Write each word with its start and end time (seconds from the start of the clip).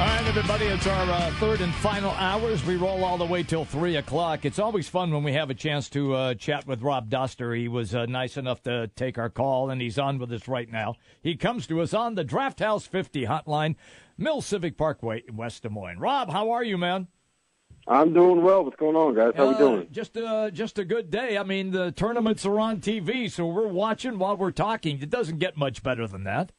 All 0.00 0.06
right, 0.06 0.26
everybody, 0.28 0.64
it's 0.64 0.86
our 0.86 1.10
uh, 1.10 1.30
third 1.32 1.60
and 1.60 1.74
final 1.74 2.12
hours. 2.12 2.64
We 2.64 2.76
roll 2.76 3.04
all 3.04 3.18
the 3.18 3.26
way 3.26 3.42
till 3.42 3.66
3 3.66 3.96
o'clock. 3.96 4.46
It's 4.46 4.58
always 4.58 4.88
fun 4.88 5.12
when 5.12 5.22
we 5.22 5.34
have 5.34 5.50
a 5.50 5.54
chance 5.54 5.90
to 5.90 6.14
uh, 6.14 6.34
chat 6.34 6.66
with 6.66 6.80
Rob 6.80 7.10
Dauster. 7.10 7.54
He 7.54 7.68
was 7.68 7.94
uh, 7.94 8.06
nice 8.06 8.38
enough 8.38 8.62
to 8.62 8.88
take 8.96 9.18
our 9.18 9.28
call, 9.28 9.68
and 9.68 9.82
he's 9.82 9.98
on 9.98 10.18
with 10.18 10.32
us 10.32 10.48
right 10.48 10.70
now. 10.70 10.94
He 11.22 11.36
comes 11.36 11.66
to 11.66 11.82
us 11.82 11.92
on 11.92 12.14
the 12.14 12.24
Draft 12.24 12.60
House 12.60 12.86
50 12.86 13.26
hotline, 13.26 13.76
Mill 14.16 14.40
Civic 14.40 14.78
Parkway 14.78 15.22
in 15.28 15.36
West 15.36 15.64
Des 15.64 15.68
Moines. 15.68 15.98
Rob, 15.98 16.30
how 16.30 16.50
are 16.50 16.64
you, 16.64 16.78
man? 16.78 17.06
I'm 17.86 18.14
doing 18.14 18.42
well. 18.42 18.64
What's 18.64 18.76
going 18.76 18.96
on, 18.96 19.14
guys? 19.14 19.34
How 19.36 19.48
we 19.48 19.54
Uh, 19.54 19.58
doing? 19.58 19.88
Just, 19.92 20.16
uh, 20.16 20.50
just 20.50 20.78
a 20.78 20.84
good 20.86 21.10
day. 21.10 21.36
I 21.36 21.42
mean, 21.42 21.72
the 21.72 21.92
tournaments 21.92 22.46
are 22.46 22.58
on 22.58 22.80
TV, 22.80 23.30
so 23.30 23.46
we're 23.46 23.68
watching 23.68 24.18
while 24.18 24.36
we're 24.38 24.50
talking. 24.50 25.02
It 25.02 25.10
doesn't 25.10 25.40
get 25.40 25.58
much 25.58 25.82
better 25.82 26.06
than 26.06 26.24
that. 26.24 26.52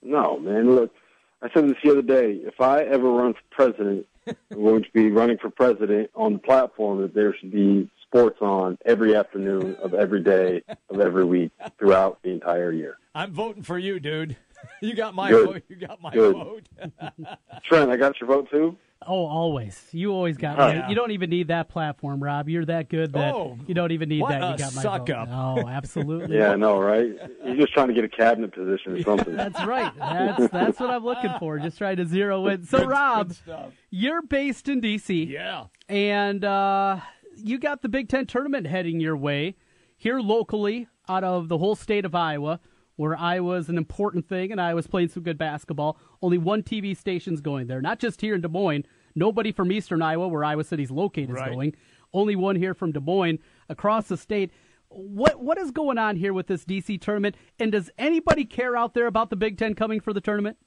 No, 0.00 0.38
man. 0.38 0.74
Look, 0.74 0.94
I 1.42 1.48
said 1.52 1.68
this 1.68 1.76
the 1.82 1.90
other 1.90 2.02
day. 2.02 2.34
If 2.44 2.60
I 2.60 2.82
ever 2.82 3.10
run 3.10 3.34
for 3.34 3.40
president, 3.50 4.06
I'm 4.26 4.36
going 4.64 4.84
to 4.84 4.90
be 4.92 5.10
running 5.10 5.38
for 5.38 5.50
president 5.50 6.10
on 6.14 6.34
the 6.34 6.38
platform 6.38 7.02
that 7.02 7.14
there 7.14 7.34
should 7.36 7.50
be 7.50 7.90
sports 8.06 8.38
on 8.40 8.78
every 8.84 9.16
afternoon 9.16 9.76
of 9.82 9.92
every 9.94 10.22
day 10.22 10.62
of 10.88 11.00
every 11.00 11.24
week 11.24 11.50
throughout 11.78 12.20
the 12.22 12.30
entire 12.30 12.70
year. 12.70 12.98
I'm 13.14 13.32
voting 13.32 13.62
for 13.62 13.78
you, 13.78 13.98
dude. 14.00 14.36
You 14.80 14.94
got 14.94 15.12
my 15.12 15.28
Good. 15.28 15.46
vote. 15.48 15.62
You 15.68 15.74
got 15.74 16.00
my 16.00 16.12
Good. 16.12 16.34
vote. 16.36 16.68
Trent, 17.64 17.90
I 17.90 17.96
got 17.96 18.20
your 18.20 18.28
vote 18.28 18.48
too. 18.48 18.76
Oh, 19.06 19.26
always. 19.26 19.82
You 19.92 20.12
always 20.12 20.36
got 20.36 20.58
Oh, 20.58 20.68
me. 20.68 20.74
yeah. 20.74 20.88
You 20.88 20.94
don't 20.94 21.10
even 21.12 21.30
need 21.30 21.48
that 21.48 21.68
platform, 21.68 22.22
Rob. 22.22 22.48
You're 22.48 22.64
that 22.66 22.88
good 22.88 23.12
that 23.12 23.34
Oh, 23.34 23.58
you 23.66 23.74
don't 23.74 23.92
even 23.92 24.08
need 24.08 24.20
what 24.20 24.30
that. 24.30 24.42
a 24.42 24.50
You 24.52 24.58
got 24.58 24.74
my 24.74 24.82
suck 24.82 25.06
vote. 25.08 25.14
up. 25.16 25.28
Oh, 25.30 25.68
absolutely. 25.68 26.36
Yeah, 26.38 26.52
I 26.52 26.56
know, 26.56 26.80
right? 26.80 27.10
You're 27.44 27.56
just 27.56 27.72
trying 27.72 27.88
to 27.88 27.94
get 27.94 28.04
a 28.04 28.08
cabinet 28.08 28.52
position 28.54 28.92
or 28.94 29.02
something. 29.04 29.34
That's 29.36 29.64
right. 29.64 29.92
That's 29.98 30.48
that's 30.52 30.80
what 30.80 30.90
I'm 30.90 31.04
looking 31.04 31.32
for. 31.38 31.58
Just 31.58 31.78
trying 31.78 31.96
to 31.96 32.06
zero 32.06 32.46
in. 32.48 32.64
So, 32.64 32.84
Rob, 32.86 33.34
Good 33.46 33.72
you're 33.90 34.22
based 34.22 34.68
in 34.68 34.80
D.C. 34.80 35.24
Yeah. 35.24 35.64
and 35.88 36.44
uh, 36.44 37.00
you 37.36 37.58
got 37.58 37.82
the 37.82 37.88
Big 37.88 38.08
Ten 38.08 38.26
tournament 38.26 38.66
heading 38.66 39.00
your 39.00 39.16
way 39.16 39.56
here 39.96 40.20
locally 40.20 40.88
out 41.08 41.24
of 41.24 41.48
the 41.48 41.58
whole 41.58 41.74
state 41.74 42.04
of 42.04 42.14
Iowa, 42.14 42.60
where 42.96 43.16
I 43.16 43.40
was 43.40 43.68
an 43.68 43.78
important 43.78 44.28
thing 44.28 44.52
and 44.52 44.60
I 44.60 44.74
was 44.74 44.86
playing 44.86 45.08
some 45.08 45.22
good 45.22 45.38
basketball. 45.38 45.98
Only 46.20 46.38
one 46.38 46.62
TV 46.62 46.96
station's 46.96 47.40
going 47.40 47.66
there, 47.66 47.80
not 47.80 47.98
just 47.98 48.20
here 48.20 48.34
in 48.34 48.40
Des 48.40 48.48
Moines. 48.48 48.84
Nobody 49.14 49.52
from 49.52 49.70
Eastern 49.72 50.00
Iowa, 50.02 50.28
where 50.28 50.44
Iowa 50.44 50.64
City's 50.64 50.90
located, 50.90 51.30
is 51.30 51.36
Right. 51.36 51.52
going. 51.52 51.74
Only 52.14 52.36
one 52.36 52.56
here 52.56 52.74
from 52.74 52.92
Des 52.92 53.00
Moines 53.00 53.38
across 53.68 54.08
the 54.08 54.16
state. 54.16 54.50
What 54.88 55.40
what 55.42 55.56
is 55.58 55.70
going 55.70 55.96
on 55.98 56.16
here 56.16 56.32
with 56.34 56.46
this 56.46 56.64
DC 56.66 56.98
tournament? 57.00 57.36
And 57.58 57.72
does 57.72 57.90
anybody 57.96 58.44
care 58.44 58.76
out 58.76 58.92
there 58.94 59.06
about 59.06 59.30
the 59.30 59.36
Big 59.36 59.56
Ten 59.56 59.74
coming 59.74 60.00
for 60.00 60.12
the 60.12 60.20
tournament? 60.20 60.58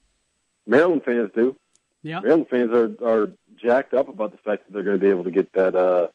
Maryland 0.65 1.03
fans 1.05 1.29
do. 1.35 1.55
Yeah. 2.01 2.21
Maryland 2.21 2.47
fans 2.49 2.71
are 2.71 2.91
are 3.03 3.31
jacked 3.55 3.93
up 3.93 4.09
about 4.09 4.31
the 4.31 4.37
fact 4.39 4.65
that 4.65 4.73
they're 4.73 4.83
going 4.83 4.97
to 4.99 5.03
be 5.03 5.09
able 5.11 5.23
to 5.25 5.31
get 5.31 5.51
that. 5.53 5.75
Uh, 5.75 6.07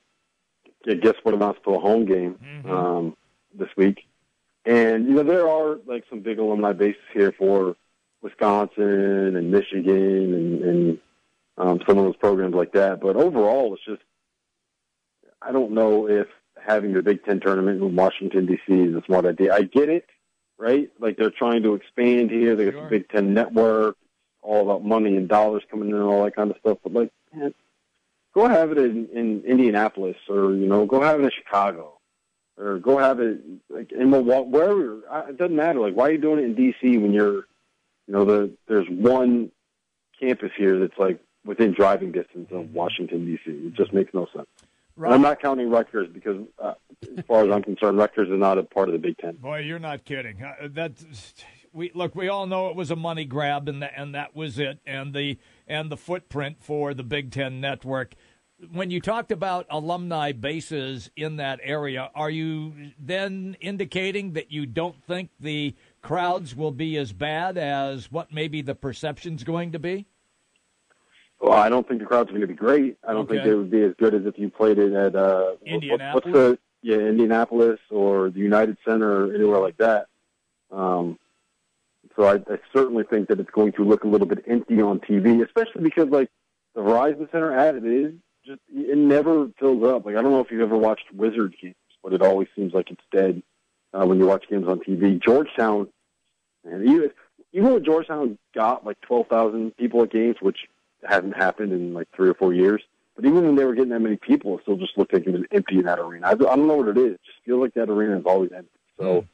get 0.84 1.00
guess 1.02 1.14
what 1.22 1.34
amounts 1.34 1.60
to 1.64 1.74
a 1.74 1.78
home 1.78 2.04
game 2.04 2.36
um, 2.68 3.16
this 3.56 3.68
week, 3.76 4.06
and 4.64 5.06
you 5.06 5.14
know 5.14 5.22
there 5.22 5.48
are 5.48 5.78
like 5.86 6.04
some 6.10 6.20
big 6.20 6.38
alumni 6.38 6.72
bases 6.72 7.00
here 7.12 7.32
for 7.32 7.76
Wisconsin 8.22 9.36
and 9.36 9.50
Michigan 9.50 10.34
and, 10.34 10.62
and 10.62 10.98
um, 11.56 11.80
some 11.86 11.98
of 11.98 12.04
those 12.04 12.16
programs 12.16 12.54
like 12.54 12.72
that. 12.72 13.00
But 13.00 13.16
overall, 13.16 13.74
it's 13.74 13.84
just 13.84 14.02
I 15.42 15.52
don't 15.52 15.72
know 15.72 16.08
if 16.08 16.26
having 16.62 16.92
the 16.92 17.02
Big 17.02 17.24
Ten 17.24 17.40
tournament 17.40 17.82
in 17.82 17.96
Washington 17.96 18.46
D.C. 18.46 18.72
is 18.72 18.94
a 18.94 19.02
smart 19.06 19.24
idea. 19.24 19.54
I 19.54 19.62
get 19.62 19.88
it, 19.88 20.06
right? 20.58 20.90
Like 20.98 21.16
they're 21.16 21.30
trying 21.30 21.62
to 21.62 21.74
expand 21.74 22.30
here. 22.30 22.54
They 22.54 22.66
got 22.66 22.74
Sure. 22.74 22.84
the 22.84 22.90
Big 22.90 23.08
Ten 23.08 23.32
network, 23.32 23.96
all 24.42 24.62
about 24.62 24.84
money 24.84 25.16
and 25.16 25.28
dollars 25.28 25.62
coming 25.70 25.88
in 25.88 25.94
and 25.94 26.04
all 26.04 26.24
that 26.24 26.36
kind 26.36 26.50
of 26.50 26.58
stuff. 26.58 26.78
But 26.82 26.92
like, 26.92 27.10
man, 27.32 27.54
go 28.34 28.46
have 28.48 28.72
it 28.72 28.78
in, 28.78 29.08
in 29.14 29.42
Indianapolis 29.46 30.16
or 30.28 30.52
you 30.52 30.66
know, 30.66 30.84
go 30.84 31.00
have 31.00 31.20
it 31.20 31.24
in 31.24 31.30
Chicago 31.30 31.99
or 32.60 32.78
go 32.78 32.98
have 32.98 33.20
it 33.20 33.40
like 33.68 33.92
in 33.92 34.10
Milwaukee, 34.10 34.50
wherever. 34.50 34.98
It 35.28 35.38
doesn't 35.38 35.56
matter. 35.56 35.80
Like, 35.80 35.94
why 35.94 36.08
are 36.08 36.12
you 36.12 36.18
doing 36.18 36.40
it 36.40 36.44
in 36.44 36.54
D.C. 36.54 36.98
when 36.98 37.12
you're, 37.12 37.46
you 38.06 38.14
know, 38.14 38.24
the 38.24 38.52
there's 38.68 38.88
one 38.88 39.50
campus 40.20 40.50
here 40.56 40.78
that's 40.78 40.98
like 40.98 41.20
within 41.44 41.72
driving 41.72 42.12
distance 42.12 42.48
of 42.50 42.72
Washington 42.72 43.24
D.C. 43.24 43.50
It 43.50 43.74
just 43.74 43.92
makes 43.92 44.12
no 44.12 44.26
sense. 44.34 44.48
And 44.96 45.14
I'm 45.14 45.22
not 45.22 45.40
counting 45.40 45.70
Rutgers 45.70 46.08
because, 46.12 46.44
uh, 46.58 46.74
as 47.16 47.24
far 47.24 47.44
as 47.44 47.50
I'm 47.50 47.62
concerned, 47.62 47.96
Rutgers 47.96 48.28
is 48.28 48.38
not 48.38 48.58
a 48.58 48.62
part 48.62 48.88
of 48.88 48.92
the 48.92 48.98
Big 48.98 49.16
Ten. 49.16 49.36
Boy, 49.36 49.60
you're 49.60 49.78
not 49.78 50.04
kidding. 50.04 50.42
Uh, 50.42 50.68
That's 50.70 51.34
we 51.72 51.90
look. 51.94 52.14
We 52.14 52.28
all 52.28 52.46
know 52.46 52.68
it 52.68 52.76
was 52.76 52.90
a 52.90 52.96
money 52.96 53.24
grab, 53.24 53.68
and 53.68 53.82
that 53.82 53.92
and 53.96 54.14
that 54.14 54.36
was 54.36 54.58
it. 54.58 54.78
And 54.84 55.14
the 55.14 55.38
and 55.66 55.90
the 55.90 55.96
footprint 55.96 56.58
for 56.60 56.92
the 56.92 57.02
Big 57.02 57.30
Ten 57.30 57.60
network. 57.60 58.14
When 58.72 58.90
you 58.90 59.00
talked 59.00 59.32
about 59.32 59.66
alumni 59.70 60.32
bases 60.32 61.10
in 61.16 61.36
that 61.36 61.60
area, 61.62 62.10
are 62.14 62.30
you 62.30 62.92
then 62.98 63.56
indicating 63.60 64.34
that 64.34 64.52
you 64.52 64.66
don't 64.66 65.02
think 65.04 65.30
the 65.40 65.74
crowds 66.02 66.54
will 66.54 66.70
be 66.70 66.96
as 66.96 67.12
bad 67.12 67.56
as 67.56 68.12
what 68.12 68.32
maybe 68.32 68.60
the 68.60 68.74
perception's 68.74 69.44
going 69.44 69.72
to 69.72 69.78
be? 69.78 70.06
Well, 71.40 71.52
I 71.52 71.70
don't 71.70 71.88
think 71.88 72.00
the 72.00 72.06
crowd's 72.06 72.28
are 72.28 72.32
going 72.32 72.42
to 72.42 72.46
be 72.46 72.54
great. 72.54 72.98
I 73.06 73.14
don't 73.14 73.28
think 73.28 73.44
they 73.44 73.54
would 73.54 73.70
be 73.70 73.82
as 73.82 73.94
good 73.98 74.14
as 74.14 74.26
if 74.26 74.38
you 74.38 74.50
played 74.50 74.78
it 74.78 74.92
at 74.92 75.16
uh, 75.16 75.52
Indianapolis? 75.64 76.14
What's 76.14 76.36
the 76.36 76.58
yeah 76.82 76.98
Indianapolis 76.98 77.80
or 77.90 78.30
the 78.30 78.40
United 78.40 78.76
Center 78.84 79.26
or 79.26 79.34
anywhere 79.34 79.60
like 79.60 79.76
that. 79.78 80.06
Um, 80.70 81.18
so 82.16 82.24
I, 82.24 82.34
I 82.34 82.58
certainly 82.72 83.04
think 83.04 83.28
that 83.28 83.40
it's 83.40 83.50
going 83.50 83.72
to 83.72 83.84
look 83.84 84.04
a 84.04 84.08
little 84.08 84.26
bit 84.26 84.44
empty 84.46 84.80
on 84.80 85.00
TV, 85.00 85.44
especially 85.44 85.82
because 85.82 86.08
like 86.08 86.30
the 86.74 86.82
Verizon 86.82 87.30
Center 87.32 87.56
ad 87.56 87.76
it 87.76 87.84
is 87.84 88.14
just 88.44 88.60
it 88.68 88.98
never 88.98 89.48
fills 89.58 89.84
up. 89.84 90.06
Like 90.06 90.16
I 90.16 90.22
don't 90.22 90.32
know 90.32 90.40
if 90.40 90.50
you've 90.50 90.60
ever 90.60 90.76
watched 90.76 91.12
Wizards 91.12 91.54
games, 91.60 91.74
but 92.02 92.12
it 92.12 92.22
always 92.22 92.48
seems 92.56 92.72
like 92.72 92.90
it's 92.90 93.02
dead 93.12 93.42
uh, 93.92 94.06
when 94.06 94.18
you 94.18 94.26
watch 94.26 94.44
games 94.48 94.68
on 94.68 94.80
TV. 94.80 95.22
Georgetown, 95.22 95.88
and 96.64 96.88
even 96.88 97.10
even 97.52 97.72
when 97.72 97.84
Georgetown 97.84 98.38
got 98.54 98.84
like 98.84 99.00
twelve 99.00 99.26
thousand 99.28 99.76
people 99.76 100.02
at 100.02 100.12
games, 100.12 100.36
which 100.40 100.58
hasn't 101.08 101.36
happened 101.36 101.72
in 101.72 101.94
like 101.94 102.08
three 102.14 102.28
or 102.28 102.34
four 102.34 102.52
years. 102.52 102.82
But 103.16 103.24
even 103.24 103.44
when 103.44 103.56
they 103.56 103.64
were 103.64 103.74
getting 103.74 103.90
that 103.90 104.00
many 104.00 104.16
people, 104.16 104.56
it 104.56 104.62
still 104.62 104.76
just 104.76 104.96
looked 104.96 105.12
like 105.12 105.26
it 105.26 105.32
was 105.32 105.42
empty 105.52 105.78
in 105.78 105.84
that 105.84 105.98
arena. 105.98 106.26
I, 106.26 106.30
I 106.30 106.34
don't 106.34 106.66
know 106.66 106.76
what 106.76 106.88
it 106.88 106.98
is. 106.98 107.14
It 107.14 107.20
just 107.26 107.38
feels 107.44 107.60
like 107.60 107.74
that 107.74 107.90
arena 107.90 108.18
is 108.18 108.24
always 108.24 108.50
empty. 108.52 108.70
So 108.98 109.26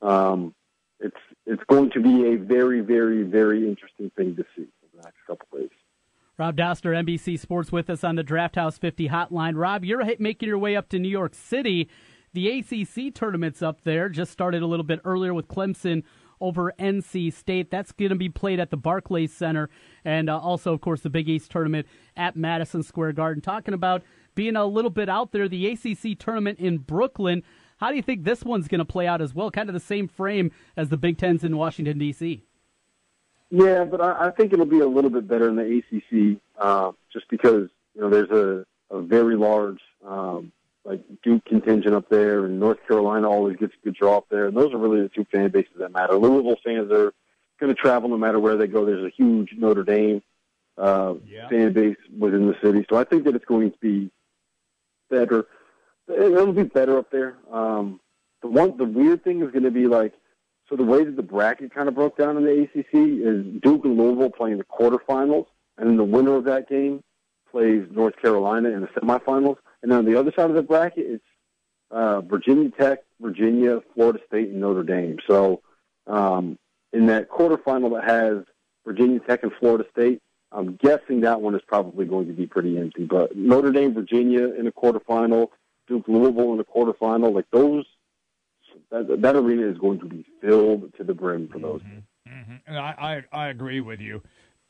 um, 0.00 0.54
it's 1.00 1.16
it's 1.46 1.62
going 1.68 1.90
to 1.90 2.00
be 2.00 2.34
a 2.34 2.36
very, 2.36 2.80
very, 2.80 3.22
very 3.22 3.66
interesting 3.66 4.10
thing 4.16 4.36
to 4.36 4.44
see 4.54 4.66
for 4.80 4.96
the 4.96 5.02
next 5.02 5.18
couple 5.26 5.46
of 5.52 5.60
days. 5.60 5.70
Rob 6.42 6.56
Dauster, 6.56 6.90
NBC 6.92 7.38
Sports, 7.38 7.70
with 7.70 7.88
us 7.88 8.02
on 8.02 8.16
the 8.16 8.24
Draft 8.24 8.56
House 8.56 8.76
50 8.76 9.10
hotline. 9.10 9.52
Rob, 9.54 9.84
you're 9.84 10.04
making 10.18 10.48
your 10.48 10.58
way 10.58 10.74
up 10.74 10.88
to 10.88 10.98
New 10.98 11.08
York 11.08 11.36
City. 11.36 11.88
The 12.32 12.58
ACC 12.58 13.14
tournament's 13.14 13.62
up 13.62 13.84
there. 13.84 14.08
Just 14.08 14.32
started 14.32 14.60
a 14.60 14.66
little 14.66 14.82
bit 14.82 14.98
earlier 15.04 15.32
with 15.32 15.46
Clemson 15.46 16.02
over 16.40 16.72
NC 16.80 17.32
State. 17.32 17.70
That's 17.70 17.92
going 17.92 18.08
to 18.08 18.16
be 18.16 18.28
played 18.28 18.58
at 18.58 18.70
the 18.70 18.76
Barclays 18.76 19.32
Center. 19.32 19.70
And 20.04 20.28
uh, 20.28 20.36
also, 20.36 20.72
of 20.72 20.80
course, 20.80 21.02
the 21.02 21.10
Big 21.10 21.28
East 21.28 21.48
tournament 21.52 21.86
at 22.16 22.34
Madison 22.34 22.82
Square 22.82 23.12
Garden. 23.12 23.40
Talking 23.40 23.72
about 23.72 24.02
being 24.34 24.56
a 24.56 24.66
little 24.66 24.90
bit 24.90 25.08
out 25.08 25.30
there, 25.30 25.48
the 25.48 25.68
ACC 25.68 26.18
tournament 26.18 26.58
in 26.58 26.78
Brooklyn. 26.78 27.44
How 27.76 27.90
do 27.90 27.94
you 27.94 28.02
think 28.02 28.24
this 28.24 28.42
one's 28.42 28.66
going 28.66 28.80
to 28.80 28.84
play 28.84 29.06
out 29.06 29.22
as 29.22 29.32
well? 29.32 29.52
Kind 29.52 29.68
of 29.68 29.74
the 29.74 29.78
same 29.78 30.08
frame 30.08 30.50
as 30.76 30.88
the 30.88 30.96
Big 30.96 31.18
Tens 31.18 31.44
in 31.44 31.56
Washington, 31.56 32.00
D.C. 32.00 32.42
Yeah, 33.54 33.84
but 33.84 34.00
I, 34.00 34.28
I 34.28 34.30
think 34.30 34.54
it'll 34.54 34.64
be 34.64 34.80
a 34.80 34.86
little 34.88 35.10
bit 35.10 35.28
better 35.28 35.46
in 35.50 35.56
the 35.56 35.78
ACC, 35.78 36.40
uh, 36.58 36.92
just 37.12 37.28
because 37.28 37.68
you 37.94 38.00
know 38.00 38.08
there's 38.08 38.30
a, 38.30 38.64
a 38.94 39.02
very 39.02 39.36
large 39.36 39.78
um, 40.06 40.52
like 40.86 41.00
Duke 41.22 41.44
contingent 41.44 41.94
up 41.94 42.08
there, 42.08 42.46
and 42.46 42.58
North 42.58 42.78
Carolina 42.88 43.28
always 43.28 43.58
gets 43.58 43.74
a 43.74 43.84
good 43.84 43.94
draw 43.94 44.16
up 44.16 44.24
there, 44.30 44.46
and 44.46 44.56
those 44.56 44.72
are 44.72 44.78
really 44.78 45.02
the 45.02 45.10
two 45.10 45.26
fan 45.30 45.50
bases 45.50 45.74
that 45.78 45.92
matter. 45.92 46.14
Louisville 46.14 46.56
fans 46.64 46.90
are 46.90 47.12
going 47.60 47.68
to 47.68 47.74
travel 47.74 48.08
no 48.08 48.16
matter 48.16 48.40
where 48.40 48.56
they 48.56 48.66
go. 48.66 48.86
There's 48.86 49.04
a 49.04 49.10
huge 49.14 49.50
Notre 49.58 49.84
Dame 49.84 50.22
uh, 50.78 51.14
Yeah. 51.28 51.48
fan 51.50 51.74
base 51.74 51.98
within 52.18 52.46
the 52.48 52.56
city. 52.62 52.86
So 52.88 52.96
I 52.96 53.04
think 53.04 53.24
that 53.24 53.36
it's 53.36 53.44
going 53.44 53.70
to 53.70 53.78
be 53.78 54.10
better. 55.10 55.46
It'll 56.08 56.52
be 56.54 56.62
better 56.64 56.96
up 56.98 57.10
there. 57.10 57.36
Um, 57.52 58.00
the 58.40 58.48
one, 58.48 58.76
the 58.78 58.84
weird 58.86 59.22
thing 59.22 59.42
is 59.42 59.50
going 59.52 59.62
to 59.64 59.70
be 59.70 59.86
like, 59.86 60.14
so 60.72 60.76
the 60.76 60.84
way 60.84 61.04
that 61.04 61.16
the 61.16 61.22
bracket 61.22 61.74
kind 61.74 61.86
of 61.86 61.94
broke 61.94 62.16
down 62.16 62.38
in 62.38 62.44
the 62.44 62.62
ACC 62.62 62.94
is 62.94 63.60
Duke 63.60 63.84
and 63.84 63.98
Louisville 63.98 64.30
playing 64.30 64.56
the 64.56 64.64
quarterfinals, 64.64 65.44
and 65.76 65.86
then 65.86 65.96
the 65.98 66.04
winner 66.04 66.34
of 66.34 66.44
that 66.44 66.66
game 66.66 67.02
plays 67.50 67.86
North 67.90 68.16
Carolina 68.16 68.70
in 68.70 68.80
the 68.80 68.86
semifinals. 68.86 69.56
And 69.82 69.92
then 69.92 69.98
on 69.98 70.04
the 70.06 70.18
other 70.18 70.32
side 70.34 70.48
of 70.48 70.56
the 70.56 70.62
bracket, 70.62 71.04
it's 71.06 71.24
uh, 71.90 72.22
Virginia 72.22 72.70
Tech, 72.70 73.00
Virginia, 73.20 73.82
Florida 73.92 74.18
State, 74.26 74.48
and 74.48 74.62
Notre 74.62 74.82
Dame. 74.82 75.18
So 75.28 75.60
um, 76.06 76.58
in 76.94 77.04
that 77.08 77.28
quarterfinal 77.28 77.92
that 78.00 78.08
has 78.08 78.46
Virginia 78.86 79.20
Tech 79.20 79.42
and 79.42 79.52
Florida 79.60 79.84
State, 79.90 80.22
I'm 80.52 80.76
guessing 80.76 81.20
that 81.20 81.42
one 81.42 81.54
is 81.54 81.60
probably 81.66 82.06
going 82.06 82.28
to 82.28 82.32
be 82.32 82.46
pretty 82.46 82.78
empty. 82.78 83.04
But 83.04 83.36
Notre 83.36 83.72
Dame, 83.72 83.92
Virginia 83.92 84.54
in 84.54 84.66
a 84.66 84.72
quarterfinal, 84.72 85.48
Duke, 85.86 86.08
Louisville 86.08 86.54
in 86.54 86.60
a 86.60 86.64
quarterfinal, 86.64 87.34
like 87.34 87.46
those, 87.52 87.84
that, 88.90 89.20
that 89.22 89.36
arena 89.36 89.66
is 89.68 89.78
going 89.78 89.98
to 90.00 90.06
be 90.06 90.24
filled 90.40 90.92
to 90.96 91.04
the 91.04 91.14
brim 91.14 91.48
for 91.48 91.58
those. 91.58 91.82
Mhm. 91.82 92.60
And 92.66 92.78
I, 92.78 93.22
I, 93.32 93.44
I 93.44 93.48
agree 93.48 93.80
with 93.80 94.00
you. 94.00 94.22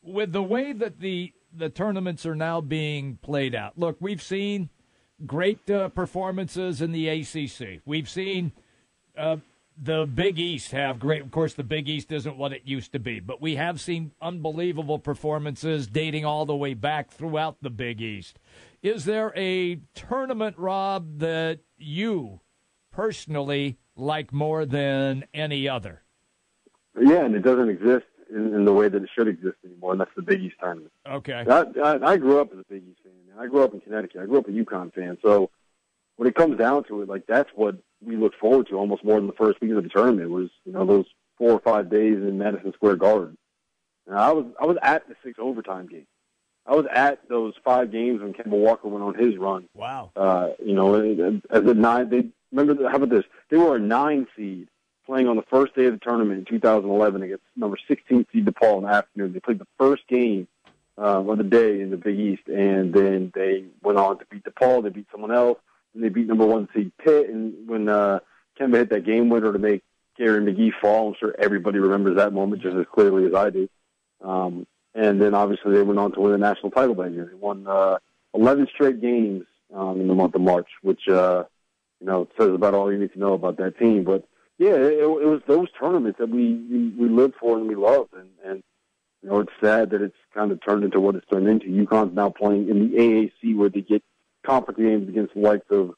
With 0.02 0.32
the 0.32 0.42
way 0.42 0.72
that 0.72 1.00
the 1.00 1.32
the 1.54 1.68
tournaments 1.68 2.24
are 2.24 2.34
now 2.34 2.60
being 2.62 3.18
played 3.22 3.54
out, 3.54 3.78
look, 3.78 3.96
we've 4.00 4.22
seen 4.22 4.70
great 5.26 5.68
uh, 5.70 5.88
performances 5.90 6.80
in 6.80 6.92
the 6.92 7.08
ACC. 7.08 7.80
We've 7.84 8.08
seen 8.08 8.52
uh, 9.16 9.36
the 9.80 10.06
Big 10.06 10.38
East 10.38 10.72
have 10.72 10.98
great. 10.98 11.20
Of 11.22 11.30
course, 11.30 11.54
the 11.54 11.62
Big 11.62 11.88
East 11.88 12.10
isn't 12.10 12.36
what 12.38 12.52
it 12.52 12.62
used 12.64 12.92
to 12.92 12.98
be, 12.98 13.20
but 13.20 13.40
we 13.40 13.56
have 13.56 13.80
seen 13.80 14.12
unbelievable 14.20 14.98
performances 14.98 15.86
dating 15.86 16.24
all 16.24 16.46
the 16.46 16.56
way 16.56 16.74
back 16.74 17.10
throughout 17.10 17.56
the 17.60 17.70
Big 17.70 18.00
East. 18.00 18.38
Is 18.82 19.04
there 19.04 19.32
a 19.36 19.76
tournament, 19.94 20.56
Rob, 20.58 21.18
that 21.18 21.60
you 21.76 22.40
personally 22.90 23.76
like 23.96 24.32
more 24.32 24.64
than 24.64 25.24
any 25.34 25.68
other? 25.68 26.02
Yeah, 27.00 27.24
and 27.24 27.34
it 27.34 27.42
doesn't 27.42 27.68
exist 27.68 28.06
in, 28.30 28.54
in 28.54 28.64
the 28.64 28.72
way 28.72 28.88
that 28.88 29.02
it 29.02 29.08
should 29.14 29.28
exist 29.28 29.56
anymore, 29.64 29.92
and 29.92 30.00
that's 30.00 30.14
the 30.14 30.22
Big 30.22 30.42
East 30.42 30.56
tournament. 30.60 30.92
Okay. 31.08 31.44
I, 31.48 31.62
I, 31.82 32.12
I 32.12 32.16
grew 32.16 32.40
up 32.40 32.52
as 32.52 32.58
a 32.58 32.64
Big 32.68 32.82
East 32.88 33.00
fan. 33.02 33.12
I 33.38 33.46
grew 33.46 33.62
up 33.62 33.72
in 33.72 33.80
Connecticut. 33.80 34.20
I 34.20 34.26
grew 34.26 34.38
up 34.38 34.48
a 34.48 34.50
UConn 34.50 34.92
fan. 34.92 35.18
So 35.22 35.50
when 36.16 36.28
it 36.28 36.34
comes 36.34 36.58
down 36.58 36.84
to 36.84 37.02
it, 37.02 37.08
like 37.08 37.26
that's 37.26 37.50
what 37.54 37.76
we 38.04 38.16
look 38.16 38.34
forward 38.38 38.68
to 38.68 38.76
almost 38.76 39.04
more 39.04 39.16
than 39.16 39.26
the 39.26 39.32
first 39.32 39.60
week 39.60 39.72
of 39.72 39.82
the 39.82 39.88
tournament 39.88 40.30
was 40.30 40.50
you 40.64 40.72
know 40.72 40.84
those 40.84 41.06
four 41.38 41.52
or 41.52 41.60
five 41.60 41.90
days 41.90 42.16
in 42.16 42.38
Madison 42.38 42.72
Square 42.74 42.96
Garden. 42.96 43.38
And 44.06 44.16
I 44.16 44.32
was 44.32 44.46
I 44.60 44.66
was 44.66 44.76
at 44.82 45.08
the 45.08 45.14
six 45.24 45.38
overtime 45.40 45.86
game. 45.86 46.06
I 46.66 46.74
was 46.74 46.86
at 46.92 47.28
those 47.28 47.54
five 47.64 47.90
games 47.90 48.20
when 48.20 48.34
Kemba 48.34 48.50
Walker 48.50 48.86
went 48.86 49.02
on 49.02 49.14
his 49.14 49.36
run. 49.36 49.68
Wow. 49.74 50.12
Uh, 50.14 50.50
you 50.64 50.74
know, 50.74 50.94
as 51.50 51.62
a 51.64 51.74
nine, 51.74 52.08
they 52.08 52.28
remember. 52.52 52.88
How 52.88 52.96
about 52.96 53.10
this? 53.10 53.24
They 53.50 53.56
were 53.56 53.76
a 53.76 53.80
nine 53.80 54.26
seed 54.36 54.68
playing 55.06 55.28
on 55.28 55.36
the 55.36 55.42
first 55.42 55.74
day 55.74 55.86
of 55.86 55.94
the 55.94 55.98
tournament 55.98 56.38
in 56.38 56.44
2011 56.44 57.22
against 57.22 57.42
number 57.56 57.76
16 57.88 58.26
seed 58.32 58.46
DePaul 58.46 58.78
in 58.78 58.84
the 58.84 58.90
afternoon. 58.90 59.32
They 59.32 59.40
played 59.40 59.58
the 59.58 59.66
first 59.78 60.06
game 60.08 60.46
uh, 60.96 61.20
of 61.20 61.38
the 61.38 61.44
day 61.44 61.80
in 61.80 61.90
the 61.90 61.96
Big 61.96 62.18
East, 62.18 62.46
and 62.46 62.92
then 62.92 63.32
they 63.34 63.64
went 63.82 63.98
on 63.98 64.18
to 64.18 64.24
beat 64.30 64.44
DePaul. 64.44 64.82
They 64.82 64.90
beat 64.90 65.06
someone 65.10 65.32
else, 65.32 65.58
and 65.94 66.04
they 66.04 66.08
beat 66.08 66.26
number 66.26 66.46
one 66.46 66.68
seed 66.74 66.92
Pitt. 66.98 67.28
And 67.30 67.68
when 67.68 67.88
uh, 67.88 68.20
Kemba 68.58 68.76
hit 68.76 68.90
that 68.90 69.04
game 69.04 69.28
winner 69.28 69.52
to 69.52 69.58
make 69.58 69.82
Gary 70.16 70.40
McGhee 70.40 70.72
fall, 70.80 71.08
I'm 71.08 71.14
sure 71.18 71.34
everybody 71.38 71.78
remembers 71.78 72.16
that 72.16 72.32
moment 72.32 72.62
just 72.62 72.76
as 72.76 72.86
clearly 72.92 73.26
as 73.26 73.34
I 73.34 73.50
do. 73.50 73.68
Um, 74.22 74.66
and 74.94 75.20
then 75.20 75.34
obviously 75.34 75.72
they 75.72 75.82
went 75.82 75.98
on 75.98 76.12
to 76.12 76.20
win 76.20 76.32
the 76.32 76.38
national 76.38 76.70
title 76.70 76.94
that 76.96 77.12
year. 77.12 77.28
They 77.30 77.38
won 77.38 77.66
uh, 77.66 77.98
11 78.34 78.68
straight 78.74 79.00
games 79.00 79.44
um, 79.74 80.00
in 80.00 80.06
the 80.06 80.14
month 80.14 80.34
of 80.34 80.42
March, 80.42 80.68
which 80.82 81.08
uh, 81.08 81.44
you 82.02 82.08
know 82.08 82.28
says 82.38 82.50
about 82.50 82.74
all 82.74 82.92
you 82.92 82.98
need 82.98 83.12
to 83.12 83.18
know 83.18 83.34
about 83.34 83.56
that 83.58 83.78
team. 83.78 84.02
But 84.02 84.26
yeah, 84.58 84.74
it, 84.74 84.98
it 84.98 85.26
was 85.26 85.40
those 85.46 85.68
tournaments 85.78 86.18
that 86.18 86.28
we 86.28 86.54
we, 86.98 87.08
lived 87.08 87.34
for 87.40 87.56
and 87.56 87.68
we 87.68 87.76
loved, 87.76 88.12
and 88.14 88.28
and 88.44 88.62
you 89.22 89.28
know 89.28 89.40
it's 89.40 89.52
sad 89.62 89.90
that 89.90 90.02
it's 90.02 90.16
kind 90.34 90.50
of 90.50 90.60
turned 90.66 90.84
into 90.84 91.00
what 91.00 91.14
it's 91.14 91.26
turned 91.28 91.48
into. 91.48 91.66
UConn's 91.66 92.14
now 92.14 92.28
playing 92.28 92.68
in 92.68 92.90
the 92.90 92.96
AAC 92.96 93.56
where 93.56 93.68
they 93.68 93.82
get 93.82 94.02
conference 94.44 94.78
games 94.78 95.08
against 95.08 95.34
the 95.34 95.40
likes 95.40 95.66
of 95.70 95.94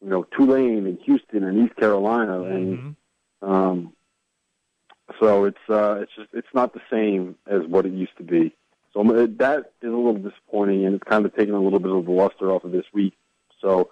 you 0.00 0.08
know 0.08 0.24
Tulane 0.36 0.86
and 0.86 0.98
Houston 1.04 1.42
and 1.42 1.66
East 1.66 1.76
Carolina, 1.76 2.42
and 2.44 2.96
um, 3.42 3.92
so 5.20 5.44
it's 5.44 5.58
uh, 5.68 5.98
it's 6.02 6.12
just 6.14 6.28
it's 6.32 6.54
not 6.54 6.72
the 6.72 6.82
same 6.90 7.34
as 7.48 7.62
what 7.66 7.84
it 7.84 7.92
used 7.92 8.16
to 8.18 8.22
be. 8.22 8.54
So 8.94 9.00
um, 9.00 9.08
that 9.38 9.72
is 9.82 9.92
a 9.92 9.96
little 9.96 10.14
disappointing, 10.14 10.86
and 10.86 10.94
it's 10.94 11.04
kind 11.04 11.26
of 11.26 11.34
taken 11.34 11.54
a 11.54 11.60
little 11.60 11.80
bit 11.80 11.90
of 11.90 12.04
the 12.04 12.12
luster 12.12 12.52
off 12.52 12.62
of 12.62 12.70
this 12.70 12.86
week. 12.94 13.14
So 13.60 13.90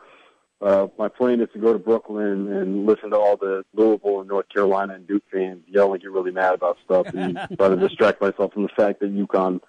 uh, 0.60 0.86
my 0.98 1.08
plan 1.08 1.40
is 1.40 1.48
to 1.52 1.58
go 1.58 1.72
to 1.72 1.78
Brooklyn 1.78 2.52
and 2.52 2.86
listen 2.86 3.10
to 3.10 3.16
all 3.16 3.36
the 3.36 3.64
Louisville 3.74 4.20
and 4.20 4.28
North 4.28 4.48
Carolina 4.48 4.94
and 4.94 5.06
Duke 5.06 5.24
fans 5.30 5.62
yell 5.66 5.92
and 5.92 6.00
get 6.00 6.10
really 6.10 6.30
mad 6.30 6.54
about 6.54 6.78
stuff, 6.84 7.08
and 7.08 7.38
try 7.58 7.68
to 7.68 7.76
distract 7.76 8.20
myself 8.20 8.52
from 8.54 8.62
the 8.62 8.70
fact 8.76 9.00
that 9.00 9.14
UConn 9.14 9.60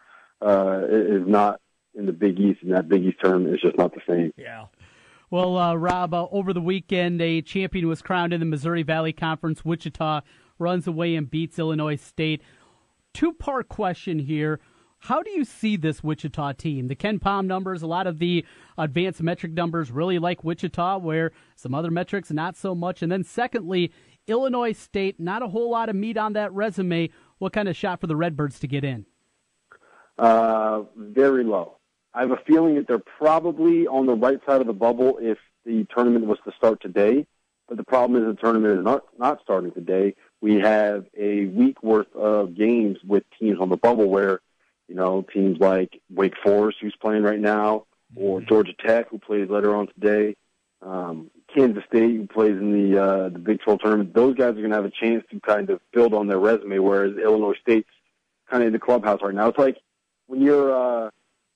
uh, 0.42 0.86
is 0.90 1.28
not 1.28 1.60
in 1.94 2.06
the 2.06 2.14
Big 2.14 2.40
East, 2.40 2.62
and 2.62 2.72
that 2.72 2.88
Big 2.88 3.04
East 3.04 3.18
tournament 3.22 3.56
is 3.56 3.62
just 3.62 3.78
not 3.78 3.94
the 3.94 4.02
same. 4.08 4.32
Yeah. 4.38 4.68
Well, 5.30 5.58
uh, 5.58 5.76
Rob, 5.76 6.14
uh, 6.14 6.28
over 6.32 6.54
the 6.54 6.62
weekend, 6.62 7.22
a 7.22 7.42
champion 7.42 7.88
was 7.88 8.02
crowned 8.02 8.32
in 8.32 8.40
the 8.40 8.46
Missouri 8.46 8.84
Valley 8.84 9.12
Conference. 9.12 9.66
Wichita 9.66 10.22
runs 10.58 10.88
away 10.88 11.16
and 11.16 11.30
beats 11.30 11.60
Illinois 11.60 11.98
State. 11.98 12.42
Two 13.14 13.34
part 13.34 13.68
question 13.68 14.20
here. 14.20 14.62
How 15.00 15.22
do 15.22 15.30
you 15.32 15.46
see 15.46 15.78
this 15.78 16.04
Wichita 16.04 16.54
team? 16.54 16.88
The 16.88 16.96
KenPom 16.96 17.46
numbers, 17.46 17.82
a 17.82 17.88
lot 17.88 18.08
of 18.08 18.20
the 18.20 18.46
advanced 18.78 19.22
metric 19.22 19.54
numbers 19.54 19.92
really 19.92 20.20
like 20.20 20.44
Wichita, 20.44 20.98
where 20.98 21.32
some 21.56 21.74
other 21.74 21.92
metrics 21.92 22.32
not 22.32 22.58
so 22.58 22.76
much. 22.76 23.02
And 23.02 23.12
then, 23.12 23.24
secondly, 23.24 23.92
Illinois 24.28 24.74
State, 24.74 25.20
not 25.20 25.42
a 25.42 25.48
whole 25.48 25.72
lot 25.72 25.90
of 25.90 25.96
meat 25.96 26.18
on 26.18 26.34
that 26.34 26.52
resume. 26.52 27.10
What 27.38 27.54
kind 27.54 27.70
of 27.70 27.76
shot 27.76 28.02
for 28.02 28.08
the 28.08 28.16
Redbirds 28.16 28.60
to 28.60 28.68
get 28.68 28.84
in? 28.84 29.06
Uh, 30.18 30.84
very 30.96 31.44
low. 31.44 31.78
I 32.14 32.22
have 32.22 32.32
a 32.32 32.40
feeling 32.48 32.76
that 32.76 32.88
they're 32.88 32.98
probably 32.98 33.86
on 33.86 34.08
the 34.08 34.16
right 34.16 34.40
side 34.46 34.60
of 34.60 34.68
the 34.68 34.74
bubble 34.74 35.20
if 35.22 35.38
the 35.66 35.86
tournament 35.96 36.26
was 36.26 36.40
to 36.46 36.52
start 36.58 36.82
today. 36.82 37.28
But 37.68 37.78
the 37.78 37.84
problem 37.84 38.22
is 38.22 38.36
the 38.36 38.42
tournament 38.42 38.80
is 38.80 38.84
not 38.84 39.04
not 39.20 39.40
starting 39.44 39.72
today. 39.72 40.16
We 40.42 40.56
have 40.56 41.06
a 41.18 41.46
week 41.46 41.84
worth 41.84 42.12
of 42.16 42.56
games 42.56 42.98
with 43.06 43.24
teams 43.40 43.60
on 43.60 43.70
the 43.70 43.78
bubble 43.78 44.10
where, 44.10 44.40
you 44.88 44.96
know, 44.96 45.26
teams 45.34 45.60
like 45.60 46.02
Wake 46.10 46.36
Forest, 46.44 46.78
who's 46.82 46.96
playing 47.02 47.24
right 47.24 47.40
now, 47.40 47.86
or 48.16 48.42
Georgia 48.42 48.74
Tech, 48.86 49.10
who 49.10 49.20
plays 49.20 49.50
later 49.50 49.76
on 49.76 49.88
today, 49.88 50.36
um, 50.82 51.30
Kansas 51.54 51.84
State, 51.88 52.16
who 52.16 52.28
plays 52.28 52.52
in 52.52 52.92
the 52.92 53.02
uh, 53.02 53.30
the 53.30 53.40
Big 53.40 53.62
12 53.62 53.80
tournament. 53.80 54.14
Those 54.14 54.36
guys 54.36 54.52
are 54.52 54.54
going 54.54 54.70
to 54.70 54.76
have 54.76 54.86
a 54.86 54.92
chance 54.92 55.24
to 55.32 55.40
kind 55.40 55.70
of 55.70 55.80
build 55.92 56.14
on 56.14 56.28
their 56.28 56.40
resume, 56.40 56.80
whereas 56.80 57.18
Illinois 57.18 57.56
State's 57.62 57.90
kind 58.50 58.64
of 58.64 58.68
in 58.68 58.74
the 58.74 58.80
clubhouse 58.80 59.20
right 59.22 59.34
now. 59.34 59.48
It's 59.48 59.58
like 59.58 59.78
when 60.28 60.42
you're 60.42 60.74
uh, 61.06 61.10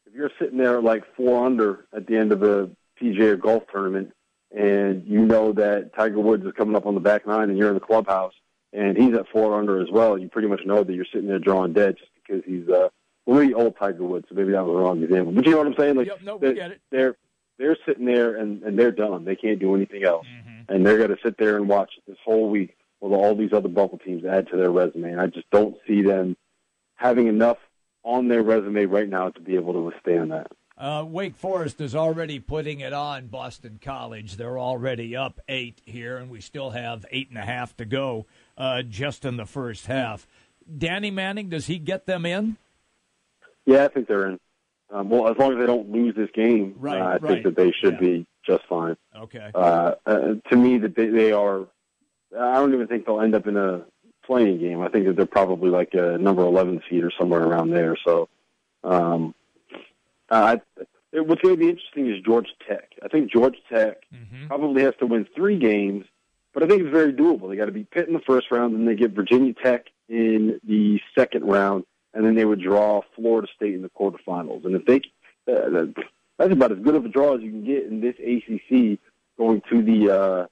if 0.06 0.14
you're 0.14 0.32
sitting 0.40 0.58
there 0.58 0.82
like 0.82 1.04
four 1.16 1.46
under 1.46 1.86
at 1.94 2.08
the 2.08 2.18
end 2.18 2.32
of 2.32 2.44
a 2.44 2.70
PGA 3.02 3.32
or 3.32 3.38
golf 3.38 3.64
tournament, 3.72 4.14
and 4.56 5.06
you 5.08 5.26
know 5.26 5.54
that 5.54 5.94
Tiger 5.96 6.20
Woods 6.20 6.46
is 6.46 6.54
coming 6.54 6.76
up 6.76 6.86
on 6.86 6.96
the 6.96 7.02
back 7.02 7.26
nine, 7.26 7.50
and 7.50 7.58
you're 7.58 7.70
in 7.70 7.76
the 7.76 7.80
clubhouse, 7.80 8.34
and 8.74 8.98
he's 8.98 9.14
at 9.14 9.28
four 9.30 9.58
under 9.58 9.82
as 9.82 9.90
well, 9.92 10.18
you 10.18 10.30
pretty 10.30 10.48
much 10.48 10.62
know 10.66 10.84
that 10.84 10.94
you're 10.94 11.06
sitting 11.06 11.28
there 11.28 11.40
drawing 11.40 11.74
dead 11.74 11.98
just 11.98 12.12
because 12.16 12.44
he's 12.46 12.68
uh, 12.70 12.90
well, 13.26 13.40
maybe 13.40 13.54
old 13.54 13.76
Tiger 13.78 14.04
Woods, 14.04 14.26
so 14.30 14.36
maybe 14.36 14.52
that 14.52 14.66
was 14.66 14.74
the 14.76 14.82
wrong 14.82 15.04
example. 15.04 15.34
But 15.34 15.46
you 15.46 15.52
know 15.52 15.58
what 15.60 15.68
I'm 15.68 15.76
saying? 15.78 15.96
Like, 15.96 16.08
Yep, 16.08 16.22
no, 16.24 16.36
we 16.38 16.48
they're, 16.48 16.56
get 16.56 16.72
it. 16.72 16.82
they're 16.92 17.16
they're 17.58 17.78
sitting 17.86 18.06
there 18.06 18.36
and 18.36 18.64
and 18.64 18.78
they're 18.78 18.92
done. 18.92 19.26
They 19.26 19.36
can't 19.36 19.60
do 19.60 19.76
anything 19.76 20.04
else, 20.04 20.26
and 20.70 20.86
they're 20.86 20.98
going 20.98 21.10
to 21.12 21.18
sit 21.24 21.38
there 21.38 21.58
and 21.58 21.68
watch 21.70 21.92
this 22.08 22.18
whole 22.26 22.50
week 22.50 22.76
while 23.00 23.14
all 23.20 23.36
these 23.36 23.54
other 23.54 23.70
bubble 23.70 23.98
teams 24.00 24.26
add 24.26 24.48
to 24.50 24.58
their 24.58 24.72
resume. 24.72 25.12
And 25.12 25.22
I 25.22 25.28
just 25.28 25.50
don't 25.52 25.76
see 25.88 26.02
them 26.02 26.36
having 26.96 27.28
enough 27.28 27.58
on 28.04 28.28
their 28.28 28.42
resume 28.44 28.86
right 28.86 29.08
now 29.10 29.30
to 29.30 29.40
be 29.42 29.56
able 29.56 29.74
to 29.74 29.80
withstand 29.82 30.32
that. 30.32 30.48
Uh, 30.78 31.04
Wake 31.08 31.36
Forest 31.36 31.80
is 31.82 31.96
already 31.96 32.40
putting 32.40 32.80
it 32.80 32.94
on 32.94 33.28
Boston 33.28 33.80
College. 33.84 34.38
They're 34.38 34.58
already 34.58 35.16
up 35.16 35.40
eight 35.48 35.80
here, 35.86 36.18
and 36.18 36.32
we 36.32 36.42
still 36.42 36.72
have 36.72 37.06
eight 37.12 37.30
and 37.30 37.38
a 37.38 37.46
half 37.46 37.78
to 37.78 37.86
go 37.86 38.26
uh, 38.58 38.82
just 38.82 39.24
in 39.24 39.38
the 39.38 39.46
first 39.46 39.86
half. 39.86 40.26
Danny 40.78 41.12
Manning, 41.12 41.50
does 41.50 41.68
he 41.68 41.78
get 41.78 42.08
them 42.08 42.26
in? 42.26 42.58
Yeah, 43.66 43.86
I 43.86 43.88
think 43.90 44.08
they're 44.08 44.28
in. 44.28 44.40
Um, 44.90 45.10
well, 45.10 45.28
as 45.30 45.38
long 45.38 45.54
as 45.54 45.60
they 45.60 45.66
don't 45.66 45.90
lose 45.90 46.16
this 46.16 46.30
game, 46.34 46.76
Right, 46.78 47.00
uh, 47.00 47.04
I 47.06 47.12
right. 47.18 47.22
think 47.22 47.44
that 47.46 47.56
they 47.56 47.72
should 47.72 47.94
Yeah. 47.94 48.00
be 48.00 48.28
just 48.46 48.66
fine. 48.68 48.98
Okay. 49.16 49.50
Uh, 49.56 49.94
uh, 50.06 50.34
to 50.50 50.56
me, 50.58 50.78
that 50.80 50.96
they, 50.96 51.08
they 51.08 51.32
are. 51.32 51.68
I 52.38 52.56
don't 52.56 52.74
even 52.74 52.88
think 52.88 53.06
they'll 53.06 53.22
end 53.22 53.36
up 53.36 53.48
in 53.48 53.56
a 53.58 53.86
playing 54.26 54.60
game. 54.60 54.82
I 54.82 54.90
think 54.90 55.06
that 55.06 55.16
they're 55.16 55.26
probably 55.26 55.70
like 55.70 55.94
a 55.94 56.18
number 56.18 56.42
eleven 56.44 56.82
seed 56.90 57.04
or 57.04 57.12
somewhere 57.18 57.44
around 57.44 57.70
there. 57.72 57.96
So, 58.06 58.28
um, 58.84 59.34
I, 60.30 60.62
it, 61.12 61.26
what's 61.28 61.42
going 61.42 61.56
to 61.56 61.60
be 61.60 61.70
interesting 61.70 62.08
is 62.14 62.22
Georgia 62.24 62.52
Tech. 62.68 62.94
I 63.04 63.08
think 63.10 63.32
Georgia 63.32 63.60
Tech 63.72 63.98
probably 64.48 64.84
has 64.84 64.94
to 65.00 65.06
win 65.06 65.28
three 65.36 65.58
games, 65.60 66.06
but 66.54 66.64
I 66.64 66.68
think 66.68 66.82
it's 66.82 66.92
very 66.92 67.14
doable. 67.14 67.50
They 67.50 67.56
got 67.58 67.66
to 67.66 67.72
beat 67.72 67.92
Pitt 67.92 68.08
in 68.08 68.14
the 68.14 68.22
first 68.22 68.50
round, 68.52 68.74
then 68.74 68.86
they 68.86 68.96
get 68.96 69.12
Virginia 69.12 69.54
Tech 69.54 69.88
in 70.10 70.60
the 70.66 71.00
second 71.18 71.44
round, 71.46 71.84
and 72.14 72.26
then 72.26 72.36
they 72.36 72.46
would 72.46 72.62
draw 72.62 73.02
Florida 73.16 73.48
State 73.56 73.74
in 73.74 73.82
the 73.82 73.90
quarterfinals. 73.90 74.66
And 74.66 74.76
if 74.76 74.86
they, 74.86 75.02
uh, 75.52 75.86
that's 76.38 76.54
about 76.54 76.72
as 76.72 76.80
good 76.80 76.96
of 76.96 77.06
a 77.06 77.10
draw 77.10 77.36
as 77.36 77.42
you 77.42 77.52
can 77.52 77.64
get 77.64 77.86
in 77.86 78.02
this 78.02 78.16
ACC 78.20 79.00
going 79.38 79.62
to 79.70 79.82
the 79.82 80.10
uh, 80.10 80.46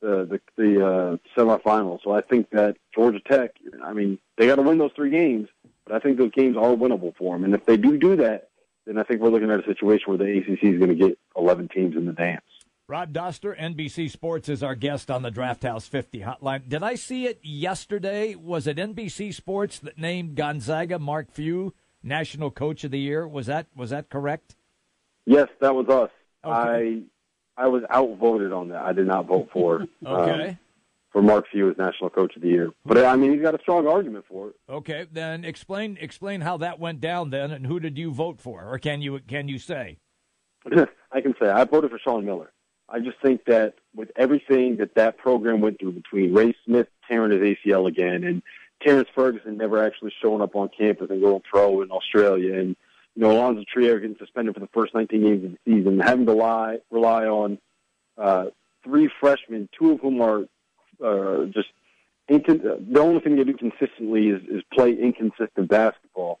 the 0.00 0.24
the, 0.24 0.40
the 0.56 0.86
uh, 0.86 1.16
semifinals. 1.36 2.00
So 2.02 2.12
I 2.12 2.20
think 2.20 2.50
that 2.50 2.76
Georgia 2.94 3.20
Tech, 3.20 3.52
I 3.84 3.92
mean, 3.92 4.18
they 4.36 4.46
got 4.46 4.56
to 4.56 4.62
win 4.62 4.78
those 4.78 4.92
three 4.94 5.10
games, 5.10 5.48
but 5.86 5.94
I 5.94 5.98
think 5.98 6.18
those 6.18 6.32
games 6.32 6.56
are 6.56 6.74
winnable 6.74 7.16
for 7.16 7.34
them. 7.34 7.44
And 7.44 7.54
if 7.54 7.64
they 7.64 7.76
do 7.76 7.98
do 7.98 8.16
that, 8.16 8.48
then 8.86 8.98
I 8.98 9.04
think 9.04 9.20
we're 9.20 9.30
looking 9.30 9.50
at 9.50 9.60
a 9.60 9.66
situation 9.66 10.04
where 10.06 10.18
the 10.18 10.38
ACC 10.38 10.64
is 10.64 10.78
going 10.78 10.88
to 10.88 11.08
get 11.08 11.18
11 11.36 11.68
teams 11.68 11.96
in 11.96 12.06
the 12.06 12.12
dance. 12.12 12.42
Rob 12.92 13.14
Dauster, 13.14 13.58
NBC 13.58 14.10
Sports, 14.10 14.50
is 14.50 14.62
our 14.62 14.74
guest 14.74 15.10
on 15.10 15.22
the 15.22 15.30
Draft 15.30 15.62
House 15.62 15.86
50 15.86 16.20
hotline. 16.20 16.68
Did 16.68 16.82
I 16.82 16.94
see 16.94 17.24
it 17.24 17.38
yesterday? 17.42 18.34
Was 18.34 18.66
it 18.66 18.76
NBC 18.76 19.32
Sports 19.32 19.78
that 19.78 19.96
named 19.96 20.34
Gonzaga 20.34 20.98
Mark 20.98 21.32
Few 21.32 21.72
National 22.02 22.50
Coach 22.50 22.84
of 22.84 22.90
the 22.90 22.98
Year? 22.98 23.26
Was 23.26 23.46
that 23.46 23.68
was 23.74 23.88
that 23.88 24.10
correct? 24.10 24.56
Yes, 25.24 25.48
that 25.62 25.74
was 25.74 25.88
us. 25.88 26.10
Okay. 26.44 27.02
I 27.56 27.64
I 27.64 27.68
was 27.68 27.82
outvoted 27.90 28.52
on 28.52 28.68
that. 28.68 28.82
I 28.82 28.92
did 28.92 29.06
not 29.06 29.26
vote 29.26 29.48
for. 29.54 29.86
okay. 30.06 30.48
Um, 30.50 30.58
for 31.12 31.22
Mark 31.22 31.46
Few 31.50 31.70
as 31.70 31.78
National 31.78 32.10
Coach 32.10 32.36
of 32.36 32.42
the 32.42 32.48
Year, 32.48 32.72
but 32.84 33.02
I 33.02 33.16
mean 33.16 33.32
he's 33.32 33.40
got 33.40 33.54
a 33.54 33.62
strong 33.62 33.86
argument 33.86 34.26
for 34.28 34.48
it. 34.48 34.56
Okay, 34.68 35.06
then 35.10 35.46
explain 35.46 35.96
explain 35.98 36.42
how 36.42 36.58
that 36.58 36.78
went 36.78 37.00
down 37.00 37.30
then, 37.30 37.52
and 37.52 37.66
who 37.66 37.80
did 37.80 37.96
you 37.96 38.12
vote 38.12 38.38
for, 38.38 38.70
or 38.70 38.78
can 38.78 39.00
you 39.00 39.18
can 39.26 39.48
you 39.48 39.58
say? 39.58 39.96
I 41.10 41.22
can 41.22 41.34
say 41.40 41.48
I 41.48 41.64
voted 41.64 41.90
for 41.90 41.98
Sean 41.98 42.26
Miller. 42.26 42.51
I 42.88 43.00
just 43.00 43.18
think 43.22 43.44
that 43.46 43.74
with 43.94 44.10
everything 44.16 44.76
that 44.76 44.94
that 44.96 45.18
program 45.18 45.60
went 45.60 45.80
through 45.80 45.92
between 45.92 46.34
Ray 46.34 46.54
Smith 46.64 46.88
tearing 47.08 47.32
his 47.32 47.56
ACL 47.56 47.88
again 47.88 48.24
and 48.24 48.42
Terrence 48.82 49.08
Ferguson 49.14 49.56
never 49.56 49.82
actually 49.82 50.12
showing 50.20 50.42
up 50.42 50.56
on 50.56 50.68
campus 50.76 51.08
and 51.10 51.22
going 51.22 51.42
pro 51.48 51.82
in 51.82 51.90
Australia 51.90 52.58
and 52.58 52.76
you 53.14 53.22
know 53.22 53.30
Alonzo 53.30 53.64
Trier 53.72 54.00
getting 54.00 54.16
suspended 54.18 54.54
for 54.54 54.60
the 54.60 54.68
first 54.68 54.94
19 54.94 55.22
games 55.22 55.44
of 55.44 55.52
the 55.52 55.58
season, 55.64 56.00
having 56.00 56.26
to 56.26 56.32
rely 56.32 56.78
rely 56.90 57.26
on 57.26 57.58
uh, 58.18 58.46
three 58.84 59.08
freshmen, 59.20 59.68
two 59.78 59.92
of 59.92 60.00
whom 60.00 60.20
are 60.20 60.44
uh, 61.04 61.44
just 61.46 61.68
the 62.28 63.00
only 63.00 63.20
thing 63.20 63.36
they 63.36 63.44
do 63.44 63.54
consistently 63.54 64.28
is, 64.28 64.42
is 64.48 64.62
play 64.72 64.92
inconsistent 64.92 65.68
basketball. 65.68 66.40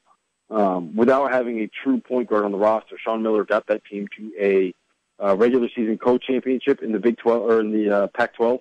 Um, 0.50 0.96
without 0.96 1.32
having 1.32 1.60
a 1.60 1.70
true 1.82 2.00
point 2.00 2.28
guard 2.28 2.44
on 2.44 2.52
the 2.52 2.58
roster, 2.58 2.96
Sean 3.02 3.22
Miller 3.22 3.44
got 3.44 3.66
that 3.68 3.84
team 3.84 4.06
to 4.18 4.32
a 4.38 4.74
uh, 5.22 5.36
regular 5.36 5.68
season 5.74 5.98
co-championship 5.98 6.82
in 6.82 6.92
the 6.92 6.98
Big 6.98 7.18
12 7.18 7.42
or 7.42 7.60
in 7.60 7.72
the 7.72 7.90
uh, 7.90 8.06
Pac-12. 8.08 8.60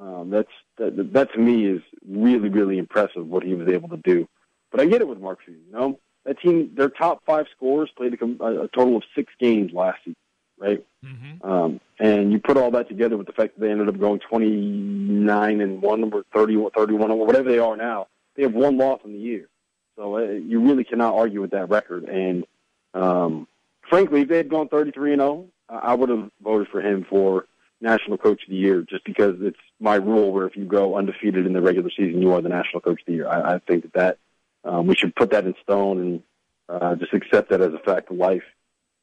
Um, 0.00 0.30
that's 0.30 0.48
that, 0.78 1.12
that 1.12 1.32
to 1.34 1.38
me 1.38 1.66
is 1.66 1.82
really 2.08 2.48
really 2.48 2.78
impressive 2.78 3.26
what 3.26 3.42
he 3.42 3.54
was 3.54 3.68
able 3.68 3.88
to 3.90 3.98
do. 3.98 4.26
But 4.70 4.80
I 4.80 4.86
get 4.86 5.02
it 5.02 5.08
with 5.08 5.20
Mark 5.20 5.40
Few. 5.44 5.54
You 5.54 5.72
know 5.72 5.98
that 6.24 6.40
team, 6.40 6.70
their 6.74 6.88
top 6.88 7.24
five 7.24 7.46
scorers 7.54 7.90
played 7.96 8.14
a, 8.20 8.24
a 8.24 8.68
total 8.68 8.96
of 8.96 9.02
six 9.14 9.32
games 9.38 9.72
last 9.72 9.98
season, 10.04 10.16
right? 10.58 10.84
Mm-hmm. 11.04 11.50
Um, 11.50 11.80
and 11.98 12.32
you 12.32 12.38
put 12.38 12.56
all 12.56 12.70
that 12.72 12.88
together 12.88 13.16
with 13.16 13.26
the 13.26 13.32
fact 13.32 13.54
that 13.54 13.60
they 13.60 13.70
ended 13.70 13.88
up 13.88 13.98
going 13.98 14.20
29 14.20 15.60
and 15.60 15.82
one 15.82 16.12
or 16.12 16.24
30 16.34 16.56
or 16.56 16.70
31 16.70 17.10
or 17.10 17.26
whatever 17.26 17.50
they 17.50 17.58
are 17.58 17.76
now. 17.76 18.06
They 18.36 18.42
have 18.42 18.54
one 18.54 18.76
loss 18.76 19.00
in 19.04 19.12
the 19.12 19.18
year, 19.18 19.48
so 19.96 20.16
uh, 20.16 20.20
you 20.20 20.60
really 20.60 20.84
cannot 20.84 21.14
argue 21.14 21.40
with 21.40 21.50
that 21.50 21.68
record. 21.68 22.04
And 22.04 22.46
um, 22.94 23.48
frankly, 23.88 24.22
if 24.22 24.28
they 24.28 24.36
had 24.36 24.48
gone 24.48 24.68
33 24.68 25.14
and 25.14 25.20
0, 25.20 25.46
I 25.70 25.94
would 25.94 26.08
have 26.08 26.30
voted 26.42 26.68
for 26.68 26.80
him 26.80 27.06
for 27.08 27.46
National 27.80 28.18
Coach 28.18 28.42
of 28.42 28.50
the 28.50 28.56
Year 28.56 28.82
just 28.82 29.04
because 29.04 29.36
it's 29.40 29.58
my 29.78 29.94
rule 29.94 30.32
where 30.32 30.46
if 30.46 30.56
you 30.56 30.64
go 30.64 30.96
undefeated 30.96 31.46
in 31.46 31.52
the 31.52 31.62
regular 31.62 31.90
season, 31.90 32.20
you 32.20 32.32
are 32.32 32.42
the 32.42 32.48
National 32.48 32.80
Coach 32.80 33.00
of 33.00 33.06
the 33.06 33.12
Year. 33.12 33.28
I, 33.28 33.54
I 33.54 33.58
think 33.60 33.84
that, 33.84 33.92
that 33.94 34.18
um, 34.64 34.86
we 34.86 34.94
should 34.94 35.14
put 35.14 35.30
that 35.30 35.46
in 35.46 35.54
stone 35.62 36.00
and 36.00 36.22
uh, 36.68 36.94
just 36.96 37.14
accept 37.14 37.50
that 37.50 37.60
as 37.60 37.72
a 37.72 37.78
fact 37.78 38.10
of 38.10 38.16
life. 38.16 38.42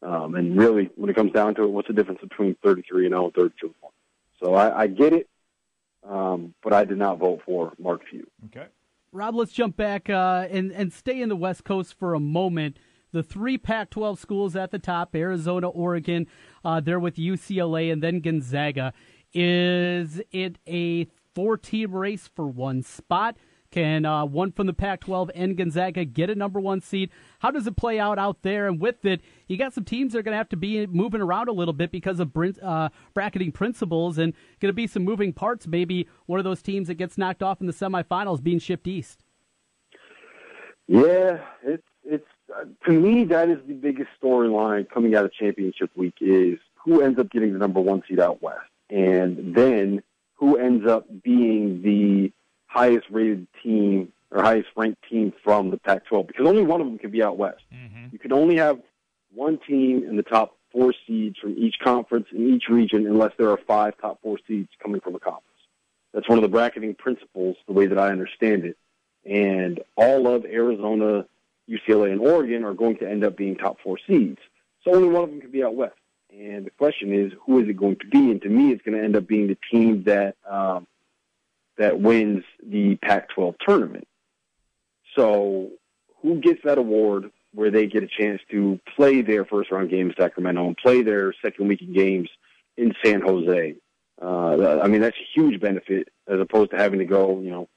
Um, 0.03 0.35
and 0.35 0.55
really, 0.57 0.91
when 0.95 1.09
it 1.09 1.15
comes 1.15 1.31
down 1.31 1.55
to 1.55 1.63
it, 1.63 1.71
what's 1.71 1.87
the 1.87 1.93
difference 1.93 2.21
between 2.21 2.55
33 2.63 3.07
and 3.07 3.13
0 3.13 3.25
and 3.25 3.33
32 3.33 3.65
and 3.65 3.75
1? 3.81 3.91
So 4.43 4.53
I, 4.53 4.81
I 4.81 4.87
get 4.87 5.13
it, 5.13 5.27
um, 6.07 6.53
but 6.63 6.73
I 6.73 6.85
did 6.85 6.97
not 6.97 7.17
vote 7.17 7.41
for 7.45 7.73
Mark 7.79 8.01
Few. 8.07 8.27
Okay. 8.45 8.67
Rob, 9.11 9.35
let's 9.35 9.53
jump 9.53 9.75
back 9.75 10.09
uh, 10.09 10.47
and, 10.51 10.71
and 10.71 10.93
stay 10.93 11.19
in 11.19 11.29
the 11.29 11.35
West 11.35 11.63
Coast 11.63 11.95
for 11.97 12.13
a 12.13 12.19
moment 12.19 12.77
the 13.11 13.23
three 13.23 13.57
Pac 13.57 13.89
12 13.89 14.19
schools 14.19 14.55
at 14.55 14.71
the 14.71 14.79
top 14.79 15.15
Arizona, 15.15 15.69
Oregon, 15.69 16.27
uh, 16.63 16.79
they're 16.79 16.99
with 16.99 17.15
UCLA, 17.15 17.91
and 17.91 18.01
then 18.03 18.19
Gonzaga. 18.19 18.93
Is 19.33 20.21
it 20.31 20.57
a 20.67 21.07
four 21.33 21.57
team 21.57 21.93
race 21.93 22.29
for 22.33 22.47
one 22.47 22.81
spot? 22.81 23.37
Can 23.69 24.05
uh, 24.05 24.25
one 24.25 24.53
from 24.53 24.65
the 24.65 24.73
Pac 24.73 25.01
12 25.01 25.29
and 25.35 25.57
Gonzaga 25.57 26.05
get 26.05 26.29
a 26.29 26.35
number 26.35 26.59
one 26.59 26.79
seed? 26.79 27.09
How 27.39 27.51
does 27.51 27.67
it 27.67 27.75
play 27.75 27.99
out 27.99 28.17
out 28.17 28.41
there? 28.41 28.67
And 28.67 28.79
with 28.79 29.03
it, 29.03 29.21
you 29.47 29.57
got 29.57 29.73
some 29.73 29.83
teams 29.83 30.13
that 30.13 30.19
are 30.19 30.23
going 30.23 30.33
to 30.33 30.37
have 30.37 30.49
to 30.49 30.57
be 30.57 30.87
moving 30.87 31.21
around 31.21 31.49
a 31.49 31.51
little 31.51 31.73
bit 31.73 31.91
because 31.91 32.21
of 32.21 32.31
uh, 32.63 32.89
bracketing 33.13 33.51
principles 33.51 34.17
and 34.17 34.33
going 34.61 34.69
to 34.69 34.73
be 34.73 34.87
some 34.87 35.03
moving 35.03 35.33
parts. 35.33 35.67
Maybe 35.67 36.07
one 36.27 36.39
of 36.39 36.45
those 36.45 36.61
teams 36.61 36.87
that 36.87 36.95
gets 36.95 37.17
knocked 37.17 37.43
off 37.43 37.59
in 37.59 37.67
the 37.67 37.73
semifinals 37.73 38.41
being 38.41 38.59
shipped 38.59 38.87
east. 38.87 39.23
Yeah, 40.87 41.41
it's 41.61 41.87
it's 42.05 42.27
to 42.85 42.91
me, 42.91 43.25
that 43.25 43.49
is 43.49 43.59
the 43.67 43.73
biggest 43.73 44.09
storyline 44.21 44.89
coming 44.89 45.15
out 45.15 45.25
of 45.25 45.33
championship 45.33 45.91
week 45.95 46.15
is 46.21 46.59
who 46.75 47.01
ends 47.01 47.19
up 47.19 47.29
getting 47.29 47.53
the 47.53 47.59
number 47.59 47.79
one 47.79 48.03
seed 48.07 48.19
out 48.19 48.41
west, 48.41 48.59
and 48.89 49.55
then 49.55 50.01
who 50.35 50.57
ends 50.57 50.87
up 50.87 51.05
being 51.23 51.81
the 51.81 52.31
highest 52.67 53.07
rated 53.09 53.47
team 53.61 54.11
or 54.31 54.43
highest 54.43 54.69
ranked 54.75 55.01
team 55.09 55.33
from 55.43 55.71
the 55.71 55.77
Pac-12 55.77 56.27
because 56.27 56.47
only 56.47 56.63
one 56.63 56.81
of 56.81 56.87
them 56.87 56.97
can 56.97 57.11
be 57.11 57.23
out 57.23 57.37
west. 57.37 57.63
Mm-hmm. 57.73 58.07
You 58.11 58.19
can 58.19 58.33
only 58.33 58.57
have 58.57 58.79
one 59.33 59.57
team 59.57 60.03
in 60.07 60.15
the 60.15 60.23
top 60.23 60.55
four 60.71 60.93
seeds 61.05 61.37
from 61.39 61.57
each 61.57 61.75
conference 61.83 62.27
in 62.31 62.53
each 62.53 62.67
region 62.69 63.07
unless 63.07 63.31
there 63.37 63.49
are 63.49 63.57
five 63.57 63.93
top 63.99 64.19
four 64.21 64.37
seeds 64.47 64.69
coming 64.81 65.01
from 65.01 65.15
a 65.15 65.19
conference. 65.19 65.43
That's 66.13 66.27
one 66.27 66.37
of 66.37 66.41
the 66.41 66.49
bracketing 66.49 66.95
principles, 66.95 67.57
the 67.67 67.73
way 67.73 67.87
that 67.87 67.97
I 67.97 68.09
understand 68.09 68.65
it. 68.65 68.77
And 69.25 69.81
all 69.95 70.27
of 70.27 70.45
Arizona, 70.45 71.25
UCLA 71.69 72.11
and 72.11 72.21
Oregon 72.21 72.63
are 72.63 72.73
going 72.73 72.97
to 72.97 73.09
end 73.09 73.23
up 73.23 73.37
being 73.37 73.55
top 73.55 73.77
four 73.83 73.97
seeds. 74.07 74.39
So 74.83 74.95
only 74.95 75.09
one 75.09 75.23
of 75.23 75.29
them 75.29 75.41
can 75.41 75.51
be 75.51 75.63
out 75.63 75.75
west. 75.75 75.95
And 76.31 76.65
the 76.65 76.71
question 76.71 77.13
is, 77.13 77.31
who 77.45 77.59
is 77.59 77.67
it 77.67 77.77
going 77.77 77.97
to 77.97 78.07
be? 78.07 78.31
And 78.31 78.41
to 78.41 78.49
me, 78.49 78.71
it's 78.71 78.81
going 78.83 78.97
to 78.97 79.03
end 79.03 79.15
up 79.15 79.27
being 79.27 79.47
the 79.47 79.57
team 79.71 80.03
that 80.03 80.35
um, 80.49 80.87
that 81.77 81.99
wins 81.99 82.43
the 82.65 82.95
Pac-12 82.95 83.55
tournament. 83.65 84.07
So 85.15 85.69
who 86.21 86.39
gets 86.39 86.61
that 86.63 86.77
award 86.77 87.31
where 87.53 87.71
they 87.71 87.87
get 87.87 88.03
a 88.03 88.07
chance 88.07 88.41
to 88.51 88.79
play 88.95 89.21
their 89.21 89.45
first 89.45 89.71
round 89.71 89.89
game 89.89 90.09
in 90.09 90.15
Sacramento 90.17 90.67
and 90.67 90.77
play 90.77 91.01
their 91.01 91.33
second 91.41 91.67
weekend 91.67 91.95
games 91.95 92.29
in 92.77 92.93
San 93.03 93.21
Jose? 93.21 93.75
Uh, 94.21 94.79
I 94.81 94.87
mean, 94.87 95.01
that's 95.01 95.17
a 95.17 95.39
huge 95.39 95.61
benefit 95.61 96.09
as 96.27 96.39
opposed 96.39 96.71
to 96.71 96.77
having 96.77 96.99
to 96.99 97.05
go, 97.05 97.39
you 97.39 97.51
know, 97.51 97.69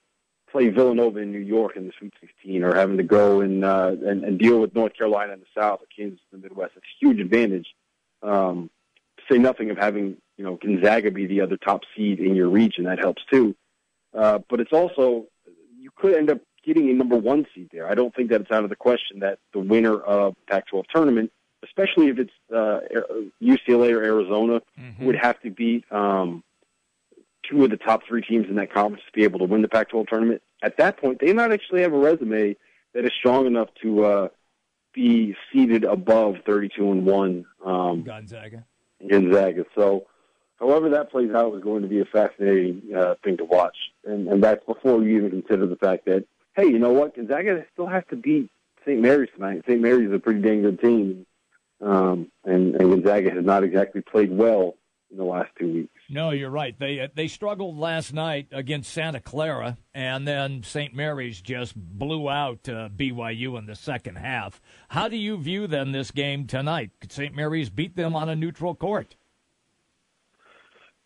play 0.50 0.68
Villanova 0.68 1.18
in 1.18 1.32
New 1.32 1.38
York 1.38 1.76
in 1.76 1.86
the 1.86 1.92
Sweet 1.98 2.12
16, 2.20 2.62
or 2.62 2.74
having 2.74 2.96
to 2.96 3.02
go 3.02 3.40
and 3.40 3.64
uh, 3.64 3.94
and, 4.04 4.24
and 4.24 4.38
deal 4.38 4.60
with 4.60 4.74
North 4.74 4.94
Carolina 4.96 5.32
in 5.32 5.40
the 5.40 5.60
South 5.60 5.80
or 5.80 5.86
Kansas 5.94 6.20
in 6.32 6.40
the 6.40 6.48
Midwest. 6.48 6.72
It's 6.76 6.84
a 6.84 7.04
huge 7.04 7.20
advantage. 7.20 7.68
Um, 8.22 8.70
say 9.30 9.38
nothing 9.38 9.70
of 9.70 9.78
having 9.78 10.16
you 10.36 10.44
know 10.44 10.56
Gonzaga 10.56 11.10
be 11.10 11.26
the 11.26 11.40
other 11.40 11.56
top 11.56 11.82
seed 11.96 12.20
in 12.20 12.34
your 12.34 12.48
region. 12.48 12.84
That 12.84 12.98
helps 12.98 13.22
too. 13.30 13.54
Uh, 14.12 14.40
but 14.48 14.60
it's 14.60 14.72
also 14.72 15.26
you 15.78 15.90
could 15.96 16.14
end 16.14 16.30
up 16.30 16.40
getting 16.64 16.90
a 16.90 16.92
number 16.92 17.16
one 17.16 17.46
seed 17.54 17.70
there. 17.72 17.88
I 17.88 17.94
don't 17.94 18.14
think 18.14 18.30
that 18.30 18.40
it's 18.40 18.50
out 18.50 18.64
of 18.64 18.70
the 18.70 18.76
question 18.76 19.20
that 19.20 19.38
the 19.52 19.60
winner 19.60 19.98
of 19.98 20.34
Pac-12 20.46 20.84
tournament, 20.94 21.32
especially 21.64 22.08
if 22.08 22.18
it's 22.18 22.32
uh, 22.54 22.80
UCLA 23.42 23.92
or 23.92 24.02
Arizona, 24.02 24.60
mm-hmm. 24.78 25.06
would 25.06 25.16
have 25.16 25.40
to 25.40 25.50
beat 25.50 25.90
um, 25.90 26.44
two 27.50 27.64
of 27.64 27.70
the 27.70 27.76
top 27.76 28.02
three 28.06 28.22
teams 28.22 28.46
in 28.48 28.54
that 28.56 28.72
conference 28.72 29.02
to 29.04 29.12
be 29.12 29.24
able 29.24 29.40
to 29.40 29.44
win 29.44 29.62
the 29.62 29.68
Pac-12 29.68 30.08
tournament. 30.08 30.42
At 30.62 30.76
that 30.78 30.98
point, 30.98 31.18
they 31.20 31.32
might 31.32 31.52
actually 31.52 31.82
have 31.82 31.92
a 31.92 31.98
resume 31.98 32.56
that 32.94 33.04
is 33.04 33.12
strong 33.18 33.46
enough 33.46 33.68
to 33.82 34.04
uh, 34.04 34.28
be 34.94 35.34
seated 35.52 35.84
above 35.84 36.36
32 36.46 36.90
and 36.90 37.06
one. 37.06 37.44
Um, 37.64 38.02
Gonzaga. 38.02 38.64
Gonzaga. 39.08 39.64
So, 39.74 40.06
however 40.58 40.90
that 40.90 41.10
plays 41.10 41.30
out 41.32 41.54
is 41.54 41.62
going 41.62 41.82
to 41.82 41.88
be 41.88 42.00
a 42.00 42.04
fascinating 42.04 42.82
uh, 42.96 43.14
thing 43.24 43.36
to 43.38 43.44
watch, 43.44 43.76
and, 44.04 44.28
and 44.28 44.42
that's 44.42 44.64
before 44.64 45.02
you 45.02 45.18
even 45.18 45.30
consider 45.30 45.66
the 45.66 45.76
fact 45.76 46.04
that 46.06 46.24
hey, 46.56 46.66
you 46.66 46.78
know 46.78 46.92
what, 46.92 47.14
Gonzaga 47.14 47.64
still 47.72 47.86
has 47.86 48.02
to 48.10 48.16
beat 48.16 48.50
St. 48.84 49.00
Mary's 49.00 49.30
tonight. 49.34 49.62
St. 49.66 49.80
Mary's 49.80 50.08
is 50.08 50.14
a 50.14 50.18
pretty 50.18 50.40
dang 50.40 50.62
good 50.62 50.80
team, 50.80 51.26
um, 51.80 52.30
and, 52.44 52.74
and 52.74 52.90
Gonzaga 52.90 53.30
has 53.30 53.44
not 53.44 53.64
exactly 53.64 54.02
played 54.02 54.36
well 54.36 54.74
in 55.10 55.16
the 55.16 55.24
last 55.24 55.50
two 55.58 55.72
weeks. 55.72 55.92
No, 56.08 56.30
you're 56.30 56.50
right. 56.50 56.78
They 56.78 57.00
uh, 57.00 57.08
they 57.14 57.28
struggled 57.28 57.78
last 57.78 58.12
night 58.12 58.48
against 58.52 58.92
Santa 58.92 59.20
Clara, 59.20 59.76
and 59.94 60.26
then 60.26 60.62
St. 60.62 60.94
Mary's 60.94 61.40
just 61.40 61.74
blew 61.76 62.28
out 62.28 62.68
uh, 62.68 62.88
BYU 62.94 63.58
in 63.58 63.66
the 63.66 63.74
second 63.74 64.16
half. 64.16 64.60
How 64.88 65.08
do 65.08 65.16
you 65.16 65.36
view 65.36 65.66
then 65.66 65.92
this 65.92 66.10
game 66.10 66.46
tonight? 66.46 66.90
Could 67.00 67.12
St. 67.12 67.34
Mary's 67.34 67.70
beat 67.70 67.96
them 67.96 68.14
on 68.14 68.28
a 68.28 68.36
neutral 68.36 68.74
court? 68.74 69.16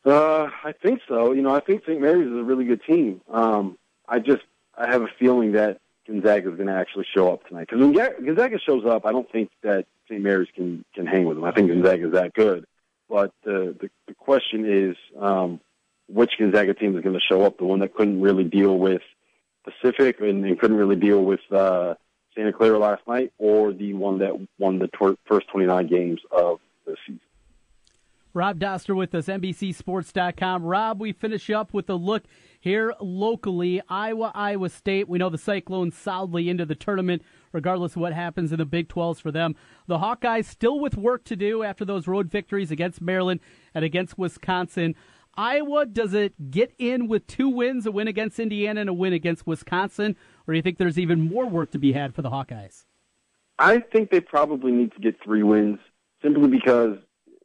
Uh, 0.04 0.48
I 0.62 0.72
think 0.82 1.00
so. 1.08 1.32
You 1.32 1.42
know, 1.42 1.54
I 1.54 1.60
think 1.60 1.82
St. 1.84 2.00
Mary's 2.00 2.26
is 2.26 2.36
a 2.36 2.44
really 2.44 2.64
good 2.64 2.82
team. 2.84 3.22
Um, 3.30 3.78
I 4.08 4.18
just 4.18 4.42
I 4.76 4.90
have 4.90 5.02
a 5.02 5.08
feeling 5.18 5.52
that 5.52 5.80
Gonzaga 6.06 6.50
is 6.50 6.56
going 6.56 6.68
to 6.68 6.74
actually 6.74 7.06
show 7.14 7.32
up 7.32 7.46
tonight. 7.48 7.68
Because 7.68 7.80
when 7.80 7.92
Gonzaga 7.92 8.58
shows 8.58 8.84
up, 8.84 9.06
I 9.06 9.12
don't 9.12 9.30
think 9.30 9.50
that 9.62 9.86
St. 10.08 10.20
Mary's 10.22 10.48
can 10.54 10.84
can 10.94 11.06
hang 11.06 11.24
with 11.24 11.36
them. 11.36 11.44
I 11.44 11.52
think 11.52 11.68
Gonzaga 11.68 12.06
is 12.06 12.12
that 12.12 12.34
good. 12.34 12.66
But 13.08 13.32
the 13.44 13.76
the, 13.80 13.90
the 14.08 14.14
question 14.14 14.64
is, 14.66 14.96
um, 15.20 15.60
which 16.08 16.32
Gonzaga 16.38 16.74
team 16.74 16.96
is 16.96 17.02
going 17.02 17.14
to 17.14 17.20
show 17.20 17.42
up? 17.42 17.58
The 17.58 17.64
one 17.64 17.80
that 17.80 17.94
couldn't 17.94 18.20
really 18.20 18.44
deal 18.44 18.78
with 18.78 19.02
Pacific 19.64 20.20
and, 20.20 20.44
and 20.44 20.58
couldn't 20.58 20.76
really 20.76 20.96
deal 20.96 21.24
with 21.24 21.40
uh, 21.50 21.94
Santa 22.34 22.52
Clara 22.52 22.78
last 22.78 23.02
night, 23.06 23.32
or 23.38 23.72
the 23.72 23.94
one 23.94 24.18
that 24.18 24.32
won 24.58 24.78
the 24.78 24.88
tw- 24.88 25.18
first 25.26 25.48
29 25.48 25.86
games 25.86 26.20
of 26.30 26.60
the 26.86 26.96
season. 27.06 27.20
Rob 28.34 28.58
Dauster 28.58 28.96
with 28.96 29.14
us, 29.14 29.26
NBCSports.com. 29.26 30.64
Rob, 30.64 31.00
we 31.00 31.12
finish 31.12 31.50
up 31.50 31.72
with 31.72 31.88
a 31.88 31.94
look 31.94 32.24
here 32.58 32.92
locally. 33.00 33.80
Iowa, 33.88 34.32
Iowa 34.34 34.70
State. 34.70 35.08
We 35.08 35.18
know 35.18 35.28
the 35.28 35.38
Cyclones 35.38 35.96
solidly 35.96 36.48
into 36.48 36.66
the 36.66 36.74
tournament, 36.74 37.22
regardless 37.54 37.92
of 37.92 38.02
what 38.02 38.12
happens 38.12 38.52
in 38.52 38.58
the 38.58 38.66
Big 38.66 38.88
12s 38.88 39.22
for 39.22 39.30
them. 39.30 39.54
The 39.86 39.98
Hawkeyes 39.98 40.44
still 40.46 40.80
with 40.80 40.96
work 40.96 41.24
to 41.24 41.36
do 41.36 41.62
after 41.62 41.84
those 41.84 42.06
road 42.06 42.30
victories 42.30 42.70
against 42.70 43.00
Maryland 43.00 43.40
and 43.72 43.84
against 43.84 44.18
Wisconsin. 44.18 44.94
Iowa, 45.36 45.86
does 45.86 46.12
it 46.12 46.50
get 46.50 46.74
in 46.78 47.08
with 47.08 47.26
two 47.26 47.48
wins, 47.48 47.86
a 47.86 47.92
win 47.92 48.08
against 48.08 48.38
Indiana 48.38 48.80
and 48.80 48.90
a 48.90 48.94
win 48.94 49.12
against 49.12 49.46
Wisconsin, 49.46 50.16
or 50.46 50.52
do 50.52 50.56
you 50.56 50.62
think 50.62 50.78
there's 50.78 50.98
even 50.98 51.20
more 51.20 51.46
work 51.46 51.70
to 51.70 51.78
be 51.78 51.92
had 51.92 52.14
for 52.14 52.22
the 52.22 52.30
Hawkeyes? 52.30 52.84
I 53.58 53.78
think 53.78 54.10
they 54.10 54.20
probably 54.20 54.72
need 54.72 54.92
to 54.92 55.00
get 55.00 55.22
three 55.22 55.42
wins 55.42 55.78
simply 56.22 56.48
because, 56.48 56.98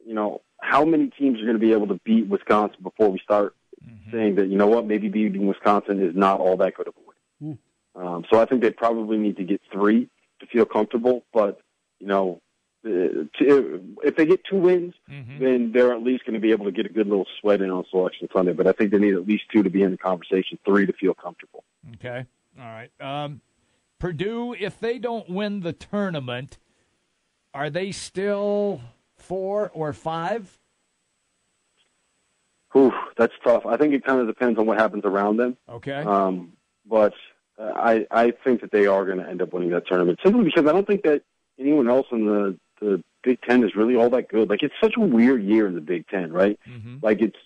you 0.04 0.14
know, 0.14 0.42
how 0.60 0.84
many 0.84 1.08
teams 1.08 1.40
are 1.40 1.44
going 1.44 1.54
to 1.54 1.60
be 1.60 1.72
able 1.72 1.86
to 1.88 2.00
beat 2.04 2.26
Wisconsin 2.26 2.78
before 2.82 3.08
we 3.10 3.18
start 3.20 3.54
mm-hmm. 3.84 4.10
saying 4.10 4.34
that, 4.36 4.48
you 4.48 4.56
know 4.56 4.66
what, 4.66 4.86
maybe 4.86 5.08
beating 5.08 5.46
Wisconsin 5.46 6.02
is 6.02 6.14
not 6.14 6.40
all 6.40 6.56
that 6.58 6.74
good 6.74 6.88
of 6.88 6.94
a 6.96 7.00
win. 7.06 7.54
Mm. 7.54 7.58
Um, 8.00 8.24
so 8.30 8.40
I 8.40 8.46
think 8.46 8.62
they 8.62 8.70
probably 8.70 9.18
need 9.18 9.36
to 9.36 9.44
get 9.44 9.60
three 9.70 10.08
to 10.40 10.46
feel 10.46 10.64
comfortable. 10.64 11.24
But, 11.32 11.60
you 11.98 12.06
know, 12.06 12.40
uh, 12.84 13.28
to, 13.38 13.96
if 14.02 14.16
they 14.16 14.24
get 14.24 14.42
two 14.44 14.56
wins, 14.56 14.94
mm-hmm. 15.10 15.44
then 15.44 15.72
they're 15.72 15.92
at 15.92 16.02
least 16.02 16.24
going 16.24 16.34
to 16.34 16.40
be 16.40 16.50
able 16.50 16.64
to 16.64 16.72
get 16.72 16.86
a 16.86 16.88
good 16.88 17.06
little 17.06 17.26
sweat 17.40 17.60
in 17.60 17.70
on 17.70 17.84
Selection 17.90 18.28
Sunday. 18.32 18.52
But 18.52 18.66
I 18.66 18.72
think 18.72 18.90
they 18.90 18.98
need 18.98 19.14
at 19.14 19.26
least 19.26 19.44
two 19.52 19.62
to 19.62 19.70
be 19.70 19.82
in 19.82 19.90
the 19.90 19.98
conversation, 19.98 20.58
three 20.64 20.86
to 20.86 20.92
feel 20.94 21.14
comfortable. 21.14 21.64
Okay. 21.96 22.24
All 22.58 22.64
right. 22.64 22.90
Um, 23.00 23.42
Purdue, 23.98 24.54
if 24.58 24.80
they 24.80 24.98
don't 24.98 25.28
win 25.28 25.60
the 25.60 25.74
tournament, 25.74 26.56
are 27.52 27.68
they 27.68 27.92
still 27.92 28.80
four 29.14 29.70
or 29.74 29.92
five? 29.92 30.58
Ooh, 32.74 32.92
that's 33.18 33.34
tough. 33.44 33.66
I 33.66 33.76
think 33.76 33.92
it 33.92 34.04
kind 34.04 34.20
of 34.20 34.26
depends 34.26 34.58
on 34.58 34.64
what 34.64 34.78
happens 34.78 35.04
around 35.04 35.36
them. 35.36 35.56
Okay. 35.68 36.02
Um, 36.02 36.52
but 36.86 37.12
I 37.60 38.06
I 38.10 38.32
think 38.44 38.60
that 38.62 38.72
they 38.72 38.86
are 38.86 39.04
going 39.04 39.18
to 39.18 39.28
end 39.28 39.42
up 39.42 39.52
winning 39.52 39.70
that 39.70 39.86
tournament 39.86 40.18
simply 40.24 40.44
because 40.44 40.66
I 40.66 40.72
don't 40.72 40.86
think 40.86 41.02
that 41.02 41.22
anyone 41.58 41.88
else 41.88 42.06
in 42.10 42.26
the 42.26 42.58
the 42.80 43.02
Big 43.22 43.40
Ten 43.42 43.62
is 43.64 43.76
really 43.76 43.96
all 43.96 44.10
that 44.10 44.28
good. 44.28 44.48
Like 44.48 44.62
it's 44.62 44.74
such 44.80 44.94
a 44.96 45.00
weird 45.00 45.42
year 45.42 45.66
in 45.66 45.74
the 45.74 45.80
Big 45.80 46.08
Ten, 46.08 46.32
right? 46.32 46.58
Mm-hmm. 46.68 46.98
Like 47.02 47.20
it's 47.20 47.36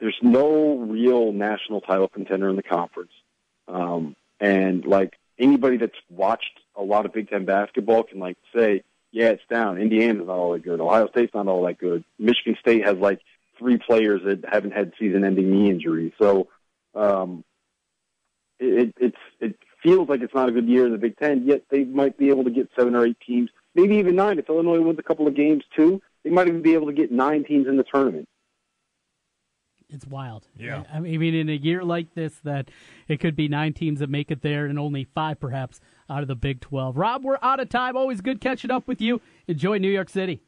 there's 0.00 0.18
no 0.20 0.78
real 0.78 1.32
national 1.32 1.80
title 1.80 2.08
contender 2.08 2.48
in 2.48 2.56
the 2.56 2.62
conference, 2.62 3.12
um, 3.68 4.16
and 4.40 4.84
like 4.84 5.14
anybody 5.38 5.76
that's 5.76 5.98
watched 6.10 6.60
a 6.74 6.82
lot 6.82 7.06
of 7.06 7.12
Big 7.12 7.30
Ten 7.30 7.44
basketball 7.44 8.02
can 8.02 8.18
like 8.18 8.36
say, 8.54 8.82
yeah, 9.12 9.28
it's 9.28 9.42
down. 9.48 9.78
Indiana's 9.78 10.26
not 10.26 10.36
all 10.36 10.52
that 10.52 10.64
good. 10.64 10.80
Ohio 10.80 11.08
State's 11.08 11.34
not 11.34 11.46
all 11.46 11.64
that 11.66 11.78
good. 11.78 12.04
Michigan 12.18 12.56
State 12.60 12.84
has 12.84 12.96
like 12.96 13.20
three 13.58 13.78
players 13.78 14.22
that 14.24 14.44
haven't 14.50 14.72
had 14.72 14.92
season-ending 14.98 15.48
knee 15.48 15.70
injuries. 15.70 16.12
So 16.20 16.48
um, 16.96 17.44
it, 18.62 18.94
it's 18.98 19.16
it 19.40 19.56
feels 19.82 20.08
like 20.08 20.20
it's 20.20 20.34
not 20.34 20.48
a 20.48 20.52
good 20.52 20.68
year 20.68 20.86
in 20.86 20.92
the 20.92 20.98
Big 20.98 21.16
Ten. 21.18 21.44
Yet 21.44 21.64
they 21.70 21.84
might 21.84 22.16
be 22.16 22.28
able 22.28 22.44
to 22.44 22.50
get 22.50 22.70
seven 22.76 22.94
or 22.94 23.04
eight 23.06 23.18
teams, 23.26 23.50
maybe 23.74 23.96
even 23.96 24.16
nine. 24.16 24.38
If 24.38 24.48
Illinois 24.48 24.80
wins 24.80 24.98
a 24.98 25.02
couple 25.02 25.26
of 25.26 25.34
games 25.34 25.64
too, 25.74 26.00
they 26.24 26.30
might 26.30 26.48
even 26.48 26.62
be 26.62 26.74
able 26.74 26.86
to 26.86 26.92
get 26.92 27.10
nine 27.10 27.44
teams 27.44 27.66
in 27.66 27.76
the 27.76 27.84
tournament. 27.84 28.28
It's 29.92 30.06
wild. 30.06 30.48
Yeah. 30.56 30.84
I 30.92 31.00
mean, 31.00 31.34
in 31.34 31.50
a 31.50 31.52
year 31.52 31.84
like 31.84 32.14
this, 32.14 32.36
that 32.44 32.70
it 33.08 33.20
could 33.20 33.36
be 33.36 33.46
nine 33.46 33.74
teams 33.74 34.00
that 34.00 34.08
make 34.08 34.30
it 34.30 34.40
there 34.40 34.64
and 34.64 34.78
only 34.78 35.04
five 35.04 35.38
perhaps 35.38 35.80
out 36.08 36.22
of 36.22 36.28
the 36.28 36.34
Big 36.34 36.60
12. 36.60 36.96
Rob, 36.96 37.22
we're 37.22 37.38
out 37.42 37.60
of 37.60 37.68
time. 37.68 37.94
Always 37.94 38.22
good 38.22 38.40
catching 38.40 38.70
up 38.70 38.88
with 38.88 39.02
you. 39.02 39.20
Enjoy 39.46 39.76
New 39.76 39.90
York 39.90 40.08
City. 40.08 40.40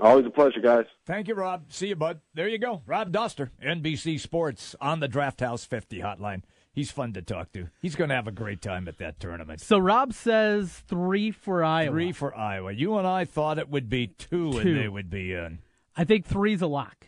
Always 0.00 0.26
a 0.26 0.30
pleasure, 0.30 0.60
guys. 0.60 0.86
Thank 1.06 1.28
you, 1.28 1.34
Rob. 1.34 1.66
See 1.68 1.88
you, 1.88 1.96
bud. 1.96 2.20
There 2.34 2.48
you 2.48 2.58
go. 2.58 2.82
Rob 2.84 3.12
Dauster, 3.12 3.50
NBC 3.64 4.18
Sports 4.18 4.74
on 4.80 4.98
the 4.98 5.06
Draft 5.06 5.40
House 5.40 5.64
50 5.64 6.00
hotline. 6.00 6.42
He's 6.74 6.90
fun 6.90 7.12
to 7.12 7.22
talk 7.22 7.52
to. 7.52 7.68
He's 7.80 7.94
going 7.94 8.10
to 8.10 8.16
have 8.16 8.26
a 8.26 8.32
great 8.32 8.60
time 8.60 8.88
at 8.88 8.98
that 8.98 9.20
tournament. 9.20 9.60
So 9.60 9.78
Rob 9.78 10.12
says 10.12 10.82
three 10.88 11.30
for 11.30 11.62
Iowa. 11.62 11.92
Three 11.92 12.12
for 12.12 12.36
Iowa. 12.36 12.72
You 12.72 12.98
and 12.98 13.06
I 13.06 13.24
thought 13.24 13.60
it 13.60 13.68
would 13.68 13.88
be 13.88 14.08
two, 14.08 14.52
two. 14.52 14.58
and 14.58 14.76
they 14.80 14.88
would 14.88 15.08
be 15.08 15.32
in. 15.32 15.60
I 15.96 16.02
think 16.02 16.26
three's 16.26 16.62
a 16.62 16.66
lock. 16.66 17.06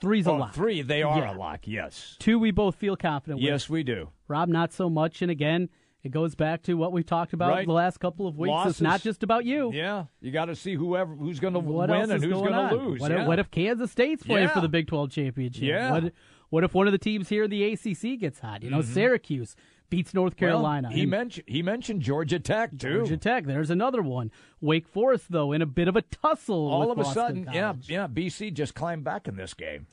Three's 0.00 0.26
oh, 0.26 0.36
a 0.36 0.38
lock. 0.38 0.54
Three, 0.54 0.80
they 0.80 1.02
are 1.02 1.18
yeah. 1.18 1.34
a 1.34 1.36
lock. 1.36 1.60
Yes. 1.64 2.16
Two, 2.18 2.38
we 2.38 2.50
both 2.50 2.76
feel 2.76 2.96
confident. 2.96 3.42
Yes, 3.42 3.68
with. 3.68 3.74
we 3.74 3.82
do. 3.82 4.08
Rob, 4.28 4.48
not 4.48 4.72
so 4.72 4.88
much. 4.88 5.20
And 5.20 5.30
again, 5.30 5.68
it 6.02 6.10
goes 6.10 6.34
back 6.34 6.62
to 6.62 6.74
what 6.74 6.92
we've 6.92 7.04
talked 7.04 7.32
about 7.32 7.50
right. 7.50 7.66
the 7.66 7.72
last 7.72 7.98
couple 7.98 8.26
of 8.26 8.38
weeks. 8.38 8.50
Losses. 8.50 8.72
It's 8.74 8.80
not 8.80 9.02
just 9.02 9.22
about 9.22 9.44
you. 9.44 9.72
Yeah, 9.74 10.04
you 10.20 10.30
got 10.30 10.46
to 10.46 10.56
see 10.56 10.74
whoever 10.74 11.14
who's 11.14 11.40
going 11.40 11.54
to 11.54 11.60
win 11.60 11.90
and 11.90 12.12
who's 12.12 12.32
going 12.32 12.52
to 12.52 12.74
lose. 12.74 13.00
What, 13.00 13.10
yeah. 13.10 13.22
if, 13.22 13.26
what, 13.26 13.38
if, 13.38 13.50
Kansas 13.50 13.90
State's 13.90 14.22
playing 14.22 14.48
yeah. 14.48 14.54
for 14.54 14.60
the 14.60 14.68
Big 14.68 14.86
Twelve 14.86 15.10
championship? 15.10 15.64
Yeah. 15.64 15.90
What, 15.90 16.12
what 16.50 16.64
if 16.64 16.74
one 16.74 16.86
of 16.86 16.92
the 16.92 16.98
teams 16.98 17.28
here 17.28 17.44
in 17.44 17.50
the 17.50 17.72
ACC 17.72 18.18
gets 18.18 18.38
hot? 18.40 18.62
You 18.62 18.70
know, 18.70 18.78
mm-hmm. 18.78 18.92
Syracuse 18.92 19.56
beats 19.90 20.14
North 20.14 20.36
Carolina. 20.36 20.88
Well, 20.88 20.96
he 20.96 21.06
mentioned 21.06 21.48
he 21.48 21.62
mentioned 21.62 22.02
Georgia 22.02 22.38
Tech 22.38 22.70
too. 22.70 22.98
Georgia 22.98 23.16
Tech. 23.16 23.44
There's 23.44 23.70
another 23.70 24.02
one. 24.02 24.30
Wake 24.60 24.88
Forest 24.88 25.26
though 25.30 25.52
in 25.52 25.62
a 25.62 25.66
bit 25.66 25.88
of 25.88 25.96
a 25.96 26.02
tussle. 26.02 26.68
All 26.68 26.90
of 26.90 26.96
Boston 26.96 27.10
a 27.10 27.14
sudden, 27.14 27.44
College. 27.44 27.90
yeah, 27.90 28.02
yeah. 28.02 28.08
BC 28.08 28.52
just 28.52 28.74
climbed 28.74 29.04
back 29.04 29.28
in 29.28 29.36
this 29.36 29.54
game. 29.54 29.86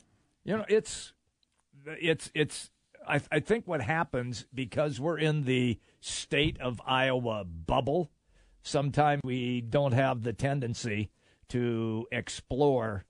You 0.44 0.58
know, 0.58 0.66
it's 0.68 1.13
it's 1.86 2.32
it's. 2.34 2.70
I, 3.06 3.20
I 3.32 3.39
think 3.42 3.68
what 3.68 3.82
happens 3.82 4.46
because 4.54 4.98
we're 4.98 5.18
in 5.18 5.44
the 5.44 5.78
state 6.00 6.60
of 6.62 6.82
Iowa 6.86 7.44
bubble. 7.44 8.12
Sometimes 8.62 9.22
we 9.26 9.60
don't 9.60 9.92
have 9.92 10.24
the 10.24 10.32
tendency 10.32 11.10
to 11.50 12.08
explore 12.13 13.04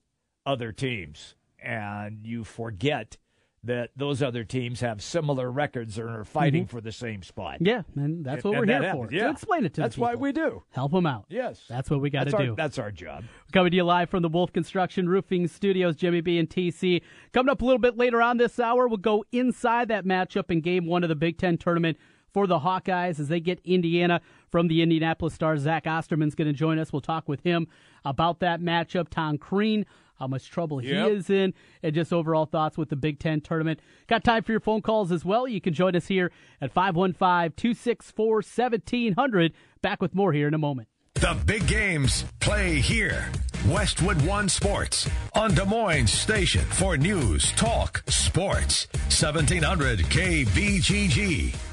other 0.48 0.72
teams, 0.72 1.36
and 1.62 2.26
you 2.26 2.44
forget 2.44 3.18
that 3.65 3.91
those 3.95 4.21
other 4.21 4.43
teams 4.43 4.82
have 4.82 5.02
similar 5.02 5.49
records 5.49 5.97
and 5.97 6.10
are 6.10 6.26
fighting 6.26 6.63
mm-hmm. 6.63 6.76
for 6.76 6.82
the 6.82 6.91
same 6.91 7.23
spot. 7.23 7.58
Yeah, 7.62 7.84
and 7.95 8.26
that's 8.26 8.43
what 8.43 8.56
and, 8.56 8.67
we're 8.67 8.73
and 8.73 8.84
here 8.84 8.93
for. 8.93 9.10
Yeah. 9.12 9.23
To 9.23 9.30
explain 9.30 9.65
it 9.65 9.73
to 9.76 9.82
them. 9.82 9.86
That's 9.86 9.97
why 9.97 10.15
we 10.15 10.32
do. 10.32 10.63
Help 10.71 10.91
them 10.91 11.06
out. 11.06 11.26
Yes. 11.30 11.62
That's 11.69 11.89
what 11.89 12.02
we 12.02 12.10
got 12.10 12.26
to 12.26 12.32
do. 12.38 12.56
That's 12.58 12.78
our 12.78 12.91
job. 12.91 13.23
Coming 13.52 13.71
to 13.71 13.78
you 13.78 13.84
live 13.84 14.10
from 14.10 14.21
the 14.21 14.30
Wolf 14.30 14.52
Construction 14.52 15.08
Roofing 15.08 15.47
Studios, 15.47 15.95
Jimmy 15.95 16.21
B 16.21 16.38
and 16.38 16.49
TC. 16.49 17.02
Coming 17.32 17.49
up 17.49 17.62
a 17.62 17.65
little 17.65 17.80
bit 17.80 17.97
later 17.97 18.21
on 18.21 18.38
this 18.38 18.60
hour, 18.60 18.88
we'll 18.88 18.97
go 18.97 19.23
inside 19.32 19.88
that 19.88 20.06
matchup 20.06 20.52
in 20.52 20.62
game 20.62 20.86
one 20.86 21.04
of 21.04 21.10
the 21.10 21.15
Big 21.15 21.38
Ten 21.38 21.58
tournament 21.58 21.97
for 22.34 22.47
the 22.47 22.60
Hawkeyes 22.60 23.19
as 23.19 23.28
they 23.28 23.39
get 23.39 23.60
Indiana 23.63 24.19
from 24.52 24.67
the 24.67 24.82
Indianapolis 24.82 25.34
Stars. 25.34 25.62
Zach 25.62 25.86
Osterman's 25.86 26.36
going 26.36 26.47
to 26.47 26.54
join 26.54 26.80
us. 26.80 26.91
We'll 26.91 27.02
talk 27.02 27.30
with 27.30 27.43
him 27.43 27.67
about 28.04 28.39
that 28.39 28.60
matchup. 28.60 29.10
Tom 29.10 29.38
Crean 29.38 29.86
how 30.19 30.28
much 30.28 30.49
trouble 30.49 30.84
yep. 30.84 31.08
he 31.08 31.13
is 31.13 31.30
in, 31.30 31.54
and 31.82 31.93
just 31.93 32.13
overall 32.13 32.45
thoughts 32.45 32.78
with 32.78 32.89
the 32.89 32.95
Big 32.95 33.19
Ten 33.19 33.41
tournament. 33.41 33.80
Got 34.08 34.23
time 34.23 34.43
for 34.43 34.52
your 34.52 34.62
phone 34.62 34.82
calls 34.82 35.12
as 35.12 35.26
well. 35.26 35.47
You 35.47 35.62
can 35.62 35.73
join 35.73 35.95
us 35.95 36.08
here 36.08 36.32
at 36.62 36.71
515 36.71 37.54
264 37.56 38.36
1700. 38.36 39.54
Back 39.82 40.02
with 40.02 40.15
more 40.15 40.34
here 40.34 40.47
in 40.47 40.54
a 40.54 40.60
moment. 40.60 40.88
The 41.15 41.38
big 41.45 41.67
games 41.67 42.26
play 42.39 42.80
here. 42.80 43.32
Westwood 43.67 44.21
One 44.26 44.49
Sports 44.49 45.10
on 45.34 45.54
Des 45.54 45.63
Moines 45.63 46.12
Station 46.12 46.65
for 46.65 46.97
news, 46.97 47.52
talk, 47.54 48.04
sports. 48.08 48.88
1700 49.10 49.99
KBGG. 49.99 51.73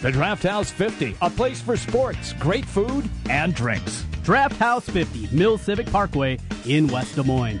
The 0.00 0.10
Draft 0.10 0.44
House 0.44 0.70
50, 0.70 1.16
a 1.20 1.28
place 1.28 1.60
for 1.60 1.76
sports, 1.76 2.32
great 2.34 2.64
food, 2.64 3.06
and 3.28 3.54
drinks. 3.54 4.06
Draft 4.22 4.56
House 4.56 4.88
50, 4.88 5.28
Mill 5.30 5.58
Civic 5.58 5.92
Parkway 5.92 6.38
in 6.64 6.86
West 6.88 7.16
Des 7.16 7.22
Moines. 7.22 7.60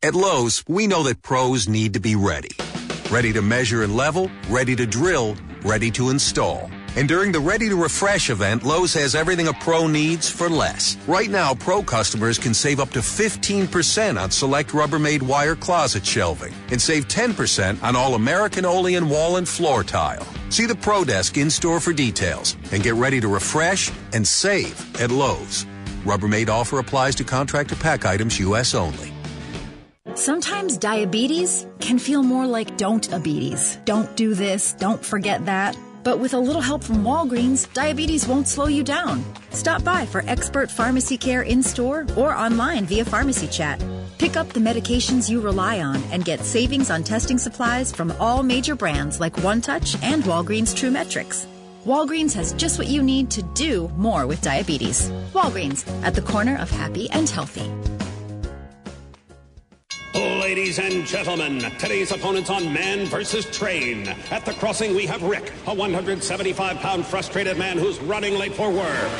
At 0.00 0.14
Lowe's, 0.14 0.62
we 0.68 0.86
know 0.86 1.02
that 1.02 1.22
pros 1.22 1.66
need 1.66 1.94
to 1.94 2.00
be 2.00 2.14
ready. 2.14 2.56
Ready 3.10 3.32
to 3.32 3.42
measure 3.42 3.82
and 3.82 3.96
level, 3.96 4.30
ready 4.48 4.76
to 4.76 4.86
drill, 4.86 5.36
ready 5.62 5.90
to 5.90 6.10
install. 6.10 6.70
And 6.94 7.08
during 7.08 7.32
the 7.32 7.40
Ready 7.40 7.68
to 7.68 7.74
Refresh 7.74 8.30
event, 8.30 8.62
Lowe's 8.62 8.94
has 8.94 9.16
everything 9.16 9.48
a 9.48 9.52
pro 9.54 9.88
needs 9.88 10.30
for 10.30 10.48
less. 10.48 10.96
Right 11.08 11.28
now, 11.28 11.52
pro 11.52 11.82
customers 11.82 12.38
can 12.38 12.54
save 12.54 12.78
up 12.78 12.90
to 12.90 13.00
15% 13.00 14.20
on 14.20 14.30
select 14.30 14.70
Rubbermaid 14.70 15.20
wire 15.20 15.56
closet 15.56 16.06
shelving 16.06 16.54
and 16.70 16.80
save 16.80 17.08
10% 17.08 17.82
on 17.82 17.96
all 17.96 18.14
American 18.14 18.64
Olean 18.64 19.08
wall 19.08 19.36
and 19.36 19.48
floor 19.48 19.82
tile. 19.82 20.26
See 20.50 20.66
the 20.66 20.76
Pro 20.76 21.02
Desk 21.02 21.36
in 21.36 21.50
store 21.50 21.80
for 21.80 21.92
details 21.92 22.56
and 22.70 22.84
get 22.84 22.94
ready 22.94 23.20
to 23.20 23.26
refresh 23.26 23.90
and 24.12 24.26
save 24.26 24.78
at 25.00 25.10
Lowe's. 25.10 25.66
Rubbermaid 26.04 26.48
offer 26.48 26.78
applies 26.78 27.16
to 27.16 27.24
contract 27.24 27.70
to 27.70 27.76
pack 27.76 28.06
items 28.06 28.38
U.S. 28.38 28.74
only. 28.74 29.12
Sometimes 30.18 30.76
diabetes 30.76 31.64
can 31.78 31.96
feel 31.96 32.24
more 32.24 32.44
like 32.44 32.76
don't 32.76 33.08
diabetes. 33.08 33.78
Don't 33.84 34.16
do 34.16 34.34
this, 34.34 34.72
don't 34.72 35.02
forget 35.02 35.46
that. 35.46 35.78
But 36.02 36.18
with 36.18 36.34
a 36.34 36.38
little 36.40 36.60
help 36.60 36.82
from 36.82 37.04
Walgreens, 37.04 37.72
diabetes 37.72 38.26
won't 38.26 38.48
slow 38.48 38.66
you 38.66 38.82
down. 38.82 39.22
Stop 39.50 39.84
by 39.84 40.06
for 40.06 40.24
expert 40.26 40.72
pharmacy 40.72 41.16
care 41.16 41.42
in 41.42 41.62
store 41.62 42.04
or 42.16 42.34
online 42.34 42.84
via 42.84 43.04
pharmacy 43.04 43.46
chat. 43.46 43.80
Pick 44.18 44.36
up 44.36 44.48
the 44.48 44.58
medications 44.58 45.30
you 45.30 45.40
rely 45.40 45.82
on 45.82 46.02
and 46.10 46.24
get 46.24 46.40
savings 46.40 46.90
on 46.90 47.04
testing 47.04 47.38
supplies 47.38 47.92
from 47.92 48.12
all 48.18 48.42
major 48.42 48.74
brands 48.74 49.20
like 49.20 49.34
OneTouch 49.34 50.02
and 50.02 50.24
Walgreens 50.24 50.74
TRUE 50.74 50.90
METRIX. 50.90 51.46
Walgreens 51.86 52.34
has 52.34 52.52
just 52.54 52.76
what 52.76 52.88
you 52.88 53.04
need 53.04 53.30
to 53.30 53.42
do 53.54 53.88
more 53.96 54.26
with 54.26 54.42
diabetes. 54.42 55.10
Walgreens, 55.32 55.86
at 56.02 56.14
the 56.14 56.22
corner 56.22 56.58
of 56.58 56.68
happy 56.72 57.08
and 57.10 57.28
healthy. 57.28 57.70
Ladies 60.14 60.78
and 60.78 61.04
gentlemen, 61.04 61.60
today's 61.78 62.12
opponents 62.12 62.48
on 62.48 62.72
Man 62.72 63.04
versus 63.06 63.44
Train. 63.44 64.08
At 64.30 64.46
the 64.46 64.54
crossing, 64.54 64.94
we 64.94 65.04
have 65.04 65.22
Rick, 65.22 65.52
a 65.66 65.74
175 65.74 66.78
pound 66.78 67.04
frustrated 67.04 67.58
man 67.58 67.76
who's 67.76 68.00
running 68.00 68.38
late 68.38 68.54
for 68.54 68.70
work. 68.70 69.10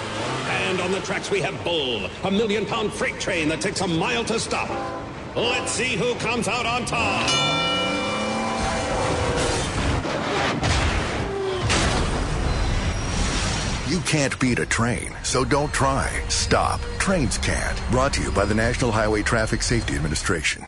And 0.48 0.80
on 0.80 0.90
the 0.90 1.00
tracks, 1.00 1.30
we 1.30 1.40
have 1.42 1.62
Bull, 1.62 2.08
a 2.24 2.30
million 2.30 2.64
pound 2.64 2.92
freight 2.92 3.20
train 3.20 3.48
that 3.50 3.60
takes 3.60 3.82
a 3.82 3.86
mile 3.86 4.24
to 4.24 4.40
stop. 4.40 4.70
Let's 5.36 5.72
see 5.72 5.96
who 5.96 6.14
comes 6.14 6.48
out 6.48 6.64
on 6.64 6.86
top. 6.86 7.28
You 13.88 14.00
can't 14.00 14.38
beat 14.38 14.58
a 14.58 14.66
train, 14.66 15.14
so 15.22 15.44
don't 15.44 15.72
try. 15.72 16.10
Stop. 16.28 16.80
Trains 16.98 17.38
can't. 17.38 17.78
Brought 17.90 18.14
to 18.14 18.22
you 18.22 18.30
by 18.32 18.44
the 18.44 18.54
National 18.54 18.90
Highway 18.92 19.22
Traffic 19.22 19.62
Safety 19.62 19.94
Administration. 19.94 20.67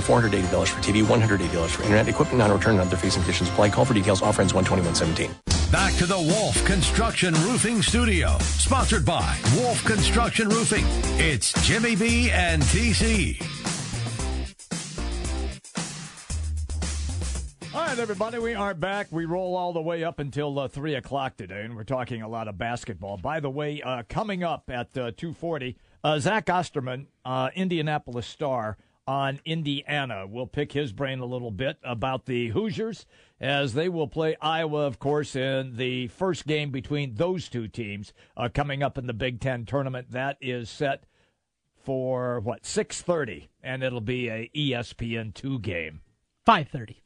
$480 0.00 0.68
for 0.68 0.80
TV, 0.80 1.02
$180 1.02 1.70
for 1.70 1.82
internet, 1.82 2.08
equipment 2.08 2.38
non-return 2.38 2.72
and 2.72 2.82
other 2.82 2.96
fees 2.96 3.16
and 3.16 3.24
conditions 3.24 3.48
apply. 3.48 3.70
Call 3.70 3.84
for 3.84 3.94
details. 3.94 4.22
Offer 4.22 4.42
ends 4.42 4.52
12117. 4.52 5.30
Back 5.70 5.94
to 5.98 6.06
the 6.06 6.18
Wolf 6.18 6.64
Construction 6.64 7.32
Roofing 7.44 7.80
Studio, 7.80 8.36
sponsored 8.40 9.04
by 9.06 9.38
Wolf 9.56 9.84
Construction 9.84 10.48
Roofing. 10.48 10.84
It's 11.20 11.52
Jimmy 11.64 11.94
B 11.94 12.28
and 12.32 12.60
TC. 12.62 13.40
All 17.72 17.82
right, 17.82 17.96
everybody, 18.00 18.40
we 18.40 18.54
are 18.54 18.74
back. 18.74 19.06
We 19.12 19.26
roll 19.26 19.56
all 19.56 19.72
the 19.72 19.80
way 19.80 20.02
up 20.02 20.18
until 20.18 20.58
uh, 20.58 20.66
3 20.66 20.96
o'clock 20.96 21.36
today, 21.36 21.62
and 21.62 21.76
we're 21.76 21.84
talking 21.84 22.20
a 22.20 22.28
lot 22.28 22.48
of 22.48 22.58
basketball. 22.58 23.16
By 23.16 23.38
the 23.38 23.48
way, 23.48 23.80
uh, 23.80 24.02
coming 24.08 24.42
up 24.42 24.68
at 24.68 24.98
uh, 24.98 25.12
2.40, 25.12 25.76
uh, 26.02 26.18
Zach 26.18 26.50
Osterman, 26.50 27.06
uh, 27.24 27.50
Indianapolis 27.54 28.26
Star, 28.26 28.76
on 29.10 29.40
Indiana. 29.44 30.24
We'll 30.24 30.46
pick 30.46 30.70
his 30.70 30.92
brain 30.92 31.18
a 31.18 31.26
little 31.26 31.50
bit 31.50 31.78
about 31.82 32.26
the 32.26 32.50
Hoosiers 32.50 33.06
as 33.40 33.74
they 33.74 33.88
will 33.88 34.06
play 34.06 34.36
Iowa, 34.40 34.86
of 34.86 35.00
course, 35.00 35.34
in 35.34 35.74
the 35.76 36.06
first 36.06 36.46
game 36.46 36.70
between 36.70 37.16
those 37.16 37.48
two 37.48 37.66
teams 37.66 38.12
uh, 38.36 38.48
coming 38.54 38.84
up 38.84 38.96
in 38.96 39.08
the 39.08 39.12
Big 39.12 39.40
Ten 39.40 39.64
tournament. 39.64 40.12
That 40.12 40.36
is 40.40 40.70
set 40.70 41.06
for 41.74 42.38
what 42.38 42.62
6:30, 42.62 43.48
and 43.64 43.82
it'll 43.82 44.00
be 44.00 44.28
a 44.28 44.48
ESPN 44.54 45.34
two 45.34 45.58
game. 45.58 46.02
5:30. 46.46 46.98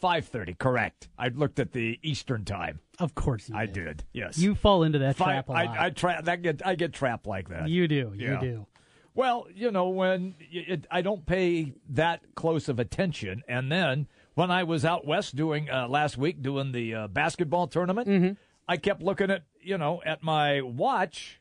5:30, 0.00 0.58
correct. 0.58 1.08
I 1.18 1.28
looked 1.28 1.58
at 1.58 1.72
the 1.72 1.98
Eastern 2.04 2.44
time. 2.44 2.78
Of 3.00 3.16
course, 3.16 3.50
I 3.52 3.66
did. 3.66 4.04
Yes, 4.12 4.38
You 4.38 4.54
fall 4.54 4.84
into 4.84 5.00
that 5.00 5.16
Five, 5.16 5.26
trap 5.26 5.48
a 5.48 5.52
lot. 5.52 5.68
I, 5.68 5.86
I, 5.86 6.20
that 6.22 6.42
get, 6.42 6.64
I 6.64 6.76
get 6.76 6.92
trapped 6.92 7.26
like 7.26 7.48
that. 7.48 7.68
You 7.68 7.88
do. 7.88 8.12
Yeah. 8.16 8.34
You 8.34 8.40
do. 8.40 8.66
Well, 9.14 9.46
you 9.54 9.70
know, 9.70 9.88
when 9.88 10.34
it, 10.50 10.86
I 10.90 11.02
don't 11.02 11.26
pay 11.26 11.74
that 11.90 12.20
close 12.34 12.68
of 12.68 12.78
attention, 12.78 13.42
and 13.46 13.70
then 13.70 14.06
when 14.34 14.50
I 14.50 14.62
was 14.64 14.84
out 14.84 15.06
west 15.06 15.36
doing 15.36 15.68
uh, 15.70 15.86
last 15.88 16.16
week 16.16 16.40
doing 16.42 16.72
the 16.72 16.94
uh, 16.94 17.08
basketball 17.08 17.66
tournament, 17.66 18.08
Mm-hmm. 18.08 18.32
I 18.68 18.76
kept 18.76 19.02
looking 19.02 19.30
at 19.30 19.42
you 19.60 19.76
know 19.76 20.00
at 20.06 20.22
my 20.22 20.60
watch, 20.62 21.40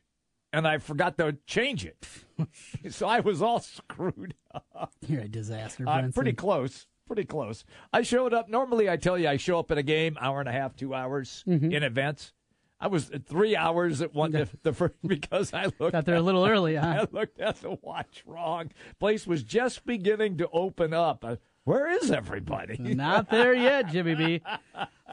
and 0.52 0.68
I 0.68 0.80
forgot 0.80 1.18
to 1.20 1.38
change 1.46 1.86
it, 1.86 2.06
so 2.90 3.08
I 3.08 3.20
was 3.22 3.42
all 3.42 3.60
screwed 3.60 4.34
up. 4.76 4.92
You're 5.08 5.22
a 5.22 5.28
disaster, 5.30 5.86
Uh, 5.88 6.00
Brinson. 6.02 6.14
pretty 6.16 6.34
close. 6.34 6.88
Pretty 7.08 7.26
close. 7.26 7.64
I 7.94 8.02
showed 8.04 8.34
up. 8.34 8.50
Normally, 8.50 8.90
I 8.90 8.96
tell 8.98 9.18
you, 9.18 9.28
I 9.28 9.36
show 9.38 9.60
up 9.60 9.70
at 9.72 9.78
a 9.78 9.84
game 9.84 10.18
hour 10.22 10.40
and 10.40 10.48
a 10.48 10.52
half, 10.52 10.76
two 10.76 10.94
hours 10.94 11.44
Mhm. 11.48 11.74
in 11.74 11.84
advance. 11.84 12.32
I 12.82 12.88
was 12.88 13.12
three 13.28 13.56
hours 13.56 14.02
at 14.02 14.14
one 14.14 14.32
the, 14.32 14.50
the 14.64 14.74
first 14.74 14.96
because 15.08 15.54
I 15.54 15.66
looked 15.80 15.92
Got 15.92 16.06
there 16.06 16.16
a 16.16 16.22
little 16.22 16.46
early, 16.46 16.76
huh? 16.76 16.88
I 17.12 17.16
looked 17.16 17.40
at 17.40 17.58
the 17.62 17.78
watch 17.82 18.24
wrong. 18.26 18.72
Place 19.00 19.28
was 19.28 19.44
just 19.44 19.86
beginning 19.86 20.38
to 20.40 20.50
open 20.52 20.92
up. 20.94 21.24
Uh, 21.24 21.36
where 21.64 21.88
is 21.92 22.10
everybody? 22.10 22.76
Not 22.80 23.30
there 23.30 23.54
yet, 23.54 23.90
Jimmy 23.92 24.16
B. 24.16 24.42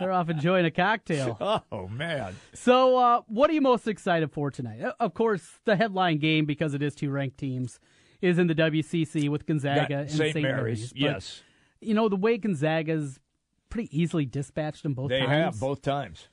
They're 0.00 0.12
off 0.12 0.30
enjoying 0.30 0.64
a 0.64 0.70
cocktail. 0.70 1.36
Oh 1.70 1.88
man! 1.88 2.34
So, 2.54 2.96
uh, 2.96 3.20
what 3.26 3.50
are 3.50 3.52
you 3.52 3.60
most 3.60 3.86
excited 3.86 4.32
for 4.32 4.50
tonight? 4.50 4.80
Uh, 4.80 4.92
Of 4.98 5.12
course, 5.12 5.46
the 5.66 5.76
headline 5.76 6.18
game 6.18 6.46
because 6.46 6.72
it 6.72 6.82
is 6.82 6.94
two 6.94 7.10
ranked 7.10 7.36
teams 7.36 7.78
is 8.22 8.38
in 8.38 8.46
the 8.46 8.54
WCC 8.54 9.28
with 9.28 9.44
Gonzaga 9.44 9.88
Got 9.88 9.98
and 10.00 10.10
St. 10.10 10.40
Mary's, 10.40 10.92
But, 10.92 11.00
yes. 11.00 11.42
You 11.80 11.92
know 11.94 12.08
the 12.08 12.16
way 12.16 12.38
Gonzaga's 12.38 13.20
pretty 13.68 13.96
easily 13.96 14.24
dispatched 14.24 14.82
them 14.82 14.94
both 14.94 15.10
They 15.10 15.20
times. 15.20 15.30
have 15.30 15.60
both 15.60 15.82
times. 15.82 16.28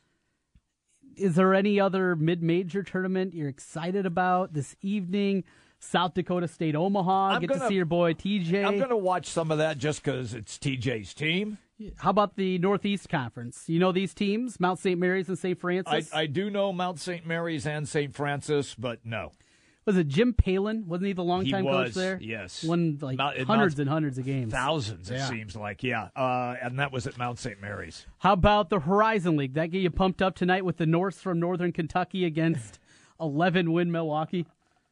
Is 1.18 1.36
there 1.36 1.54
any 1.54 1.80
other 1.80 2.16
mid-major 2.16 2.84
tournament 2.84 3.34
you're 3.34 3.50
excited 3.50 4.06
about 4.06 4.54
this 4.54 4.76
evening? 4.82 5.44
South 5.80 6.14
Dakota 6.16 6.48
State 6.48 6.76
Omaha. 6.76 7.32
I'm 7.36 7.42
Get 7.42 7.48
to 7.48 7.54
gonna- 7.56 7.68
see 7.68 7.76
your 7.76 7.86
boy 7.86 8.14
TJ. 8.14 8.66
I'm 8.66 8.78
going 8.78 8.90
to 8.90 8.98
watch 8.98 9.28
some 9.28 9.52
of 9.52 9.60
that 9.60 9.78
just 9.78 10.04
because 10.04 10.34
it's 10.34 10.58
TJ's 10.58 11.14
team. 11.14 11.58
How 11.98 12.10
about 12.10 12.38
the 12.38 12.58
Northeast 12.58 13.10
Conference? 13.10 13.66
You 13.68 13.80
know 13.80 13.92
these 13.92 14.14
teams, 14.14 14.60
Mount 14.60 14.80
St. 14.80 14.98
Mary's 15.00 15.28
and 15.28 15.38
St. 15.38 15.58
I, 15.58 15.60
Francis. 15.60 16.14
I 16.14 16.26
do 16.26 16.50
know 16.50 16.72
Mount 16.72 17.00
St. 17.00 17.26
Mary's 17.28 17.68
and 17.68 17.88
St. 17.88 18.16
Francis, 18.16 18.74
but 18.76 19.06
no. 19.06 19.32
Was 19.86 19.98
it 19.98 20.08
Jim 20.08 20.34
Phelan? 20.34 20.88
Wasn't 20.88 21.06
he 21.06 21.14
the 21.14 21.24
longtime 21.24 21.64
he 21.64 21.70
coach 21.70 21.86
was, 21.88 21.96
there? 21.96 22.18
Yes. 22.22 22.64
Won 22.64 22.98
like 23.02 23.18
Mount- 23.20 23.38
hundreds 23.42 23.76
Mount- 23.76 23.80
and 23.82 23.90
hundreds 23.90 24.18
of 24.18 24.26
games. 24.26 24.52
Thousands, 24.52 25.10
Yeah. 25.12 25.26
it 25.26 25.30
seems 25.30 25.56
like. 25.56 25.84
Yeah. 25.84 26.10
Uh, 26.16 26.56
and 26.62 26.80
that 26.80 26.92
was 26.92 27.06
at 27.06 27.18
Mount 27.20 27.38
St. 27.38 27.62
Mary's. 27.62 28.08
How 28.20 28.34
about 28.34 28.70
the 28.70 28.80
Horizon 28.80 29.38
League? 29.38 29.54
That 29.54 29.68
get 29.72 29.80
you 29.82 29.92
pumped 29.92 30.22
up 30.24 30.36
tonight 30.36 30.66
with 30.66 30.78
the 30.78 30.88
Norse 30.88 31.20
from 31.20 31.40
Northern 31.40 31.72
Kentucky 31.72 32.26
against 32.26 32.80
11 33.20 33.72
win 33.72 33.92
Milwaukee? 33.92 34.48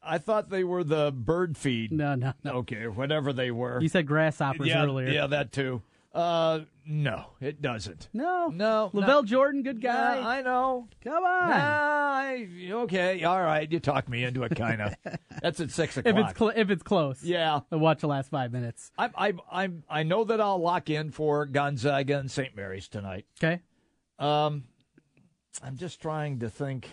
I 0.06 0.18
thought 0.18 0.50
they 0.50 0.62
were 0.64 0.84
the 0.84 1.10
bird 1.10 1.56
feed. 1.56 1.90
No, 1.90 2.14
no, 2.14 2.34
no. 2.44 2.52
Okay, 2.58 2.86
whatever 2.86 3.32
they 3.32 3.50
were. 3.50 3.80
You 3.80 3.88
said 3.88 4.06
grasshoppers 4.06 4.68
yeah, 4.68 4.84
earlier. 4.84 5.08
Yeah, 5.08 5.26
that 5.28 5.50
too. 5.50 5.82
Uh, 6.14 6.60
no, 6.86 7.24
it 7.40 7.60
doesn't. 7.60 8.08
No, 8.12 8.46
no. 8.46 8.90
LaVall 8.94 9.24
Jordan, 9.24 9.64
good 9.64 9.82
guy. 9.82 10.18
Yeah, 10.20 10.26
I 10.28 10.42
know. 10.42 10.86
Come 11.02 11.24
on. 11.24 11.50
I, 11.50 12.48
okay, 12.70 13.24
all 13.24 13.42
right. 13.42 13.70
You 13.70 13.80
talked 13.80 14.08
me 14.08 14.22
into 14.22 14.44
it, 14.44 14.54
kind 14.54 14.80
of. 14.80 14.94
That's 15.42 15.58
at 15.58 15.72
six 15.72 15.96
o'clock. 15.96 16.14
if 16.14 16.24
it's 16.30 16.38
cl- 16.38 16.52
if 16.54 16.70
it's 16.70 16.82
close, 16.84 17.24
yeah. 17.24 17.60
I'll 17.72 17.78
watch 17.80 18.00
the 18.00 18.06
last 18.06 18.30
five 18.30 18.52
minutes. 18.52 18.92
I'm, 18.96 19.10
I'm, 19.16 19.40
I'm, 19.50 19.82
I 19.88 20.04
know 20.04 20.22
that 20.24 20.40
I'll 20.40 20.58
lock 20.60 20.88
in 20.88 21.10
for 21.10 21.46
Gonzaga 21.46 22.18
and 22.18 22.30
St. 22.30 22.54
Mary's 22.54 22.86
tonight. 22.86 23.26
Okay. 23.42 23.60
Um, 24.20 24.64
I'm 25.64 25.76
just 25.76 26.00
trying 26.00 26.38
to 26.40 26.48
think. 26.48 26.88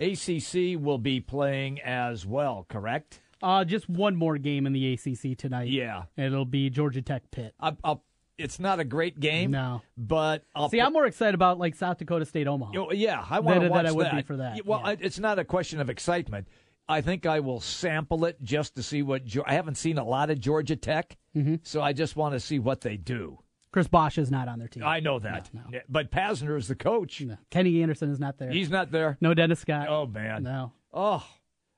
ACC 0.00 0.78
will 0.78 0.98
be 0.98 1.20
playing 1.20 1.80
as 1.80 2.26
well, 2.26 2.66
correct? 2.68 3.20
Uh, 3.44 3.64
just 3.64 3.88
one 3.88 4.16
more 4.16 4.38
game 4.38 4.66
in 4.66 4.72
the 4.72 4.94
ACC 4.94 5.36
tonight. 5.36 5.68
Yeah. 5.68 6.04
It'll 6.16 6.44
be 6.46 6.70
Georgia 6.70 7.02
Tech 7.02 7.30
Pitt. 7.30 7.54
I, 7.60 7.76
I'll, 7.84 8.02
it's 8.38 8.58
not 8.58 8.80
a 8.80 8.84
great 8.84 9.20
game. 9.20 9.50
No. 9.52 9.82
but 9.96 10.44
I'll 10.54 10.68
See, 10.68 10.78
put- 10.78 10.86
I'm 10.86 10.92
more 10.92 11.06
excited 11.06 11.34
about 11.34 11.58
like 11.58 11.74
South 11.74 11.98
Dakota 11.98 12.24
State 12.24 12.48
Omaha. 12.48 12.72
Oh, 12.76 12.92
yeah, 12.92 13.24
I 13.28 13.40
want 13.40 13.60
to 13.60 13.68
watch 13.68 13.78
than 13.78 13.86
I 13.86 13.92
would 13.92 14.06
that. 14.06 14.14
be 14.16 14.22
for 14.22 14.36
that. 14.38 14.56
Yeah, 14.56 14.62
Well, 14.64 14.80
I, 14.82 14.96
it's 15.00 15.18
not 15.18 15.38
a 15.38 15.44
question 15.44 15.80
of 15.80 15.90
excitement. 15.90 16.48
I 16.88 17.00
think 17.00 17.26
I 17.26 17.40
will 17.40 17.60
sample 17.60 18.24
it 18.26 18.42
just 18.42 18.74
to 18.76 18.82
see 18.82 19.02
what. 19.02 19.22
I 19.46 19.54
haven't 19.54 19.76
seen 19.76 19.98
a 19.98 20.04
lot 20.04 20.30
of 20.30 20.38
Georgia 20.40 20.76
Tech, 20.76 21.16
Mhm. 21.36 21.60
so 21.62 21.80
I 21.80 21.92
just 21.94 22.14
want 22.16 22.34
to 22.34 22.40
see 22.40 22.58
what 22.58 22.80
they 22.82 22.96
do. 22.96 23.38
Chris 23.72 23.88
Bosh 23.88 24.18
is 24.18 24.30
not 24.30 24.48
on 24.48 24.58
their 24.58 24.68
team. 24.68 24.84
I 24.84 25.00
know 25.00 25.18
that, 25.18 25.50
Yeah, 25.72 25.80
but 25.88 26.10
Pastner 26.10 26.56
is 26.58 26.68
the 26.68 26.74
coach. 26.76 27.22
Kenny 27.50 27.82
Anderson 27.82 28.10
is 28.10 28.20
not 28.20 28.38
there. 28.38 28.50
He's 28.50 28.70
not 28.70 28.90
there. 28.90 29.16
no 29.20 29.32
Dennis 29.34 29.60
Scott. 29.60 29.88
Oh 29.88 30.06
man. 30.06 30.42
No. 30.42 30.72
Oh, 30.92 31.26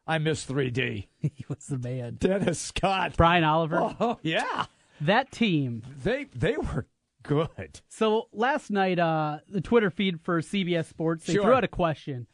I 0.06 0.18
miss 0.18 0.44
3D. 0.46 1.06
he 1.18 1.44
was 1.48 1.66
the 1.66 1.78
man. 1.78 2.16
Dennis 2.18 2.60
Scott. 2.60 3.14
Brian 3.16 3.44
Oliver. 3.44 3.78
Oh 3.98 4.18
yeah. 4.22 4.66
That 5.00 5.30
team. 5.32 5.82
They 6.02 6.24
they 6.34 6.56
were 6.56 6.86
good. 7.22 7.80
So 7.88 8.28
last 8.32 8.70
night, 8.70 8.98
uh, 8.98 9.38
the 9.48 9.60
Twitter 9.60 9.90
feed 9.90 10.20
for 10.20 10.40
CBS 10.40 10.86
Sports, 10.86 11.26
they 11.26 11.34
Sure. 11.34 11.42
threw 11.42 11.52
out 11.54 11.64
a 11.64 11.68
question, 11.68 12.26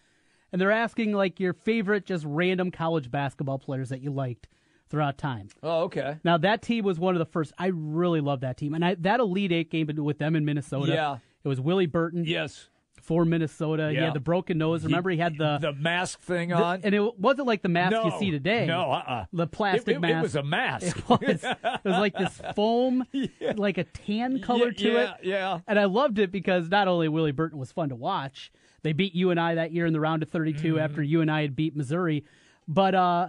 and 0.53 0.61
they're 0.61 0.71
asking 0.71 1.13
like 1.13 1.41
your 1.41 1.55
favorite 1.55 2.05
just 2.07 2.25
random 2.27 2.71
college 2.71 3.11
basketball 3.11 3.59
players 3.59 3.89
that 3.89 4.01
you 4.03 4.11
liked 4.13 4.49
throughout 4.91 5.17
time. 5.17 5.49
Oh, 5.63 5.85
okay. 5.85 6.19
Now 6.25 6.37
that 6.39 6.61
team 6.61 6.85
was 6.85 7.01
one 7.01 7.15
of 7.15 7.19
the 7.21 7.25
first. 7.27 7.53
I 7.59 7.69
really 7.69 8.21
love 8.21 8.41
that 8.41 8.59
team, 8.59 8.75
and 8.75 8.85
I, 8.85 8.95
that 8.97 9.19
Elite 9.21 9.51
Eight 9.53 9.71
game 9.71 9.89
with 9.97 10.19
them 10.19 10.37
in 10.37 10.45
Minnesota. 10.45 10.93
Yeah. 10.93 11.17
it 11.43 11.49
was 11.49 11.59
Willie 11.61 11.87
Burton. 11.87 12.25
Yes. 12.27 12.69
For 13.01 13.25
Minnesota. 13.25 13.89
He 13.91 13.97
Yeah. 13.97 14.05
had 14.07 14.15
the 14.15 14.21
broken 14.21 14.59
nose. 14.59 14.85
Remember, 14.85 15.11
he 15.11 15.17
had 15.19 15.37
the 15.39 15.59
the 15.61 15.73
mask 15.73 16.21
thing 16.21 16.51
the- 16.51 16.57
on, 16.57 16.81
and 16.85 16.95
it 16.95 17.19
wasn't 17.19 17.47
like 17.49 17.63
the 17.63 17.69
mask 17.69 17.93
no, 17.93 18.05
you 18.05 18.13
see 18.19 18.31
today. 18.31 18.67
No, 18.67 18.93
uh-uh. 18.93 19.25
the 19.33 19.47
plastic 19.47 19.95
It- 19.95 19.97
it- 19.97 20.01
mask. 20.01 20.17
It 20.19 20.23
was 20.23 20.37
a 20.37 20.43
mask. 20.43 20.97
It 20.99 21.09
was. 21.09 21.45
It 21.45 21.85
was 21.85 21.99
like 21.99 22.17
this 22.17 22.41
foam, 22.55 23.05
like 23.57 23.79
a 23.79 23.85
tan 23.85 24.41
color 24.41 24.67
Yeah, 24.69 24.73
to 24.73 24.93
yeah, 24.93 25.01
it. 25.15 25.17
yeah. 25.25 25.61
And 25.67 25.79
I 25.79 25.85
loved 25.87 26.19
it 26.19 26.31
because 26.31 26.69
not 26.69 26.87
only 26.89 27.09
Willie 27.09 27.33
Burton 27.33 27.59
was 27.59 27.73
fun 27.73 27.89
to 27.89 27.97
watch, 27.97 28.53
they 28.83 28.93
beat 28.93 29.15
you 29.15 29.31
and 29.31 29.41
I 29.41 29.55
that 29.57 29.73
year 29.73 29.87
in 29.87 29.93
the 29.93 30.01
round 30.01 30.23
of 30.23 30.29
32 30.31 30.75
Mm-hmm. 30.75 30.79
after 30.85 31.03
you 31.03 31.21
and 31.21 31.31
I 31.31 31.43
had 31.43 31.57
beat 31.57 31.75
Missouri, 31.77 32.25
but 32.69 32.95
uh, 32.95 33.29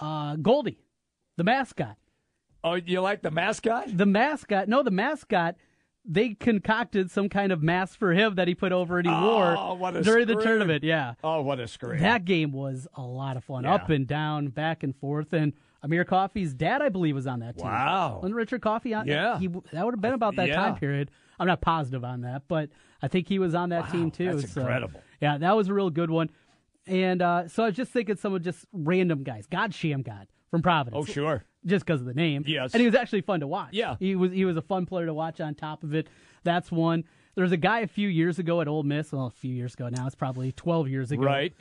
uh, 0.00 0.36
Goldie, 0.36 0.80
the 1.36 1.44
mascot. 1.44 1.96
Oh, 2.64 2.74
you 2.74 3.00
like 3.00 3.22
the 3.22 3.30
mascot? 3.30 3.96
The 3.96 4.06
mascot. 4.06 4.66
No, 4.68 4.82
the 4.82 4.90
mascot. 4.90 5.54
They 6.10 6.30
concocted 6.30 7.10
some 7.10 7.28
kind 7.28 7.52
of 7.52 7.62
mask 7.62 7.98
for 7.98 8.12
him 8.14 8.36
that 8.36 8.48
he 8.48 8.54
put 8.54 8.72
over 8.72 8.98
and 8.98 9.06
he 9.06 9.12
Oh, 9.14 9.74
wore 9.74 9.92
during 10.02 10.26
the 10.26 10.36
tournament. 10.36 10.82
Yeah. 10.82 11.14
Oh, 11.22 11.42
what 11.42 11.60
a 11.60 11.68
scream! 11.68 12.00
That 12.00 12.24
game 12.24 12.50
was 12.52 12.88
a 12.94 13.02
lot 13.02 13.36
of 13.36 13.44
fun, 13.44 13.64
Yeah. 13.64 13.74
up 13.74 13.90
and 13.90 14.06
down, 14.06 14.48
back 14.48 14.82
and 14.82 14.96
forth. 14.96 15.34
And 15.34 15.52
Amir 15.82 16.04
Coffey's 16.06 16.54
dad, 16.54 16.80
I 16.80 16.88
believe, 16.88 17.14
was 17.14 17.26
on 17.26 17.40
that 17.40 17.58
team. 17.58 17.66
Wow. 17.66 18.20
Wasn't 18.22 18.34
Richard 18.34 18.62
Coffey 18.62 18.94
on? 18.94 19.06
Yeah. 19.06 19.38
he, 19.38 19.48
that 19.48 19.84
would 19.84 19.94
have 19.94 20.00
been 20.00 20.14
about 20.14 20.36
that 20.36 20.48
Yeah. 20.48 20.56
time 20.56 20.76
period. 20.76 21.10
I'm 21.38 21.46
not 21.46 21.60
positive 21.60 22.02
on 22.04 22.22
that, 22.22 22.44
but 22.48 22.70
I 23.02 23.08
think 23.08 23.28
he 23.28 23.38
was 23.38 23.54
on 23.54 23.68
that 23.68 23.90
team 23.92 24.10
too. 24.10 24.32
that's 24.34 24.52
so, 24.52 24.62
incredible. 24.62 25.00
yeah, 25.20 25.36
that 25.38 25.54
was 25.56 25.68
a 25.68 25.74
real 25.74 25.90
good 25.90 26.10
one. 26.10 26.30
And 26.86 27.20
uh, 27.20 27.48
so 27.48 27.64
I 27.64 27.66
was 27.66 27.76
just 27.76 27.92
thinking, 27.92 28.16
some 28.16 28.32
of 28.34 28.42
just 28.42 28.64
random 28.72 29.22
guys, 29.24 29.46
God 29.46 29.72
Shammgod 29.72 30.24
from 30.50 30.62
Providence. 30.62 31.06
Oh, 31.08 31.12
sure. 31.12 31.44
Just 31.66 31.84
because 31.84 32.00
of 32.00 32.06
the 32.06 32.14
name. 32.14 32.44
Yes. 32.46 32.72
And 32.72 32.80
he 32.80 32.86
was 32.86 32.94
actually 32.94 33.20
fun 33.22 33.40
to 33.40 33.46
watch. 33.46 33.70
Yeah. 33.72 33.96
He 33.98 34.14
was 34.14 34.32
he 34.32 34.44
was 34.44 34.56
a 34.56 34.62
fun 34.62 34.86
player 34.86 35.06
to 35.06 35.14
watch 35.14 35.40
on 35.40 35.54
top 35.54 35.82
of 35.82 35.94
it. 35.94 36.06
That's 36.44 36.70
one. 36.70 37.04
There 37.34 37.42
was 37.42 37.52
a 37.52 37.56
guy 37.56 37.80
a 37.80 37.86
few 37.86 38.08
years 38.08 38.38
ago 38.38 38.60
at 38.60 38.68
Ole 38.68 38.82
Miss. 38.82 39.12
Well, 39.12 39.26
a 39.26 39.30
few 39.30 39.52
years 39.52 39.74
ago 39.74 39.88
now. 39.88 40.06
It's 40.06 40.14
probably 40.16 40.52
12 40.52 40.88
years 40.88 41.10
ago. 41.12 41.22
Right. 41.22 41.52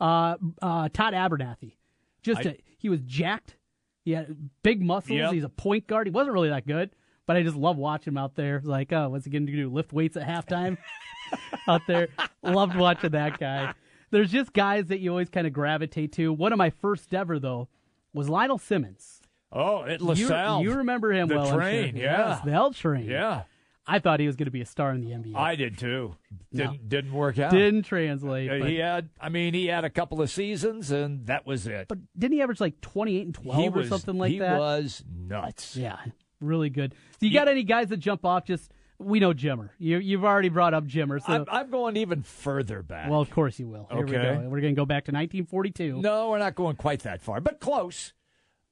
Uh, 0.00 0.36
uh, 0.60 0.88
Todd 0.92 1.14
Abernethy. 1.14 1.78
Just 2.22 2.46
I- 2.46 2.50
a, 2.50 2.56
he 2.78 2.88
was 2.88 3.00
jacked. 3.02 3.56
He 4.04 4.12
had 4.12 4.36
big 4.62 4.82
muscles. 4.82 5.16
Yep. 5.16 5.32
He's 5.32 5.44
a 5.44 5.48
point 5.48 5.86
guard. 5.86 6.06
He 6.06 6.10
wasn't 6.10 6.34
really 6.34 6.50
that 6.50 6.66
good, 6.66 6.90
but 7.26 7.36
I 7.36 7.42
just 7.42 7.56
love 7.56 7.78
watching 7.78 8.12
him 8.12 8.18
out 8.18 8.34
there. 8.34 8.60
Like, 8.62 8.92
oh, 8.92 9.08
what's 9.08 9.24
he 9.24 9.30
going 9.30 9.46
to 9.46 9.52
do? 9.52 9.70
Lift 9.70 9.92
weights 9.94 10.16
at 10.16 10.26
halftime 10.28 10.76
out 11.68 11.80
there. 11.86 12.08
Loved 12.42 12.76
watching 12.76 13.10
that 13.10 13.38
guy. 13.38 13.72
There's 14.10 14.30
just 14.30 14.52
guys 14.52 14.86
that 14.88 15.00
you 15.00 15.10
always 15.10 15.30
kind 15.30 15.46
of 15.46 15.52
gravitate 15.54 16.12
to. 16.14 16.32
One 16.32 16.52
of 16.52 16.58
my 16.58 16.70
first 16.70 17.14
ever 17.14 17.38
though 17.38 17.68
was 18.12 18.28
Lionel 18.28 18.58
Simmons. 18.58 19.22
Oh, 19.54 19.84
at 19.84 20.00
You- 20.00 20.06
LaSalle. 20.06 20.62
You, 20.62 20.74
remember 20.74 21.12
him 21.12 21.28
the 21.28 21.36
well? 21.36 21.54
Train, 21.56 21.92
sure. 21.94 22.02
yeah. 22.02 22.28
Yes, 22.30 22.40
the 22.44 22.50
L 22.52 22.72
train. 22.72 23.06
Yeah. 23.08 23.42
I 23.86 23.98
thought 23.98 24.18
he 24.18 24.26
was 24.26 24.34
going 24.36 24.46
to 24.46 24.50
be 24.50 24.62
a 24.62 24.66
star 24.66 24.92
in 24.92 25.02
the 25.02 25.10
NBA. 25.10 25.36
I 25.36 25.56
did 25.56 25.76
too. 25.76 26.16
Didn't 26.54 26.88
didn't 26.88 27.12
work 27.12 27.38
out. 27.38 27.50
Didn't 27.50 27.82
translate. 27.82 28.50
Uh, 28.50 28.64
he 28.64 28.76
had. 28.76 29.10
I 29.20 29.28
mean, 29.28 29.52
he 29.52 29.66
had 29.66 29.84
a 29.84 29.90
couple 29.90 30.22
of 30.22 30.30
seasons, 30.30 30.90
and 30.90 31.26
that 31.26 31.46
was 31.46 31.66
it. 31.66 31.88
But 31.88 31.98
didn't 32.18 32.32
he 32.36 32.40
average 32.42 32.60
like 32.62 32.80
28 32.80 33.26
and 33.26 33.34
12 33.34 33.60
he 33.60 33.68
or 33.68 33.70
was, 33.72 33.88
something 33.90 34.16
like 34.16 34.30
he 34.32 34.38
that? 34.38 34.54
He 34.54 34.58
was 34.58 35.04
nuts. 35.14 35.76
Yeah, 35.76 35.98
really 36.40 36.70
good. 36.70 36.94
So 37.20 37.26
you 37.26 37.32
got 37.34 37.46
any 37.46 37.62
guys 37.62 37.88
that 37.88 37.98
jump 37.98 38.24
off? 38.24 38.46
Just 38.46 38.72
we 38.98 39.20
know 39.20 39.34
Jimmer. 39.34 39.68
You 39.78 39.98
you've 39.98 40.24
already 40.24 40.48
brought 40.48 40.72
up 40.72 40.86
Jimmer. 40.86 41.20
So 41.22 41.32
I'm, 41.34 41.44
I'm 41.50 41.70
going 41.70 41.98
even 41.98 42.22
further 42.22 42.82
back. 42.82 43.10
well, 43.10 43.20
of 43.20 43.30
course 43.30 43.58
you 43.58 43.68
will. 43.68 43.86
Here 43.92 44.06
we 44.06 44.16
Okay. 44.16 44.34
go. 44.44 44.48
We're 44.48 44.60
going 44.62 44.74
to 44.74 44.80
go 44.80 44.86
back 44.86 45.04
to 45.04 45.12
1942. 45.12 46.00
No, 46.00 46.30
we're 46.30 46.38
not 46.38 46.54
going 46.54 46.76
quite 46.76 47.00
that 47.00 47.20
far, 47.20 47.42
but 47.42 47.60
close. 47.60 48.14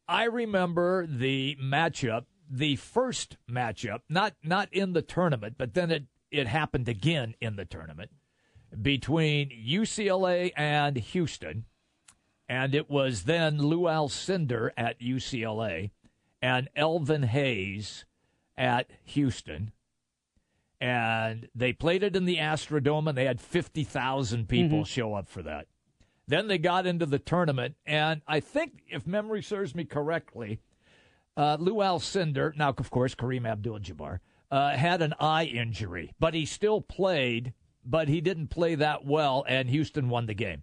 I 0.09 0.25
remember 0.25 1.07
the 1.07 1.57
matchup, 1.63 2.25
the 2.51 2.77
first 2.77 3.37
matchup, 3.51 4.01
not 4.09 4.35
not 4.43 4.73
in 4.73 4.93
the 4.93 5.03
tournament, 5.03 5.55
but 5.59 5.75
then 5.75 5.91
it 5.91 6.05
it 6.31 6.47
happened 6.47 6.89
again 6.89 7.35
in 7.41 7.57
the 7.57 7.65
tournament 7.65 8.11
between 8.81 9.51
UCLA 9.51 10.51
and 10.57 10.97
Houston. 10.97 11.65
and 12.49 12.75
it 12.75 12.91
was 12.91 13.23
then 13.23 13.57
Lou 13.59 13.83
Alcindor 13.83 14.71
at 14.77 15.01
UCLA 15.01 15.91
and 16.43 16.69
Elvin 16.77 17.23
Hayes 17.23 18.05
at 18.59 18.91
Houston. 19.05 19.73
And 20.81 21.49
they 21.55 21.73
played 21.73 22.03
it 22.03 22.17
in 22.17 22.25
the 22.27 22.37
Astrodome, 22.39 23.09
and 23.09 23.17
they 23.17 23.25
had 23.25 23.41
50,000 23.41 24.49
people 24.49 24.83
Mhm. 24.83 24.87
show 24.87 25.15
up 25.15 25.29
for 25.29 25.43
that. 25.43 25.67
Then 26.29 26.47
they 26.47 26.59
got 26.59 26.87
into 26.87 27.07
the 27.07 27.19
tournament, 27.19 27.75
and 27.85 28.23
I 28.27 28.41
think, 28.41 28.83
if 28.89 29.07
memory 29.07 29.43
serves 29.43 29.75
me 29.75 29.85
correctly, 29.85 30.61
uh, 31.37 31.57
Lou 31.59 31.77
Alcindor, 31.77 32.57
now, 32.57 32.75
of 32.77 32.91
course, 32.91 33.15
Kareem 33.15 33.47
Abdul 33.47 33.81
Jabbar, 33.81 34.21
uh, 34.51 34.71
had 34.77 35.03
an 35.03 35.15
eye 35.19 35.45
injury, 35.45 36.13
but 36.21 36.35
he 36.35 36.47
still 36.47 36.81
played, 36.81 37.55
but 37.85 38.09
he 38.09 38.21
didn't 38.21 38.49
play 38.49 38.75
that 38.77 39.05
well, 39.05 39.45
and 39.49 39.69
Houston 39.71 40.09
won 40.09 40.27
the 40.27 40.35
game. 40.35 40.63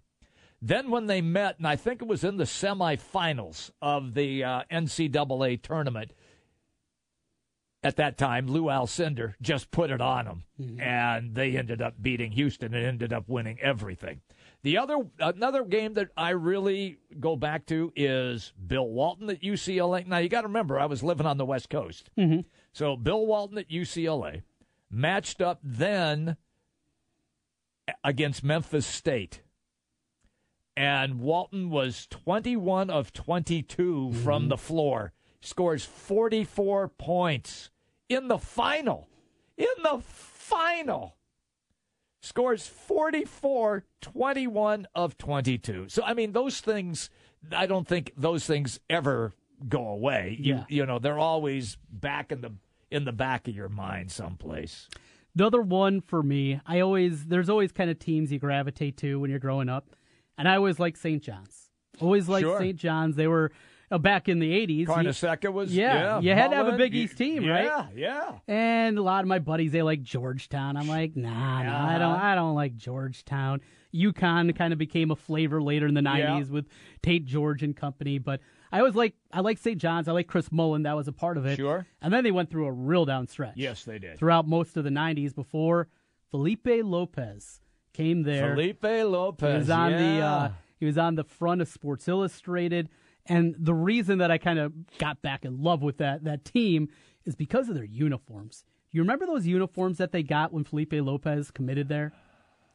Then 0.62 0.90
when 0.90 1.06
they 1.06 1.20
met, 1.20 1.58
and 1.58 1.66
I 1.66 1.76
think 1.76 2.02
it 2.02 2.08
was 2.08 2.22
in 2.22 2.36
the 2.36 2.44
semifinals 2.44 3.70
of 3.82 4.14
the 4.14 4.44
uh, 4.44 4.62
NCAA 4.70 5.62
tournament, 5.62 6.12
at 7.82 7.96
that 7.96 8.18
time, 8.18 8.46
Lou 8.46 8.64
Alcindor 8.64 9.34
just 9.40 9.70
put 9.70 9.90
it 9.90 10.02
on 10.02 10.26
them, 10.26 10.44
and 10.80 11.34
they 11.34 11.56
ended 11.56 11.80
up 11.80 11.94
beating 12.00 12.32
Houston 12.32 12.74
and 12.74 12.84
ended 12.84 13.12
up 13.12 13.24
winning 13.26 13.58
everything. 13.60 14.20
The 14.62 14.76
other 14.76 14.98
another 15.18 15.64
game 15.64 15.94
that 15.94 16.10
I 16.16 16.30
really 16.30 16.98
go 17.18 17.34
back 17.34 17.64
to 17.66 17.92
is 17.96 18.52
Bill 18.66 18.86
Walton 18.86 19.30
at 19.30 19.42
UCLA. 19.42 20.06
Now 20.06 20.18
you 20.18 20.28
got 20.28 20.42
to 20.42 20.48
remember, 20.48 20.78
I 20.78 20.84
was 20.86 21.02
living 21.02 21.26
on 21.26 21.38
the 21.38 21.46
West 21.46 21.70
Coast, 21.70 22.10
Mhm. 22.18 22.44
so 22.72 22.94
Bill 22.96 23.24
Walton 23.26 23.56
at 23.58 23.70
UCLA 23.70 24.42
matched 24.90 25.40
up 25.40 25.60
then 25.62 26.36
against 28.04 28.44
Memphis 28.44 28.86
State. 28.86 29.42
And 30.76 31.20
Walton 31.20 31.70
was 31.70 32.06
21 32.06 32.90
of 32.90 33.12
22 33.12 34.12
from 34.12 34.48
the 34.48 34.56
floor. 34.56 35.12
Scores 35.40 35.84
44 35.84 36.88
points 36.88 37.70
in 38.08 38.28
the 38.28 38.38
final. 38.38 39.08
In 39.56 39.66
the 39.82 40.00
final. 40.02 41.16
Scores 42.22 42.66
44, 42.66 43.84
21 44.00 44.86
of 44.94 45.16
22. 45.16 45.86
So, 45.88 46.02
I 46.04 46.14
mean, 46.14 46.32
those 46.32 46.60
things, 46.60 47.08
I 47.50 47.66
don't 47.66 47.86
think 47.88 48.12
those 48.16 48.44
things 48.46 48.78
ever 48.90 49.32
go 49.68 49.86
away. 49.88 50.36
You, 50.38 50.54
Yeah. 50.56 50.64
you 50.68 50.86
know, 50.86 50.98
they're 50.98 51.18
always 51.18 51.76
back 51.90 52.30
in 52.32 52.40
the 52.40 52.52
in 52.90 53.04
the 53.04 53.12
back 53.12 53.46
of 53.46 53.54
your 53.54 53.68
mind 53.68 54.10
someplace. 54.10 54.88
Another 55.36 55.62
one 55.62 56.00
for 56.00 56.22
me, 56.22 56.60
I 56.66 56.80
always 56.80 57.26
there's 57.26 57.48
always 57.48 57.70
kind 57.72 57.88
of 57.88 57.98
teams 58.00 58.32
you 58.32 58.38
gravitate 58.40 58.96
to 58.98 59.20
when 59.20 59.30
you're 59.30 59.38
growing 59.38 59.68
up, 59.68 59.94
and 60.36 60.48
I 60.48 60.56
always 60.56 60.78
like 60.80 60.96
St. 60.96 61.22
John's. 61.22 61.70
Always 62.00 62.28
like 62.28 62.42
Sure. 62.42 62.58
St. 62.58 62.76
John's. 62.76 63.14
They 63.16 63.28
were 63.28 63.52
uh, 63.90 63.98
back 63.98 64.28
in 64.28 64.38
the 64.38 64.50
'80s. 64.52 64.76
you- 64.78 64.86
Carnesecca 64.86 65.52
was 65.52 65.74
yeah, 65.74 65.94
yeah. 65.94 66.20
you 66.20 66.32
had 66.34 66.50
to 66.50 66.56
have 66.56 66.68
a 66.68 66.76
Big 66.76 66.94
East 66.94 67.16
team, 67.18 67.42
yeah, 67.44 67.50
right? 67.52 67.64
Yeah, 67.64 67.86
yeah. 67.94 68.38
And 68.48 68.98
a 68.98 69.02
lot 69.02 69.22
of 69.22 69.28
my 69.28 69.38
buddies 69.38 69.72
they 69.72 69.82
like 69.82 70.02
Georgetown. 70.02 70.76
I'm 70.76 70.88
like, 70.88 71.16
nah, 71.16 71.30
nah, 71.62 71.88
I 71.88 71.98
don't, 71.98 72.12
Uh-huh. 72.12 72.24
I 72.24 72.34
don't 72.34 72.54
like 72.54 72.76
Georgetown. 72.76 73.60
UConn 73.94 74.54
kind 74.54 74.72
of 74.72 74.78
became 74.78 75.10
a 75.10 75.16
flavor 75.16 75.60
later 75.62 75.86
in 75.86 75.94
the 75.94 76.00
'90s 76.00 76.48
with 76.50 76.66
Tate 77.02 77.24
George 77.26 77.62
and 77.62 77.76
company, 77.76 78.18
but 78.18 78.40
I 78.72 78.78
always 78.78 78.94
like, 78.94 79.14
I 79.32 79.40
like 79.40 79.58
St. 79.58 79.78
John's. 79.78 80.06
I 80.06 80.12
like 80.12 80.28
Chris 80.28 80.52
Mullin. 80.52 80.84
That 80.84 80.94
was 80.94 81.08
a 81.08 81.12
part 81.12 81.36
of 81.36 81.44
it. 81.44 81.56
Sure. 81.56 81.84
And 82.00 82.12
then 82.12 82.22
they 82.22 82.30
went 82.30 82.50
through 82.50 82.66
a 82.66 82.72
real 82.72 83.04
down 83.04 83.26
stretch. 83.26 83.54
Yes, 83.56 83.82
they 83.82 83.98
did. 83.98 84.16
Throughout 84.16 84.46
most 84.46 84.76
of 84.76 84.84
the 84.84 84.90
'90s, 84.90 85.34
before 85.34 85.88
Felipe 86.30 86.68
Lopez 86.84 87.60
came 87.92 88.22
there. 88.22 88.54
Felipe 88.54 88.84
Lopez. 88.84 89.52
He 89.52 89.58
was 89.58 89.70
on 89.70 89.92
the 89.92 89.98
yeah. 89.98 90.34
uh, 90.34 90.50
he 90.78 90.86
was 90.86 90.96
on 90.96 91.16
the 91.16 91.24
front 91.24 91.60
of 91.60 91.66
Sports 91.68 92.06
Illustrated, 92.06 92.88
and 93.30 93.54
the 93.58 93.72
reason 93.74 94.18
that 94.18 94.30
I 94.30 94.36
kind 94.38 94.58
of 94.58 94.72
got 94.98 95.22
back 95.22 95.44
in 95.46 95.62
love 95.62 95.80
with 95.82 95.96
that 95.98 96.24
that 96.24 96.44
team 96.44 96.88
is 97.24 97.34
because 97.34 97.68
of 97.70 97.74
their 97.74 97.84
uniforms. 97.84 98.64
You 98.92 99.00
remember 99.02 99.24
those 99.24 99.46
uniforms 99.46 99.98
that 99.98 100.10
they 100.12 100.22
got 100.22 100.52
when 100.52 100.64
Felipe 100.64 100.92
Lopez 100.92 101.50
committed 101.50 101.88
there? 101.88 102.12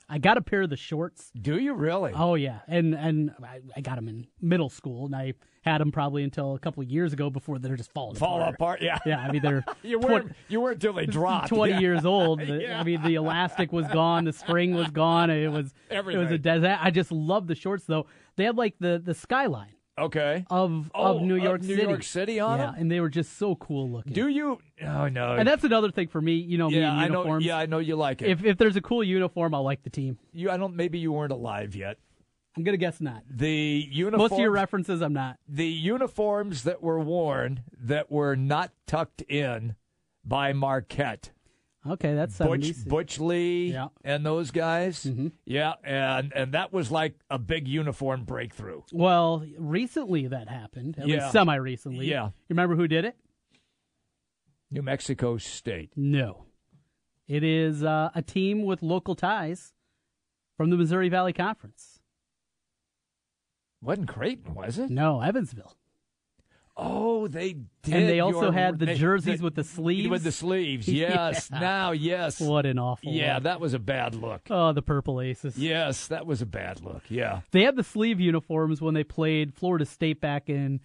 I 0.07 0.19
got 0.19 0.37
a 0.37 0.41
pair 0.41 0.61
of 0.61 0.69
the 0.69 0.77
shorts. 0.77 1.31
Do 1.39 1.57
you 1.57 1.73
really? 1.73 2.11
Oh 2.15 2.35
yeah, 2.35 2.59
and 2.67 2.93
and 2.93 3.31
I, 3.43 3.59
I 3.75 3.81
got 3.81 3.95
them 3.95 4.07
in 4.07 4.27
middle 4.39 4.69
school, 4.69 5.05
and 5.07 5.15
I 5.15 5.33
had 5.63 5.81
them 5.81 5.91
probably 5.91 6.23
until 6.23 6.53
a 6.53 6.59
couple 6.59 6.83
of 6.83 6.89
years 6.89 7.11
ago 7.11 7.31
before 7.31 7.57
they're 7.57 7.75
just 7.75 7.91
falling 7.91 8.15
Fall 8.15 8.39
apart. 8.39 8.53
apart, 8.53 8.81
yeah. 8.83 8.99
Yeah, 9.03 9.17
I 9.19 9.31
mean 9.31 9.41
they're 9.41 9.65
You 9.81 9.97
weren't, 9.97 10.31
you 10.47 10.61
weren't 10.61 10.79
till 10.79 10.93
they 10.93 11.05
dropped. 11.19 11.47
20 11.49 11.73
Yeah. 11.73 11.79
years 11.79 12.05
old. 12.05 12.39
Yeah. 12.47 12.79
I 12.79 12.83
mean, 12.83 13.01
the 13.01 13.15
elastic 13.15 13.71
was 13.73 13.87
gone, 13.87 14.25
the 14.25 14.33
spring 14.33 14.75
was 14.75 14.91
gone. 14.91 15.31
It 15.31 15.47
was 15.51 15.73
Everything. 15.89 16.21
it 16.21 16.23
was 16.23 16.31
a 16.31 16.37
desert. 16.37 16.77
I 16.79 16.91
just 16.91 17.11
love 17.11 17.47
the 17.47 17.55
shorts 17.55 17.85
though. 17.85 18.05
They 18.35 18.43
had 18.43 18.55
like 18.57 18.75
the 18.79 19.01
the 19.03 19.15
skyline 19.15 19.73
Okay. 19.97 20.45
of 20.49 20.91
Oh, 20.93 21.17
of 21.17 21.21
New 21.21 21.37
of 21.37 21.43
York 21.43 21.61
New 21.61 21.75
City. 21.75 21.87
York 21.87 22.03
City 22.03 22.39
on 22.39 22.59
yeah, 22.59 22.73
it? 22.73 22.79
and 22.79 22.91
they 22.91 22.99
were 22.99 23.09
just 23.09 23.37
so 23.37 23.55
cool 23.55 23.89
looking. 23.89 24.11
Do 24.13 24.27
you? 24.27 24.59
Oh 24.83 25.07
no. 25.07 25.33
and 25.33 25.47
that's 25.47 25.63
another 25.63 25.89
thing 25.91 26.09
for 26.09 26.19
me. 26.21 26.33
You 26.33 26.57
know, 26.57 26.69
me 26.69 26.79
yeah, 26.79 26.91
and 26.91 26.99
I 27.01 27.07
know. 27.07 27.37
Yeah, 27.37 27.57
I 27.57 27.65
know 27.65 27.79
you 27.79 27.95
like 27.95 28.21
it. 28.21 28.29
If 28.29 28.43
if 28.43 28.57
there's 28.57 28.75
a 28.75 28.81
cool 28.81 29.03
uniform, 29.03 29.53
I'll 29.55 29.63
like 29.63 29.83
the 29.83 29.89
team. 29.89 30.17
you, 30.33 30.49
I 30.51 30.57
don't. 30.57 30.75
Maybe 30.75 30.99
you 30.99 31.11
weren't 31.13 31.31
alive 31.31 31.75
yet. 31.75 31.97
I'm 32.57 32.63
gonna 32.63 32.77
guess 32.77 32.99
not. 33.01 33.23
The 33.29 33.87
uniforms. 33.89 34.21
Most 34.29 34.33
of 34.33 34.39
your 34.39 34.51
references, 34.51 35.01
I'm 35.01 35.13
not. 35.13 35.37
the 35.47 35.67
uniforms 35.67 36.63
that 36.63 36.81
were 36.83 36.99
worn 36.99 37.61
that 37.81 38.11
were 38.11 38.35
not 38.35 38.71
tucked 38.87 39.21
in 39.23 39.75
by 40.25 40.51
Marquette. 40.53 41.31
Okay, 41.87 42.15
that's 42.15 42.37
Butch, 42.37 42.85
Butch 42.85 43.19
Lee 43.19 43.71
Yeah. 43.71 43.89
and 44.03 44.25
those 44.25 44.49
guys. 44.51 45.03
Mm-hmm. 45.05 45.27
Yeah, 45.45 45.73
and 45.83 46.33
and 46.33 46.53
that 46.53 46.73
was 46.73 46.89
like 46.89 47.13
a 47.29 47.37
big 47.37 47.67
uniform 47.67 48.23
breakthrough. 48.25 48.81
Well, 48.91 49.45
recently 49.57 50.27
that 50.27 50.49
happened. 50.49 50.97
At 50.97 51.07
Yeah. 51.07 51.15
least 51.17 51.31
semi 51.31 51.55
recently. 51.55 52.07
Yeah. 52.07 52.25
You 52.25 52.31
remember 52.49 52.75
who 52.75 52.87
did 52.87 53.05
it? 53.05 53.15
New 54.71 54.81
Mexico 54.81 55.37
State. 55.37 55.91
No. 55.95 56.45
It 57.27 57.43
is 57.43 57.83
uh, 57.83 58.09
a 58.15 58.21
team 58.21 58.63
with 58.63 58.81
local 58.81 59.15
ties 59.15 59.73
from 60.57 60.69
the 60.71 60.77
Missouri 60.77 61.09
Valley 61.09 61.33
Conference. 61.33 61.99
Wasn't 63.81 64.07
Creighton, 64.07 64.55
was 64.55 64.79
it? 64.79 64.89
No, 64.89 65.21
Evansville. 65.21 65.75
Oh, 66.77 67.27
they 67.29 67.53
did. 67.83 67.93
And 67.95 68.09
they 68.09 68.19
also 68.19 68.51
had 68.51 68.79
the 68.79 68.85
they- 68.87 68.95
jerseys 68.95 69.39
they- 69.39 69.43
with 69.43 69.55
the 69.55 69.63
sleeves. 69.63 70.09
With 70.09 70.23
the 70.23 70.31
sleeves, 70.31 70.87
Yeah. 70.89 71.29
yes. 71.29 71.49
Now, 71.49 71.91
yes. 71.91 72.41
What 72.41 72.65
an 72.65 72.77
awful 72.77 73.11
Yeah, 73.13 73.35
look. 73.35 73.43
that 73.43 73.59
was 73.61 73.73
a 73.73 73.79
bad 73.79 74.13
look. 74.15 74.41
Oh, 74.49 74.73
the 74.73 74.81
Purple 74.81 75.21
Aces. 75.21 75.57
Yes, 75.57 76.07
that 76.07 76.25
was 76.25 76.41
a 76.41 76.45
bad 76.45 76.81
look. 76.81 77.03
Yeah. 77.09 77.41
They 77.51 77.63
had 77.63 77.77
the 77.77 77.83
sleeve 77.83 78.19
uniforms 78.19 78.81
when 78.81 78.93
they 78.93 79.03
played 79.05 79.53
Florida 79.53 79.85
State 79.85 80.19
back 80.19 80.49
in, 80.49 80.81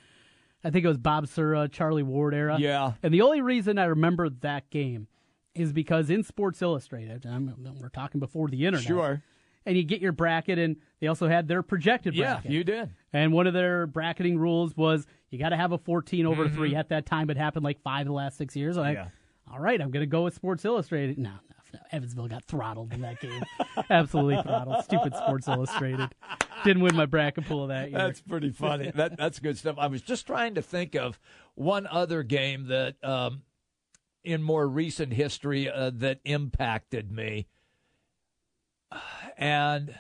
I 0.63 0.71
think 0.71 0.85
it 0.85 0.89
was 0.89 0.99
Bob 0.99 1.27
Sura, 1.27 1.69
Charlie 1.69 2.03
Ward 2.05 2.35
era. 2.35 2.57
Yeah. 2.61 2.93
And 3.03 3.13
the 3.13 3.23
only 3.23 3.41
reason 3.41 3.77
I 3.79 3.85
remember 3.87 4.29
that 4.29 4.71
game 4.71 5.09
is 5.57 5.73
because 5.73 6.09
in 6.11 6.23
Sports 6.23 6.63
Illustrated, 6.63 7.25
and 7.25 7.53
we're 7.81 7.89
talking 7.89 8.21
before 8.21 8.47
the 8.49 8.65
internet. 8.67 8.87
Sure. 8.87 9.23
And 9.67 9.77
you 9.77 9.83
get 9.85 10.01
your 10.01 10.13
bracket, 10.13 10.59
and 10.59 10.77
they 11.01 11.07
also 11.07 11.29
had 11.29 11.47
their 11.47 11.63
projected 11.63 12.15
Yeah, 12.15 12.35
bracket. 12.35 12.51
you 12.51 12.65
did. 12.65 12.91
And 13.13 13.33
one 13.33 13.47
of 13.47 13.53
their 13.53 13.87
bracketing 13.87 14.39
rules 14.39 14.75
was 14.77 15.07
you 15.31 15.39
got 15.39 15.51
to 15.51 15.57
have 15.57 15.73
a 15.73 15.79
14 15.79 16.25
over 16.27 16.49
Mhm. 16.49 16.55
3. 16.55 16.75
At 16.75 16.89
that 16.89 17.05
time, 17.07 17.29
it 17.31 17.37
happened 17.37 17.65
like 17.65 17.81
five 17.83 18.03
of 18.03 18.07
the 18.07 18.13
last 18.15 18.39
six 18.39 18.57
years. 18.57 18.77
Like, 18.77 18.97
Yeah. 18.97 19.09
all 19.51 19.59
right, 19.61 19.81
I'm 19.81 19.91
going 19.91 20.03
to 20.03 20.07
go 20.11 20.25
with 20.25 20.35
Sports 20.35 20.65
Illustrated. 20.65 21.19
No, 21.19 21.31
no, 21.31 21.37
no, 21.75 21.81
Evansville 21.93 22.29
got 22.29 22.45
throttled 22.45 22.93
in 22.95 23.03
that 23.03 23.21
game. 23.21 23.43
Absolutely 23.91 24.43
throttled. 24.43 24.83
Stupid 24.85 25.15
Sports 25.15 25.47
Illustrated. 25.47 26.09
Didn't 26.65 26.83
win 26.83 26.97
my 26.97 27.07
bracket 27.07 27.45
pool 27.45 27.67
that 27.69 27.91
year. 27.91 27.99
That's 27.99 28.23
pretty 28.23 28.51
funny. 28.51 28.91
that 28.95 29.17
that's 29.19 29.39
good 29.41 29.59
stuff. 29.59 29.77
I 29.79 29.89
was 29.89 30.01
just 30.03 30.27
trying 30.27 30.55
to 30.55 30.63
think 30.63 30.95
of 30.95 31.21
one 31.55 31.87
other 31.87 32.23
game 32.23 32.67
that, 32.69 32.97
um, 33.05 33.43
in 34.25 34.43
more 34.43 34.67
recent 34.69 35.13
history, 35.13 35.69
uh, 35.71 35.91
that 35.95 36.21
impacted 36.25 37.11
me, 37.13 37.47
and 39.41 39.95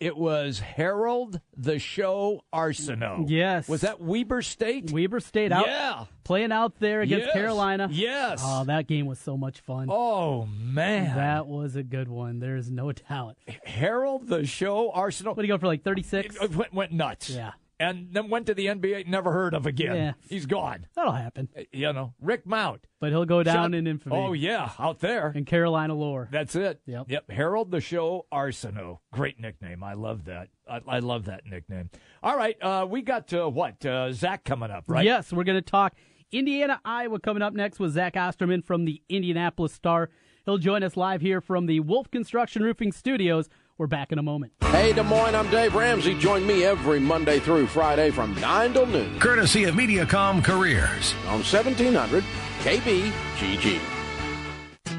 it 0.00 0.16
was 0.16 0.58
Harold 0.58 1.40
the 1.56 1.78
Show 1.78 2.42
Arceneaux. 2.52 3.24
Yes. 3.28 3.68
was 3.68 3.82
that 3.82 4.00
Weber 4.00 4.42
State? 4.42 4.90
Weber 4.90 5.20
State 5.20 5.52
out 5.52 5.66
Yeah. 5.66 6.04
playing 6.24 6.50
out 6.50 6.80
there 6.80 7.02
against 7.02 7.26
Yes. 7.26 7.32
Carolina. 7.32 7.88
Yes. 7.90 8.40
Oh, 8.44 8.64
that 8.64 8.88
game 8.88 9.06
was 9.06 9.20
so 9.20 9.36
much 9.36 9.60
fun. 9.60 9.86
Oh 9.90 10.46
man, 10.46 11.14
That 11.16 11.46
was 11.46 11.76
a 11.76 11.84
good 11.84 12.08
one. 12.08 12.40
There's 12.40 12.68
no 12.70 12.90
doubt. 13.08 13.36
Harold 13.64 14.26
the 14.26 14.44
Show 14.44 14.90
Arceneaux. 14.90 15.36
What 15.36 15.42
do 15.42 15.42
you 15.42 15.48
go 15.54 15.58
for 15.58 15.68
like 15.68 15.84
36? 15.84 16.34
It 16.42 16.56
went, 16.56 16.74
went 16.74 16.92
nuts. 16.92 17.30
Yeah. 17.30 17.52
And 17.82 18.08
then 18.12 18.30
went 18.30 18.46
to 18.46 18.54
the 18.54 18.66
NBA, 18.66 19.08
never 19.08 19.32
heard 19.32 19.54
of 19.54 19.66
again. 19.66 19.96
Yeah. 19.96 20.12
He's 20.28 20.46
gone. 20.46 20.86
That'll 20.94 21.12
happen. 21.12 21.48
You 21.72 21.92
know, 21.92 22.14
Rick 22.20 22.46
Mount. 22.46 22.86
But 23.00 23.10
he'll 23.10 23.24
go 23.24 23.42
down 23.42 23.72
Shut- 23.72 23.74
in 23.74 23.88
infamy. 23.88 24.14
Oh, 24.14 24.32
yeah, 24.32 24.70
out 24.78 25.00
there. 25.00 25.32
In 25.34 25.44
Carolina 25.44 25.94
lore. 25.94 26.28
That's 26.30 26.54
it. 26.54 26.80
Yep. 26.86 27.06
Yep. 27.08 27.30
Harold 27.32 27.72
the 27.72 27.80
Show 27.80 28.26
Arceneaux. 28.32 29.00
Great 29.12 29.40
nickname. 29.40 29.82
I 29.82 29.94
love 29.94 30.26
that. 30.26 30.48
I, 30.70 30.80
I 30.86 30.98
love 31.00 31.24
that 31.24 31.44
nickname. 31.44 31.90
All 32.22 32.36
right. 32.36 32.56
Uh, 32.62 32.86
we 32.88 33.02
got 33.02 33.32
uh, 33.34 33.48
what? 33.48 33.84
Uh, 33.84 34.12
Zach 34.12 34.44
coming 34.44 34.70
up, 34.70 34.84
right? 34.86 35.04
Yes, 35.04 35.32
we're 35.32 35.42
going 35.42 35.58
to 35.58 35.62
talk 35.62 35.94
Indiana, 36.30 36.80
Iowa 36.84 37.18
coming 37.18 37.42
up 37.42 37.52
next 37.52 37.80
with 37.80 37.92
Zach 37.92 38.16
Osterman 38.16 38.62
from 38.62 38.84
the 38.84 39.02
Indianapolis 39.08 39.72
Star. 39.72 40.08
He'll 40.44 40.58
join 40.58 40.82
us 40.82 40.96
live 40.96 41.20
here 41.20 41.40
from 41.40 41.66
the 41.66 41.80
Wolf 41.80 42.10
Construction 42.10 42.62
Roofing 42.62 42.92
Studios. 42.92 43.48
We're 43.82 43.86
We're 43.86 43.88
back 43.88 44.12
in 44.12 44.20
a 44.20 44.22
moment. 44.22 44.52
Hey, 44.60 44.92
Des 44.92 45.02
Moines, 45.02 45.34
I'm 45.34 45.50
Dave 45.50 45.74
Ramsey. 45.74 46.16
Join 46.16 46.46
me 46.46 46.64
every 46.64 47.00
Monday 47.00 47.40
through 47.40 47.66
Friday 47.66 48.12
from 48.12 48.32
9 48.40 48.74
till 48.74 48.86
noon. 48.86 49.18
Courtesy 49.18 49.64
of 49.64 49.74
Mediacom 49.74 50.44
Careers. 50.44 51.14
On 51.26 51.42
1700 51.42 52.22
KBGG. 52.60 53.80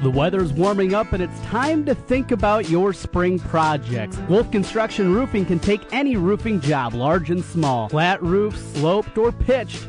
The 0.02 0.10
weather's 0.10 0.52
warming 0.52 0.92
up 0.92 1.14
and 1.14 1.22
it's 1.22 1.40
time 1.46 1.86
to 1.86 1.94
think 1.94 2.30
about 2.30 2.68
your 2.68 2.92
spring 2.92 3.38
projects. 3.38 4.18
Wolf 4.28 4.50
Construction 4.50 5.14
Roofing 5.14 5.46
can 5.46 5.60
take 5.60 5.80
any 5.90 6.16
roofing 6.16 6.60
job, 6.60 6.92
large 6.92 7.30
and 7.30 7.42
small, 7.42 7.88
flat 7.88 8.22
roof, 8.22 8.54
sloped, 8.74 9.16
or 9.16 9.32
pitched. 9.32 9.88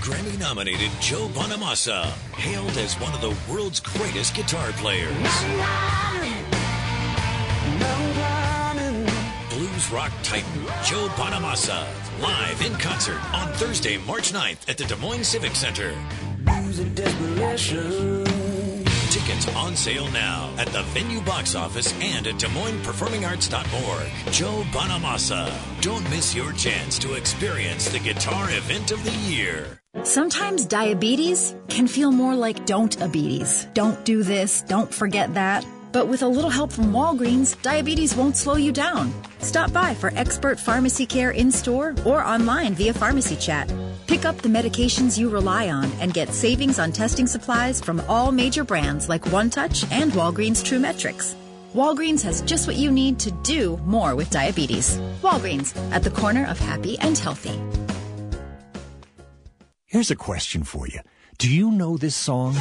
Grammy 0.00 0.38
nominated 0.38 0.90
Joe 1.00 1.28
Bonamassa, 1.28 2.06
hailed 2.36 2.76
as 2.78 2.94
one 3.00 3.12
of 3.12 3.20
the 3.20 3.36
world's 3.52 3.80
greatest 3.80 4.34
guitar 4.34 4.72
players. 4.72 5.12
Blues 9.50 9.90
rock 9.92 10.12
titan 10.22 10.64
Joe 10.84 11.08
Bonamassa, 11.16 11.86
live 12.20 12.62
in 12.62 12.74
concert 12.78 13.20
on 13.34 13.52
Thursday, 13.54 13.98
March 13.98 14.32
9th 14.32 14.68
at 14.68 14.78
the 14.78 14.84
Des 14.84 14.96
Moines 14.96 15.24
Civic 15.24 15.54
Center. 15.54 15.92
Tickets 19.28 19.54
on 19.56 19.76
sale 19.76 20.10
now 20.12 20.50
at 20.56 20.68
the 20.68 20.82
venue 20.84 21.20
box 21.20 21.54
office 21.54 21.92
and 22.00 22.26
at 22.26 22.38
Des 22.38 22.48
Moines 22.48 22.80
PerformingArts.org. 22.80 24.32
Joe 24.32 24.64
Bonamassa. 24.72 25.52
Don't 25.82 26.02
miss 26.08 26.34
your 26.34 26.50
chance 26.54 26.98
to 27.00 27.12
experience 27.12 27.90
the 27.90 27.98
guitar 27.98 28.48
event 28.50 28.90
of 28.90 29.04
the 29.04 29.10
year. 29.30 29.82
Sometimes 30.02 30.64
diabetes 30.64 31.54
can 31.68 31.86
feel 31.86 32.10
more 32.10 32.34
like 32.34 32.64
don't 32.64 32.98
diabetes. 32.98 33.66
Don't 33.74 34.02
do 34.06 34.22
this, 34.22 34.62
don't 34.62 34.94
forget 34.94 35.34
that. 35.34 35.62
But 35.98 36.06
with 36.06 36.22
a 36.22 36.28
little 36.28 36.48
help 36.48 36.70
from 36.70 36.92
Walgreens, 36.92 37.60
diabetes 37.60 38.14
won't 38.14 38.36
slow 38.36 38.54
you 38.54 38.70
down. 38.70 39.12
Stop 39.40 39.72
by 39.72 39.94
for 39.94 40.12
expert 40.14 40.60
pharmacy 40.60 41.04
care 41.04 41.32
in 41.32 41.50
store 41.50 41.92
or 42.04 42.24
online 42.24 42.74
via 42.74 42.94
pharmacy 42.94 43.34
chat. 43.34 43.68
Pick 44.06 44.24
up 44.24 44.36
the 44.36 44.48
medications 44.48 45.18
you 45.18 45.28
rely 45.28 45.70
on 45.70 45.90
and 45.98 46.14
get 46.14 46.32
savings 46.32 46.78
on 46.78 46.92
testing 46.92 47.26
supplies 47.26 47.80
from 47.80 48.00
all 48.08 48.30
major 48.30 48.62
brands 48.62 49.08
like 49.08 49.22
OneTouch 49.22 49.90
and 49.90 50.12
Walgreens 50.12 50.64
TRUE 50.64 50.78
METRIX. 50.78 51.34
Walgreens 51.74 52.22
has 52.22 52.42
just 52.42 52.68
what 52.68 52.76
you 52.76 52.92
need 52.92 53.18
to 53.18 53.32
do 53.42 53.76
more 53.78 54.14
with 54.14 54.30
diabetes. 54.30 54.98
Walgreens, 55.20 55.74
at 55.90 56.04
the 56.04 56.12
corner 56.12 56.46
of 56.46 56.60
happy 56.60 56.96
and 57.00 57.18
healthy. 57.18 57.60
Here's 59.84 60.12
a 60.12 60.16
question 60.16 60.62
for 60.62 60.86
you. 60.86 61.00
Do 61.38 61.52
you 61.52 61.72
know 61.72 61.96
this 61.96 62.14
song? 62.14 62.54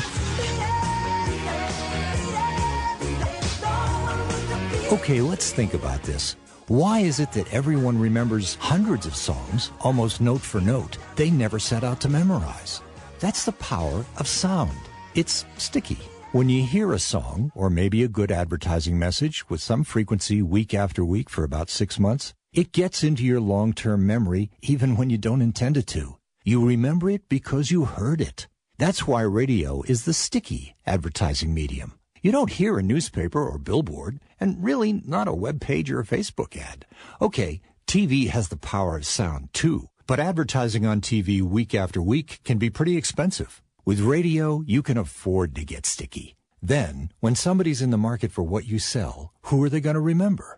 Okay, 4.89 5.19
let's 5.19 5.51
think 5.51 5.73
about 5.73 6.01
this. 6.03 6.37
Why 6.69 6.99
is 6.99 7.19
it 7.19 7.33
that 7.33 7.53
everyone 7.53 7.99
remembers 7.99 8.55
hundreds 8.55 9.05
of 9.05 9.17
songs, 9.17 9.71
almost 9.81 10.21
note 10.21 10.39
for 10.39 10.61
note, 10.61 10.97
they 11.17 11.29
never 11.29 11.59
set 11.59 11.83
out 11.83 11.99
to 12.01 12.09
memorize? 12.09 12.81
That's 13.19 13.43
the 13.43 13.51
power 13.51 14.05
of 14.15 14.29
sound. 14.29 14.77
It's 15.13 15.43
sticky. 15.57 15.97
When 16.31 16.47
you 16.47 16.63
hear 16.63 16.93
a 16.93 16.99
song, 16.99 17.51
or 17.53 17.69
maybe 17.69 18.01
a 18.01 18.07
good 18.07 18.31
advertising 18.31 18.97
message 18.97 19.49
with 19.49 19.59
some 19.59 19.83
frequency 19.83 20.41
week 20.41 20.73
after 20.73 21.03
week 21.03 21.29
for 21.29 21.43
about 21.43 21.69
six 21.69 21.99
months, 21.99 22.33
it 22.53 22.71
gets 22.71 23.03
into 23.03 23.25
your 23.25 23.41
long-term 23.41 24.07
memory 24.07 24.49
even 24.61 24.95
when 24.95 25.09
you 25.09 25.17
don't 25.17 25.41
intend 25.41 25.75
it 25.75 25.87
to. 25.87 26.15
You 26.45 26.65
remember 26.65 27.09
it 27.09 27.27
because 27.27 27.71
you 27.71 27.83
heard 27.83 28.21
it. 28.21 28.47
That's 28.77 29.05
why 29.05 29.23
radio 29.23 29.81
is 29.81 30.05
the 30.05 30.13
sticky 30.13 30.75
advertising 30.85 31.53
medium. 31.53 31.96
You 32.21 32.31
don't 32.31 32.51
hear 32.51 32.77
a 32.77 32.83
newspaper 32.83 33.45
or 33.45 33.57
billboard, 33.57 34.19
and 34.39 34.63
really 34.63 35.01
not 35.05 35.27
a 35.27 35.33
web 35.33 35.61
page 35.61 35.91
or 35.91 35.99
a 35.99 36.05
Facebook 36.05 36.57
ad. 36.57 36.85
Okay, 37.21 37.61
TV 37.85 38.27
has 38.29 38.49
the 38.49 38.57
power 38.57 38.97
of 38.97 39.05
sound 39.05 39.49
too, 39.53 39.89
but 40.07 40.19
advertising 40.19 40.85
on 40.85 40.99
TV 41.01 41.41
week 41.41 41.75
after 41.75 42.01
week 42.01 42.39
can 42.43 42.57
be 42.57 42.69
pretty 42.69 42.97
expensive. 42.97 43.61
With 43.85 44.01
radio, 44.01 44.63
you 44.65 44.81
can 44.81 44.97
afford 44.97 45.55
to 45.55 45.63
get 45.63 45.85
sticky. 45.85 46.35
Then, 46.61 47.11
when 47.19 47.35
somebody's 47.35 47.81
in 47.81 47.91
the 47.91 47.97
market 47.97 48.31
for 48.31 48.43
what 48.43 48.65
you 48.65 48.79
sell, 48.79 49.31
who 49.43 49.63
are 49.63 49.69
they 49.69 49.79
going 49.79 49.93
to 49.93 50.01
remember? 50.01 50.57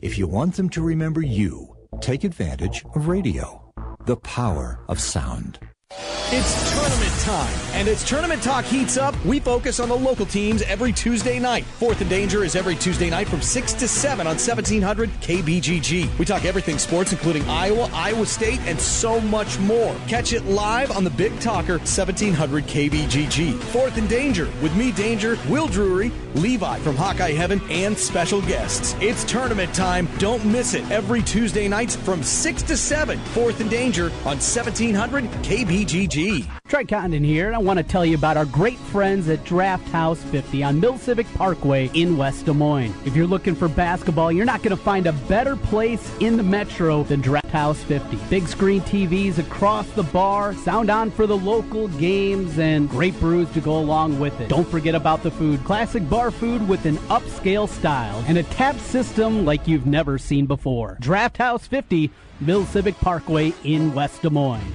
If 0.00 0.16
you 0.16 0.26
want 0.28 0.54
them 0.54 0.70
to 0.70 0.82
remember 0.82 1.20
you, 1.20 1.76
take 2.00 2.24
advantage 2.24 2.84
of 2.94 3.08
radio. 3.08 3.72
The 4.06 4.16
power 4.16 4.80
of 4.88 5.00
sound. 5.00 5.58
It's 5.96 6.72
tournament 6.74 7.12
time, 7.20 7.54
and 7.74 7.86
as 7.86 8.02
tournament 8.02 8.42
talk 8.42 8.64
heats 8.64 8.96
up, 8.96 9.14
we 9.24 9.38
focus 9.38 9.78
on 9.78 9.88
the 9.88 9.96
local 9.96 10.26
teams 10.26 10.62
every 10.62 10.92
Tuesday 10.92 11.38
night. 11.38 11.64
Fourth 11.64 12.00
and 12.00 12.10
Danger 12.10 12.42
is 12.42 12.56
every 12.56 12.74
Tuesday 12.74 13.08
night 13.08 13.28
from 13.28 13.40
6 13.40 13.72
to 13.74 13.86
7 13.86 14.26
on 14.26 14.34
1700 14.34 15.08
KBGG. 15.20 16.18
We 16.18 16.24
talk 16.24 16.44
everything 16.44 16.78
sports, 16.78 17.12
including 17.12 17.48
Iowa, 17.48 17.88
Iowa 17.92 18.26
State, 18.26 18.58
and 18.62 18.80
so 18.80 19.20
much 19.20 19.60
more. 19.60 19.94
Catch 20.08 20.32
it 20.32 20.44
live 20.46 20.90
on 20.90 21.04
the 21.04 21.10
Big 21.10 21.38
Talker 21.38 21.78
1700 21.78 22.64
KBGG. 22.64 23.54
Fourth 23.54 23.96
and 23.96 24.08
Danger 24.08 24.48
with 24.60 24.74
me, 24.74 24.90
Danger, 24.90 25.38
Will 25.48 25.68
Drury, 25.68 26.10
Levi 26.34 26.80
from 26.80 26.96
Hawkeye 26.96 27.30
Heaven, 27.30 27.60
and 27.70 27.96
special 27.96 28.42
guests. 28.42 28.96
It's 29.00 29.22
tournament 29.22 29.72
time. 29.72 30.08
Don't 30.18 30.44
miss 30.44 30.74
it 30.74 30.90
every 30.90 31.22
Tuesday 31.22 31.68
nights 31.68 31.94
from 31.94 32.24
6 32.24 32.62
to 32.64 32.76
7. 32.76 33.20
Fourth 33.26 33.60
and 33.60 33.70
Danger 33.70 34.06
on 34.24 34.38
1700 34.40 35.24
KBGG. 35.44 35.83
GG. 35.84 36.46
Trent 36.68 36.88
Condon 36.88 37.22
here, 37.22 37.46
and 37.46 37.54
I 37.54 37.58
want 37.58 37.78
to 37.78 37.82
tell 37.82 38.04
you 38.04 38.16
about 38.16 38.36
our 38.36 38.44
great 38.46 38.78
friends 38.78 39.28
at 39.28 39.44
Draft 39.44 39.86
House 39.88 40.22
50 40.24 40.62
on 40.62 40.80
Mill 40.80 40.98
Civic 40.98 41.26
Parkway 41.34 41.90
in 41.94 42.16
West 42.16 42.46
Des 42.46 42.52
Moines. 42.52 42.94
If 43.04 43.14
you're 43.14 43.26
looking 43.26 43.54
for 43.54 43.68
basketball, 43.68 44.32
you're 44.32 44.44
not 44.44 44.62
going 44.62 44.76
to 44.76 44.82
find 44.82 45.06
a 45.06 45.12
better 45.12 45.56
place 45.56 46.10
in 46.20 46.36
the 46.36 46.42
metro 46.42 47.04
than 47.04 47.20
Draft 47.20 47.50
House 47.50 47.82
50. 47.84 48.16
Big 48.30 48.48
screen 48.48 48.80
TVs 48.82 49.38
across 49.38 49.88
the 49.90 50.02
bar, 50.02 50.54
sound 50.54 50.90
on 50.90 51.10
for 51.10 51.26
the 51.26 51.36
local 51.36 51.88
games, 51.88 52.58
and 52.58 52.88
great 52.88 53.18
brews 53.20 53.50
to 53.52 53.60
go 53.60 53.78
along 53.78 54.18
with 54.18 54.40
it. 54.40 54.48
Don't 54.48 54.68
forget 54.68 54.94
about 54.94 55.22
the 55.22 55.30
food. 55.30 55.62
Classic 55.64 56.08
bar 56.08 56.30
food 56.30 56.66
with 56.68 56.86
an 56.86 56.96
upscale 57.08 57.68
style 57.68 58.24
and 58.26 58.38
a 58.38 58.42
tap 58.44 58.76
system 58.78 59.44
like 59.44 59.68
you've 59.68 59.86
never 59.86 60.18
seen 60.18 60.46
before. 60.46 60.96
Draft 61.00 61.36
House 61.36 61.66
50, 61.66 62.10
Mill 62.40 62.64
Civic 62.66 62.98
Parkway 63.00 63.52
in 63.64 63.94
West 63.94 64.22
Des 64.22 64.30
Moines. 64.30 64.74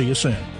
See 0.00 0.06
you 0.06 0.14
soon. 0.14 0.59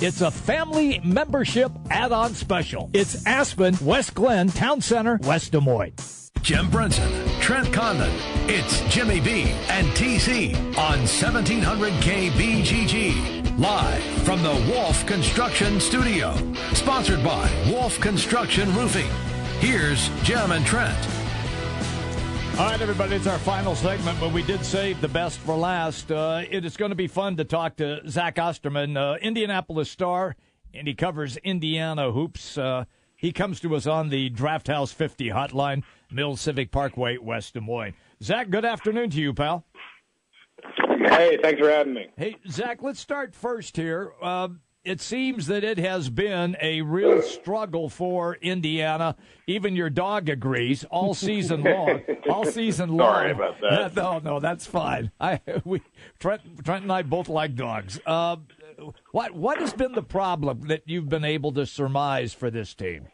it's 0.00 0.22
a 0.22 0.30
family 0.30 1.00
membership 1.04 1.70
add 1.90 2.12
on 2.12 2.34
special. 2.34 2.88
It's 2.94 3.26
Aspen, 3.26 3.76
West 3.82 4.14
Glen, 4.14 4.48
Town 4.48 4.80
Center, 4.80 5.18
West 5.22 5.52
Des 5.52 5.60
Moines. 5.60 6.30
Jim 6.40 6.70
Brunson, 6.70 7.12
Trent 7.40 7.70
Condon. 7.72 8.10
It's 8.48 8.80
Jimmy 8.92 9.20
B 9.20 9.42
and 9.68 9.86
TC 9.88 10.54
on 10.78 11.00
1700 11.00 11.92
KBGG. 11.92 13.58
Live 13.58 14.02
from 14.24 14.42
the 14.42 14.72
Wolf 14.72 15.04
Construction 15.06 15.78
Studio. 15.78 16.34
Sponsored 16.72 17.22
by 17.22 17.50
Wolf 17.70 18.00
Construction 18.00 18.74
Roofing. 18.74 19.10
Here's 19.58 20.08
Jim 20.22 20.52
and 20.52 20.64
Trent. 20.64 21.19
All 22.60 22.66
right, 22.66 22.82
everybody, 22.82 23.16
it's 23.16 23.26
our 23.26 23.38
final 23.38 23.74
segment, 23.74 24.20
but 24.20 24.34
we 24.34 24.42
did 24.42 24.62
save 24.62 25.00
the 25.00 25.08
best 25.08 25.38
for 25.38 25.56
last. 25.56 26.12
Uh, 26.12 26.42
it 26.50 26.62
is 26.62 26.76
going 26.76 26.90
to 26.90 26.94
be 26.94 27.06
fun 27.06 27.34
to 27.38 27.44
talk 27.44 27.76
to 27.76 28.06
Zach 28.06 28.38
Osterman, 28.38 28.98
uh, 28.98 29.14
Indianapolis 29.22 29.90
Star, 29.90 30.36
and 30.74 30.86
he 30.86 30.92
covers 30.92 31.38
Indiana 31.38 32.12
hoops. 32.12 32.58
Uh, 32.58 32.84
he 33.16 33.32
comes 33.32 33.60
to 33.60 33.74
us 33.74 33.86
on 33.86 34.10
the 34.10 34.28
Draft 34.28 34.66
House 34.66 34.92
50 34.92 35.30
hotline, 35.30 35.84
Mill 36.12 36.36
Civic 36.36 36.70
Parkway, 36.70 37.16
West 37.16 37.54
Des 37.54 37.60
Moines. 37.60 37.94
Zach, 38.22 38.50
good 38.50 38.66
afternoon 38.66 39.08
to 39.08 39.20
you, 39.22 39.32
pal. 39.32 39.64
Hey, 41.06 41.38
thanks 41.40 41.58
for 41.58 41.70
having 41.70 41.94
me. 41.94 42.08
Hey, 42.18 42.36
Zach, 42.46 42.82
let's 42.82 43.00
start 43.00 43.34
first 43.34 43.74
here. 43.74 44.12
Uh, 44.20 44.48
it 44.84 45.00
seems 45.00 45.46
that 45.48 45.62
it 45.62 45.78
has 45.78 46.08
been 46.08 46.56
a 46.60 46.80
real 46.82 47.20
struggle 47.22 47.88
for 47.88 48.36
Indiana. 48.36 49.14
Even 49.46 49.76
your 49.76 49.90
dog 49.90 50.28
agrees 50.28 50.84
all 50.84 51.12
season 51.14 51.62
long. 51.64 52.00
All 52.28 52.44
season 52.44 52.90
long. 52.96 53.12
Sorry 53.14 53.30
about 53.32 53.60
that. 53.60 53.94
No, 54.00 54.18
no, 54.18 54.40
that's 54.40 54.66
fine. 54.66 55.10
I 55.20 55.40
we 55.64 55.82
Trent, 56.18 56.64
Trent 56.64 56.82
and 56.84 56.92
I 56.92 57.02
both 57.02 57.28
like 57.28 57.54
dogs. 57.54 58.00
Uh, 58.06 58.36
what 59.12 59.32
what 59.34 59.58
has 59.58 59.72
been 59.74 59.92
the 59.92 60.02
problem 60.02 60.62
that 60.68 60.82
you've 60.86 61.08
been 61.08 61.24
able 61.24 61.52
to 61.52 61.66
surmise 61.66 62.32
for 62.32 62.50
this 62.50 62.72
team? 62.74 63.08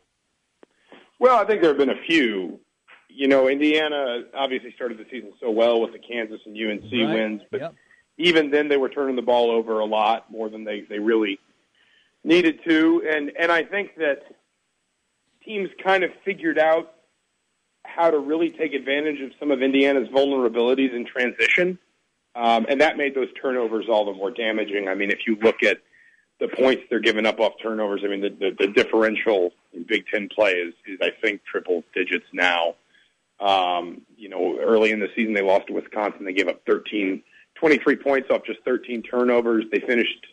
Well, 1.18 1.36
I 1.36 1.44
think 1.46 1.62
there 1.62 1.70
have 1.70 1.78
been 1.78 1.90
a 1.90 2.02
few. 2.06 2.60
You 3.08 3.28
know, 3.28 3.48
Indiana 3.48 4.24
obviously 4.36 4.72
started 4.76 4.98
the 4.98 5.06
season 5.10 5.32
so 5.40 5.50
well 5.50 5.80
with 5.80 5.92
the 5.92 5.98
Kansas 5.98 6.40
and 6.44 6.54
UNC 6.54 6.82
Right. 6.92 7.14
wins, 7.14 7.40
but 7.50 7.60
Yep. 7.62 7.74
even 8.18 8.50
then 8.50 8.68
they 8.68 8.76
were 8.76 8.90
turning 8.90 9.16
the 9.16 9.22
ball 9.22 9.50
over 9.50 9.80
a 9.80 9.86
lot 9.86 10.30
more 10.30 10.50
than 10.50 10.64
they, 10.64 10.82
they 10.82 10.98
really 10.98 11.38
needed 12.26 12.60
to. 12.68 13.02
And 13.08 13.32
and 13.38 13.50
I 13.50 13.62
think 13.62 13.96
that 13.96 14.22
teams 15.44 15.70
kind 15.82 16.02
of 16.02 16.10
figured 16.24 16.58
out 16.58 16.92
how 17.84 18.10
to 18.10 18.18
really 18.18 18.50
take 18.50 18.74
advantage 18.74 19.20
of 19.22 19.30
some 19.38 19.50
of 19.50 19.62
Indiana's 19.62 20.08
vulnerabilities 20.08 20.94
in 20.94 21.06
transition. 21.06 21.78
Um, 22.34 22.66
and 22.68 22.80
that 22.82 22.98
made 22.98 23.14
those 23.14 23.28
turnovers 23.40 23.86
all 23.88 24.04
the 24.04 24.12
more 24.12 24.30
damaging. 24.30 24.88
I 24.88 24.94
mean, 24.94 25.10
if 25.10 25.20
you 25.26 25.36
look 25.40 25.62
at 25.62 25.78
the 26.38 26.48
points 26.48 26.82
they're 26.90 27.00
giving 27.00 27.24
up 27.24 27.40
off 27.40 27.54
turnovers, 27.62 28.02
I 28.04 28.08
mean, 28.08 28.20
the, 28.20 28.28
the, 28.28 28.66
the 28.66 28.72
differential 28.72 29.52
in 29.72 29.84
Big 29.84 30.04
Ten 30.12 30.28
play 30.28 30.52
is, 30.52 30.74
is, 30.86 30.98
I 31.00 31.12
think, 31.22 31.42
triple 31.50 31.82
digits 31.94 32.26
now. 32.34 32.74
Um, 33.40 34.02
you 34.16 34.28
know, 34.28 34.58
early 34.60 34.90
in 34.90 35.00
the 35.00 35.08
season, 35.14 35.32
they 35.32 35.42
lost 35.42 35.68
to 35.68 35.72
Wisconsin. 35.72 36.26
They 36.26 36.34
gave 36.34 36.48
up 36.48 36.60
13, 36.66 37.22
23 37.54 37.96
points 37.96 38.28
off 38.30 38.44
just 38.44 38.60
13 38.64 39.02
turnovers. 39.02 39.64
They 39.72 39.80
finished 39.80 40.26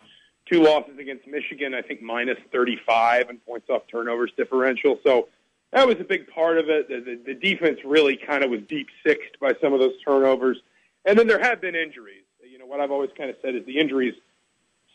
two 0.50 0.62
losses 0.62 0.98
against 1.00 1.28
Michigan, 1.28 1.74
I 1.74 1.82
think 1.82 2.02
minus 2.02 2.38
35 2.52 3.30
in 3.30 3.38
points 3.40 3.70
off 3.70 3.84
turnovers 3.90 4.32
differential. 4.36 5.00
So 5.06 5.28
that 5.72 5.88
was 5.88 5.98
a 6.00 6.04
big 6.04 6.28
part 6.28 6.58
of 6.58 6.70
it. 6.70 6.88
The, 6.88 7.00
the, 7.00 7.34
the 7.34 7.40
defense 7.40 7.80
really 7.86 8.18
kind 8.18 8.44
of 8.44 8.50
was 8.50 8.62
deep 8.68 8.88
sixed 9.06 9.40
by 9.40 9.54
some 9.62 9.74
of 9.74 9.80
those 9.80 9.94
turnovers. 10.06 10.58
And 11.06 11.18
then 11.18 11.28
there 11.28 11.40
have 11.40 11.62
been 11.62 11.76
injuries. 11.76 12.24
You 12.50 12.60
know, 12.60 12.66
what 12.66 12.80
I've 12.80 12.92
always 12.92 13.10
kind 13.18 13.30
of 13.30 13.36
said 13.42 13.56
is 13.56 13.66
the 13.66 13.80
injuries 13.80 14.14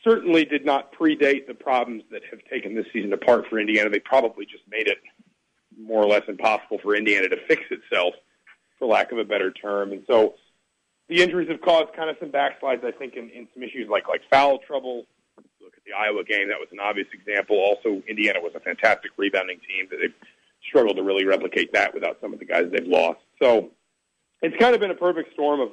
certainly 0.04 0.44
did 0.44 0.64
not 0.64 0.92
predate 0.92 1.46
the 1.46 1.54
problems 1.54 2.04
that 2.10 2.22
have 2.30 2.40
taken 2.50 2.74
this 2.74 2.86
season 2.92 3.12
apart 3.12 3.46
for 3.48 3.58
Indiana. 3.58 3.90
They 3.90 3.98
probably 3.98 4.46
just 4.46 4.62
made 4.70 4.86
it 4.86 4.98
more 5.78 6.02
or 6.02 6.06
less 6.06 6.22
impossible 6.28 6.78
for 6.82 6.94
Indiana 6.94 7.28
to 7.28 7.36
fix 7.46 7.62
itself, 7.70 8.14
for 8.78 8.86
lack 8.86 9.12
of 9.12 9.18
a 9.18 9.24
better 9.24 9.50
term. 9.50 9.92
And 9.92 10.04
so 10.06 10.34
the 11.08 11.22
injuries 11.22 11.48
have 11.48 11.60
caused 11.60 11.94
kind 11.94 12.10
of 12.10 12.16
some 12.20 12.30
backslides, 12.30 12.84
I 12.84 12.92
think, 12.92 13.14
in, 13.14 13.30
in 13.30 13.48
some 13.54 13.62
issues 13.62 13.88
like 13.88 14.08
like 14.08 14.22
foul 14.30 14.58
trouble. 14.58 15.06
The 15.88 15.96
Iowa 15.96 16.24
game; 16.24 16.48
that 16.48 16.58
was 16.60 16.68
an 16.72 16.80
obvious 16.80 17.08
example. 17.12 17.56
Also, 17.56 18.02
Indiana 18.06 18.40
was 18.40 18.52
a 18.54 18.60
fantastic 18.60 19.12
rebounding 19.16 19.58
team 19.60 19.88
that 19.90 19.98
they've 20.00 20.14
struggled 20.68 20.96
to 20.96 21.02
really 21.02 21.24
replicate 21.24 21.72
that 21.72 21.94
without 21.94 22.18
some 22.20 22.32
of 22.32 22.38
the 22.38 22.44
guys 22.44 22.64
they've 22.70 22.86
lost. 22.86 23.20
So 23.40 23.70
it's 24.42 24.56
kind 24.58 24.74
of 24.74 24.80
been 24.80 24.90
a 24.90 24.94
perfect 24.94 25.32
storm 25.32 25.60
of 25.60 25.70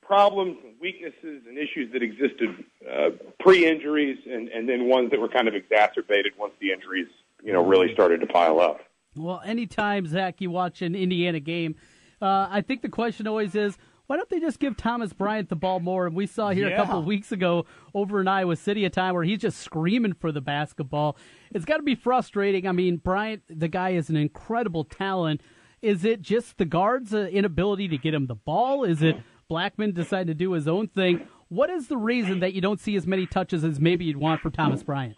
problems 0.00 0.56
and 0.64 0.74
weaknesses 0.80 1.42
and 1.46 1.58
issues 1.58 1.92
that 1.92 2.02
existed 2.02 2.64
uh, 2.90 3.10
pre-injuries, 3.40 4.18
and, 4.26 4.48
and 4.48 4.68
then 4.68 4.88
ones 4.88 5.10
that 5.10 5.20
were 5.20 5.28
kind 5.28 5.48
of 5.48 5.54
exacerbated 5.54 6.32
once 6.38 6.52
the 6.60 6.72
injuries, 6.72 7.08
you 7.42 7.52
know, 7.52 7.64
really 7.64 7.92
started 7.92 8.20
to 8.20 8.26
pile 8.26 8.60
up. 8.60 8.80
Well, 9.14 9.42
anytime, 9.44 10.06
Zach, 10.06 10.40
you 10.40 10.50
watch 10.50 10.82
an 10.82 10.94
Indiana 10.94 11.40
game, 11.40 11.76
uh, 12.20 12.48
I 12.50 12.62
think 12.62 12.82
the 12.82 12.88
question 12.88 13.26
always 13.26 13.54
is, 13.54 13.76
why 14.06 14.16
don't 14.16 14.28
they 14.28 14.40
just 14.40 14.58
give 14.58 14.76
Thomas 14.76 15.12
Bryant 15.12 15.48
the 15.48 15.56
ball 15.56 15.80
more? 15.80 16.06
And 16.06 16.14
we 16.14 16.26
saw 16.26 16.50
here 16.50 16.68
a 16.68 16.76
couple 16.76 16.98
of 16.98 17.06
weeks 17.06 17.32
ago 17.32 17.64
over 17.94 18.20
in 18.20 18.28
Iowa 18.28 18.56
City 18.56 18.84
a 18.84 18.90
time 18.90 19.14
where 19.14 19.24
he's 19.24 19.38
just 19.38 19.58
screaming 19.58 20.12
for 20.12 20.32
the 20.32 20.40
basketball. 20.40 21.16
It's 21.52 21.64
got 21.64 21.78
to 21.78 21.82
be 21.82 21.94
frustrating. 21.94 22.66
I 22.66 22.72
mean, 22.72 22.96
Bryant, 22.96 23.42
the 23.48 23.68
guy 23.68 23.90
is 23.90 24.10
an 24.10 24.16
incredible 24.16 24.84
talent. 24.84 25.40
Is 25.80 26.04
it 26.04 26.20
just 26.20 26.58
the 26.58 26.64
guards' 26.64 27.14
uh, 27.14 27.28
inability 27.32 27.88
to 27.88 27.98
get 27.98 28.14
him 28.14 28.26
the 28.26 28.34
ball? 28.34 28.84
Is 28.84 29.02
it 29.02 29.16
Blackmon 29.50 29.94
decided 29.94 30.26
to 30.28 30.34
do 30.34 30.52
his 30.52 30.68
own 30.68 30.88
thing? 30.88 31.26
What 31.48 31.70
is 31.70 31.88
the 31.88 31.96
reason 31.96 32.40
that 32.40 32.54
you 32.54 32.60
don't 32.60 32.80
see 32.80 32.96
as 32.96 33.06
many 33.06 33.26
touches 33.26 33.64
as 33.64 33.80
maybe 33.80 34.04
you'd 34.04 34.16
want 34.16 34.40
for 34.40 34.50
Thomas 34.50 34.82
Bryant? 34.82 35.16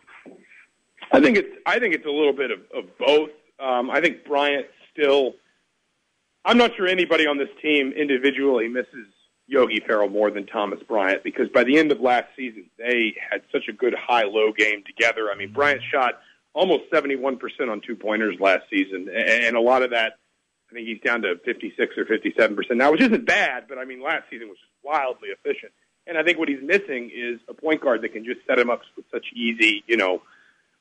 I 1.13 1.21
think 1.21 1.37
it's 1.37 1.49
I 1.67 1.79
think 1.79 1.95
it's 1.95 2.07
a 2.07 2.11
little 2.11 2.33
bit 2.33 2.51
of, 2.51 2.61
of 2.77 2.85
both. 2.99 3.31
Um, 3.61 3.91
I 3.91 4.01
think 4.01 4.25
Bryant 4.25 4.67
still. 4.93 5.35
I'm 6.45 6.59
not 6.59 6.77
sure 6.77 6.87
anybody 6.87 7.27
on 7.27 7.39
this 7.39 7.49
team 7.63 7.93
individually 7.93 8.69
misses 8.69 9.07
Yogi 9.47 9.81
Ferrell 9.87 10.09
more 10.09 10.31
than 10.31 10.47
Thomas 10.47 10.81
Bryant 10.87 11.23
because 11.23 11.49
by 11.49 11.65
the 11.65 11.79
end 11.79 11.93
of 11.93 12.01
last 12.01 12.27
season 12.37 12.67
they 12.79 13.15
had 13.31 13.43
such 13.53 13.69
a 13.69 13.73
good 13.73 13.95
high-low 13.95 14.53
game 14.53 14.83
together. 14.87 15.31
I 15.31 15.37
mean, 15.37 15.53
Bryant 15.53 15.83
shot 15.93 16.21
almost 16.55 16.91
71% 16.93 17.39
on 17.71 17.81
two 17.81 17.97
pointers 17.97 18.37
last 18.41 18.63
season, 18.71 19.09
and, 19.09 19.45
and 19.45 19.57
a 19.57 19.61
lot 19.61 19.83
of 19.83 19.91
that. 19.91 20.19
I 20.71 20.75
think 20.75 20.89
he's 20.89 21.01
down 21.03 21.23
to 21.23 21.37
56 21.45 21.95
or 21.97 22.05
57% 22.05 22.77
now, 22.77 22.91
which 22.91 23.03
isn't 23.03 23.27
bad, 23.27 23.67
but 23.69 23.79
I 23.79 23.85
mean, 23.85 24.03
last 24.03 24.25
season 24.29 24.49
was 24.49 24.59
just 24.59 24.73
wildly 24.83 25.29
efficient. 25.29 25.73
And 26.07 26.19
I 26.19 26.25
think 26.25 26.39
what 26.39 26.49
he's 26.49 26.63
missing 26.63 27.11
is 27.15 27.39
a 27.49 27.55
point 27.55 27.81
guard 27.81 28.03
that 28.03 28.13
can 28.13 28.25
just 28.25 28.41
set 28.47 28.59
him 28.59 28.71
up 28.71 28.81
with 28.97 29.05
such 29.13 29.27
easy, 29.35 29.85
you 29.87 29.97
know, 29.97 30.23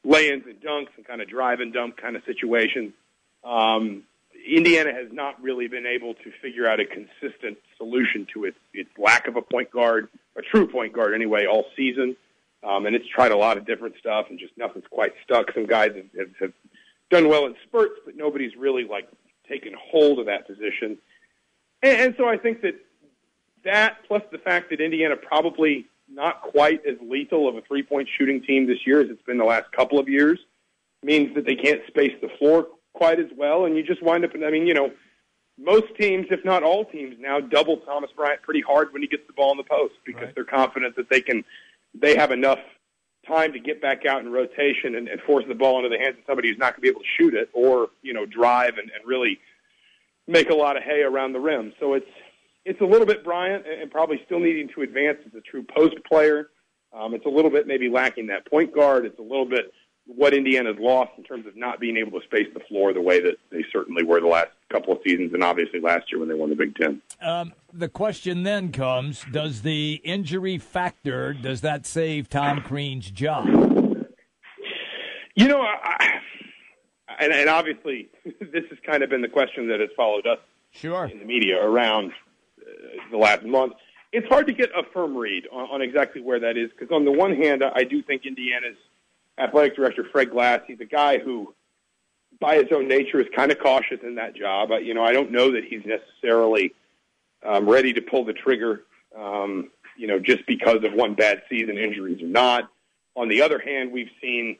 lay-ins 0.03 0.45
and 0.47 0.59
dunks 0.61 0.89
and 0.97 1.05
kind 1.05 1.21
of 1.21 1.29
drive 1.29 1.59
and 1.59 1.73
dump 1.73 1.97
kind 1.97 2.15
of 2.15 2.23
situations. 2.25 2.93
Um, 3.43 4.03
Indiana 4.45 4.93
has 4.93 5.11
not 5.11 5.41
really 5.41 5.67
been 5.67 5.85
able 5.85 6.13
to 6.15 6.31
figure 6.41 6.67
out 6.67 6.79
a 6.79 6.85
consistent 6.85 7.57
solution 7.77 8.27
to 8.33 8.45
its 8.45 8.57
its 8.73 8.89
lack 8.97 9.27
of 9.27 9.35
a 9.35 9.41
point 9.41 9.71
guard, 9.71 10.09
a 10.35 10.41
true 10.41 10.67
point 10.67 10.93
guard 10.93 11.13
anyway, 11.13 11.45
all 11.45 11.65
season. 11.75 12.15
Um, 12.63 12.85
and 12.85 12.95
it's 12.95 13.07
tried 13.07 13.31
a 13.31 13.37
lot 13.37 13.57
of 13.57 13.65
different 13.65 13.95
stuff, 13.99 14.27
and 14.29 14.39
just 14.39 14.57
nothing's 14.57 14.85
quite 14.89 15.13
stuck. 15.23 15.53
Some 15.53 15.65
guys 15.65 15.91
have, 15.95 16.05
have, 16.17 16.35
have 16.39 16.53
done 17.09 17.27
well 17.27 17.45
in 17.45 17.55
spurts, 17.63 17.99
but 18.05 18.15
nobody's 18.15 18.55
really 18.55 18.85
like 18.85 19.09
taken 19.49 19.73
hold 19.77 20.19
of 20.19 20.27
that 20.27 20.47
position. 20.47 20.97
And, 21.81 22.01
and 22.01 22.15
so 22.17 22.27
I 22.27 22.37
think 22.37 22.61
that 22.61 22.75
that 23.65 23.97
plus 24.07 24.23
the 24.31 24.37
fact 24.37 24.69
that 24.69 24.79
Indiana 24.79 25.15
probably 25.17 25.87
not 26.09 26.41
quite 26.41 26.85
as 26.85 26.95
lethal 27.01 27.47
of 27.47 27.55
a 27.55 27.61
three 27.61 27.83
point 27.83 28.07
shooting 28.17 28.41
team 28.41 28.67
this 28.67 28.85
year 28.85 29.01
as 29.01 29.09
it's 29.09 29.21
been 29.23 29.37
the 29.37 29.45
last 29.45 29.71
couple 29.71 29.99
of 29.99 30.07
years 30.07 30.39
means 31.01 31.35
that 31.35 31.45
they 31.45 31.55
can't 31.55 31.81
space 31.87 32.13
the 32.21 32.29
floor 32.39 32.67
quite 32.93 33.19
as 33.19 33.29
well. 33.35 33.65
And 33.65 33.75
you 33.75 33.83
just 33.83 34.01
wind 34.01 34.23
up, 34.25 34.31
I 34.35 34.51
mean, 34.51 34.67
you 34.67 34.73
know, 34.73 34.91
most 35.57 35.95
teams, 35.99 36.27
if 36.31 36.43
not 36.43 36.63
all 36.63 36.85
teams 36.85 37.15
now, 37.19 37.39
double 37.39 37.77
Thomas 37.77 38.09
Bryant 38.15 38.41
pretty 38.41 38.61
hard 38.61 38.91
when 38.91 39.01
he 39.01 39.07
gets 39.07 39.25
the 39.27 39.33
ball 39.33 39.51
in 39.51 39.57
the 39.57 39.63
post 39.63 39.93
because 40.05 40.29
they're 40.33 40.43
confident 40.43 40.95
that 40.95 41.09
they 41.09 41.21
can, 41.21 41.43
they 41.93 42.15
have 42.15 42.31
enough 42.31 42.59
time 43.27 43.53
to 43.53 43.59
get 43.59 43.81
back 43.81 44.05
out 44.05 44.21
in 44.21 44.31
rotation 44.31 44.95
and, 44.95 45.07
and 45.07 45.21
force 45.21 45.45
the 45.47 45.55
ball 45.55 45.77
into 45.77 45.89
the 45.89 45.97
hands 45.97 46.17
of 46.17 46.23
somebody 46.25 46.49
who's 46.49 46.57
not 46.57 46.73
going 46.73 46.77
to 46.77 46.81
be 46.81 46.89
able 46.89 47.01
to 47.01 47.07
shoot 47.17 47.33
it 47.33 47.49
or, 47.53 47.89
you 48.01 48.13
know, 48.13 48.25
drive 48.25 48.77
and, 48.77 48.89
and 48.91 49.05
really 49.05 49.39
make 50.27 50.49
a 50.49 50.55
lot 50.55 50.75
of 50.75 50.83
hay 50.83 51.01
around 51.01 51.33
the 51.33 51.39
rim. 51.39 51.73
So 51.79 51.93
it's, 51.93 52.09
it's 52.65 52.81
a 52.81 52.85
little 52.85 53.05
bit 53.05 53.23
Bryant 53.23 53.65
and 53.67 53.91
probably 53.91 54.21
still 54.25 54.39
needing 54.39 54.69
to 54.69 54.81
advance 54.81 55.19
as 55.25 55.33
a 55.35 55.41
true 55.41 55.63
post 55.63 55.95
player. 56.09 56.49
Um, 56.93 57.13
it's 57.13 57.25
a 57.25 57.29
little 57.29 57.51
bit 57.51 57.67
maybe 57.67 57.89
lacking 57.89 58.27
that 58.27 58.49
point 58.49 58.73
guard. 58.73 59.05
It's 59.05 59.19
a 59.19 59.23
little 59.23 59.45
bit 59.45 59.71
what 60.05 60.33
Indiana's 60.33 60.75
lost 60.79 61.11
in 61.17 61.23
terms 61.23 61.45
of 61.47 61.55
not 61.55 61.79
being 61.79 61.97
able 61.97 62.19
to 62.19 62.25
space 62.25 62.47
the 62.53 62.59
floor 62.61 62.93
the 62.93 63.01
way 63.01 63.21
that 63.21 63.35
they 63.51 63.63
certainly 63.71 64.03
were 64.03 64.19
the 64.19 64.27
last 64.27 64.49
couple 64.69 64.93
of 64.93 64.99
seasons 65.05 65.33
and 65.33 65.43
obviously 65.43 65.79
last 65.79 66.11
year 66.11 66.19
when 66.19 66.27
they 66.27 66.35
won 66.35 66.49
the 66.49 66.55
Big 66.55 66.75
Ten. 66.75 67.01
Um, 67.21 67.53
the 67.71 67.87
question 67.87 68.43
then 68.43 68.71
comes: 68.71 69.25
Does 69.31 69.61
the 69.61 70.01
injury 70.03 70.57
factor 70.57 71.33
does 71.33 71.61
that 71.61 71.85
save 71.85 72.29
Tom 72.29 72.61
Crean's 72.61 73.09
job? 73.09 73.47
You 75.35 75.47
know, 75.47 75.61
I, 75.61 76.19
and, 77.19 77.31
and 77.31 77.49
obviously 77.49 78.09
this 78.25 78.63
has 78.69 78.79
kind 78.85 79.03
of 79.03 79.09
been 79.09 79.21
the 79.21 79.29
question 79.29 79.67
that 79.69 79.79
has 79.79 79.89
followed 79.95 80.27
us 80.27 80.39
sure. 80.71 81.05
in 81.05 81.19
the 81.19 81.25
media 81.25 81.63
around 81.63 82.11
uh, 82.59 82.63
the 83.11 83.17
last 83.17 83.43
month. 83.43 83.73
It's 84.11 84.27
hard 84.27 84.45
to 84.47 84.53
get 84.53 84.69
a 84.77 84.83
firm 84.93 85.17
read 85.17 85.47
on, 85.51 85.69
on 85.69 85.81
exactly 85.81 86.21
where 86.21 86.39
that 86.39 86.57
is 86.57 86.69
because 86.77 86.93
on 86.93 87.05
the 87.05 87.11
one 87.11 87.35
hand, 87.35 87.63
I 87.63 87.83
do 87.83 88.03
think 88.03 88.25
Indiana's 88.25 88.77
athletic 89.37 89.75
director 89.75 90.05
Fred 90.11 90.31
Glass, 90.31 90.61
he's 90.67 90.79
a 90.79 90.85
guy 90.85 91.19
who 91.19 91.53
by 92.39 92.55
his 92.55 92.67
own 92.75 92.87
nature, 92.87 93.21
is 93.21 93.27
kind 93.35 93.51
of 93.51 93.59
cautious 93.59 93.99
in 94.03 94.15
that 94.15 94.35
job. 94.35 94.71
I, 94.71 94.79
you 94.79 94.93
know, 94.93 95.03
I 95.03 95.13
don't 95.13 95.31
know 95.31 95.51
that 95.53 95.63
he's 95.63 95.85
necessarily 95.85 96.73
um, 97.45 97.69
ready 97.69 97.93
to 97.93 98.01
pull 98.01 98.25
the 98.25 98.33
trigger. 98.33 98.83
Um, 99.17 99.69
you 99.95 100.07
know, 100.07 100.19
just 100.19 100.45
because 100.47 100.83
of 100.83 100.93
one 100.93 101.13
bad 101.13 101.43
season, 101.49 101.77
injuries 101.77 102.21
or 102.21 102.27
not. 102.27 102.69
On 103.15 103.29
the 103.29 103.43
other 103.43 103.59
hand, 103.59 103.91
we've 103.91 104.09
seen 104.19 104.57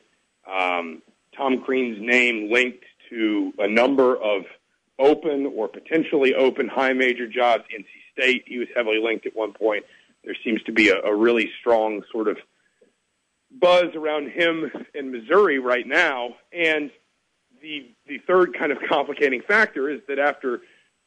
um, 0.50 1.02
Tom 1.36 1.60
Crean's 1.62 2.00
name 2.00 2.52
linked 2.52 2.84
to 3.10 3.52
a 3.58 3.68
number 3.68 4.16
of 4.16 4.44
open 4.98 5.46
or 5.46 5.66
potentially 5.66 6.34
open 6.34 6.68
high 6.68 6.92
major 6.92 7.26
jobs. 7.26 7.64
NC 7.76 7.86
State, 8.12 8.44
he 8.46 8.58
was 8.58 8.68
heavily 8.76 9.00
linked 9.02 9.26
at 9.26 9.34
one 9.34 9.52
point. 9.52 9.84
There 10.24 10.36
seems 10.44 10.62
to 10.62 10.72
be 10.72 10.88
a, 10.88 11.02
a 11.02 11.14
really 11.14 11.50
strong 11.60 12.02
sort 12.12 12.28
of 12.28 12.38
buzz 13.60 13.94
around 13.94 14.30
him 14.30 14.70
in 14.94 15.10
Missouri 15.10 15.58
right 15.58 15.86
now. 15.86 16.36
And 16.52 16.90
the 17.62 17.90
the 18.06 18.18
third 18.26 18.56
kind 18.56 18.72
of 18.72 18.78
complicating 18.88 19.42
factor 19.42 19.88
is 19.88 20.00
that 20.08 20.18
after 20.18 20.62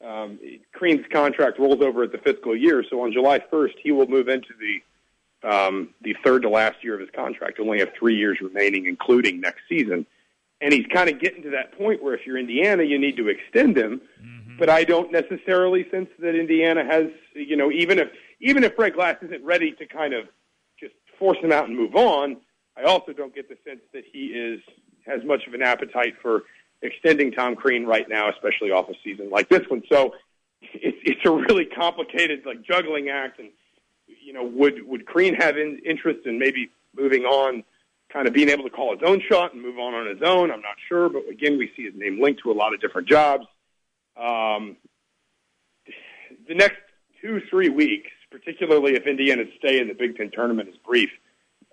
um, 0.06 0.40
Crean's 0.74 1.06
contract 1.12 1.60
rolls 1.60 1.82
over 1.82 2.04
at 2.04 2.12
the 2.12 2.20
fiscal 2.20 2.56
year, 2.56 2.84
so 2.90 3.02
on 3.02 3.12
July 3.12 3.40
1st 3.40 3.74
he 3.82 3.92
will 3.92 4.08
move 4.08 4.28
into 4.28 4.50
the 4.60 4.82
um, 5.44 5.90
the 6.02 6.16
third 6.24 6.44
to 6.44 6.50
last 6.50 6.84
year 6.84 6.96
of 6.96 7.00
his 7.00 7.10
contract. 7.16 7.60
Only 7.60 7.80
have 7.80 7.94
three 7.98 8.16
years 8.16 8.40
remaining, 8.42 8.86
including 8.88 9.40
next 9.40 9.62
season. 9.70 10.06
And 10.60 10.74
he's 10.74 10.88
kind 10.88 11.10
of 11.10 11.20
getting 11.20 11.44
to 11.44 11.52
that 11.52 11.78
point 11.78 12.02
where 12.02 12.16
if 12.16 12.26
you're 12.26 12.38
Indiana, 12.38 12.82
you 12.82 12.98
need 12.98 13.18
to 13.18 13.28
extend 13.28 13.78
him. 13.78 14.02
Mm-hmm. 14.20 14.58
But 14.58 14.70
I 14.70 14.84
don't 14.84 15.12
necessarily 15.12 15.88
sense 15.92 16.10
that 16.18 16.34
Indiana 16.34 16.84
has, 16.84 17.06
you 17.36 17.56
know, 17.56 17.72
even 17.72 18.00
if 18.00 18.10
even 18.40 18.64
if 18.64 18.76
Fred 18.76 18.94
Glass 18.94 19.18
isn't 19.22 19.44
ready 19.44 19.74
to 19.74 19.86
kind 19.86 20.14
of 20.14 20.28
force 21.20 21.38
him 21.40 21.52
out 21.52 21.68
and 21.68 21.78
move 21.78 21.96
on, 21.96 22.38
I 22.76 22.84
also 22.84 23.14
don't 23.14 23.34
get 23.34 23.50
the 23.50 23.58
sense 23.68 23.82
that 23.94 24.04
he 24.12 24.28
is 24.28 24.62
has 25.06 25.24
much 25.24 25.48
of 25.48 25.54
an 25.54 25.62
appetite 25.62 26.16
for 26.22 26.44
extending 26.82 27.32
Tom 27.32 27.56
Crean 27.56 27.86
right 27.86 28.08
now, 28.08 28.30
especially 28.30 28.72
off 28.72 28.90
a 28.90 28.94
season 29.04 29.30
like 29.30 29.50
this 29.50 29.68
one. 29.68 29.82
So 29.90 30.14
it's 30.62 30.98
it's 31.04 31.26
a 31.26 31.32
really 31.32 31.66
complicated 31.66 32.46
like 32.46 32.62
juggling 32.62 33.10
act. 33.10 33.40
And 33.40 33.50
you 34.08 34.34
know, 34.34 34.44
would 34.44 34.88
would 34.88 35.06
Crean 35.06 35.34
have 35.36 35.58
in, 35.58 35.80
interest 35.86 36.26
in 36.26 36.38
maybe 36.40 36.70
moving 36.96 37.24
on, 37.24 37.64
kind 38.12 38.28
of 38.28 38.34
being 38.34 38.50
able 38.50 38.64
to 38.64 38.70
call 38.70 38.94
his 38.94 39.08
own 39.08 39.22
shot 39.28 39.54
and 39.54 39.62
move 39.62 39.80
on 39.80 39.94
on 39.94 40.08
his 40.08 40.22
own? 40.22 40.52
I'm 40.52 40.62
not 40.62 40.76
sure, 40.88 41.10
but 41.10 41.24
again, 41.30 41.58
we 41.58 41.72
see 41.76 41.86
his 41.86 41.96
name 41.96 42.22
linked 42.22 42.44
to 42.44 42.52
a 42.52 42.54
lot 42.54 42.74
of 42.74 42.82
different 42.82 43.08
jobs. 43.08 43.46
Um, 44.16 44.78
the 46.48 46.56
next 46.56 46.78
two 47.22 47.42
three 47.50 47.70
weeks, 47.70 48.12
particularly 48.32 48.96
if 48.96 49.06
Indiana's 49.06 49.48
stay 49.58 49.80
in 49.80 49.88
the 49.88 49.94
Big 49.94 50.18
Ten 50.18 50.32
tournament 50.32 50.70
is 50.70 50.76
brief, 50.86 51.10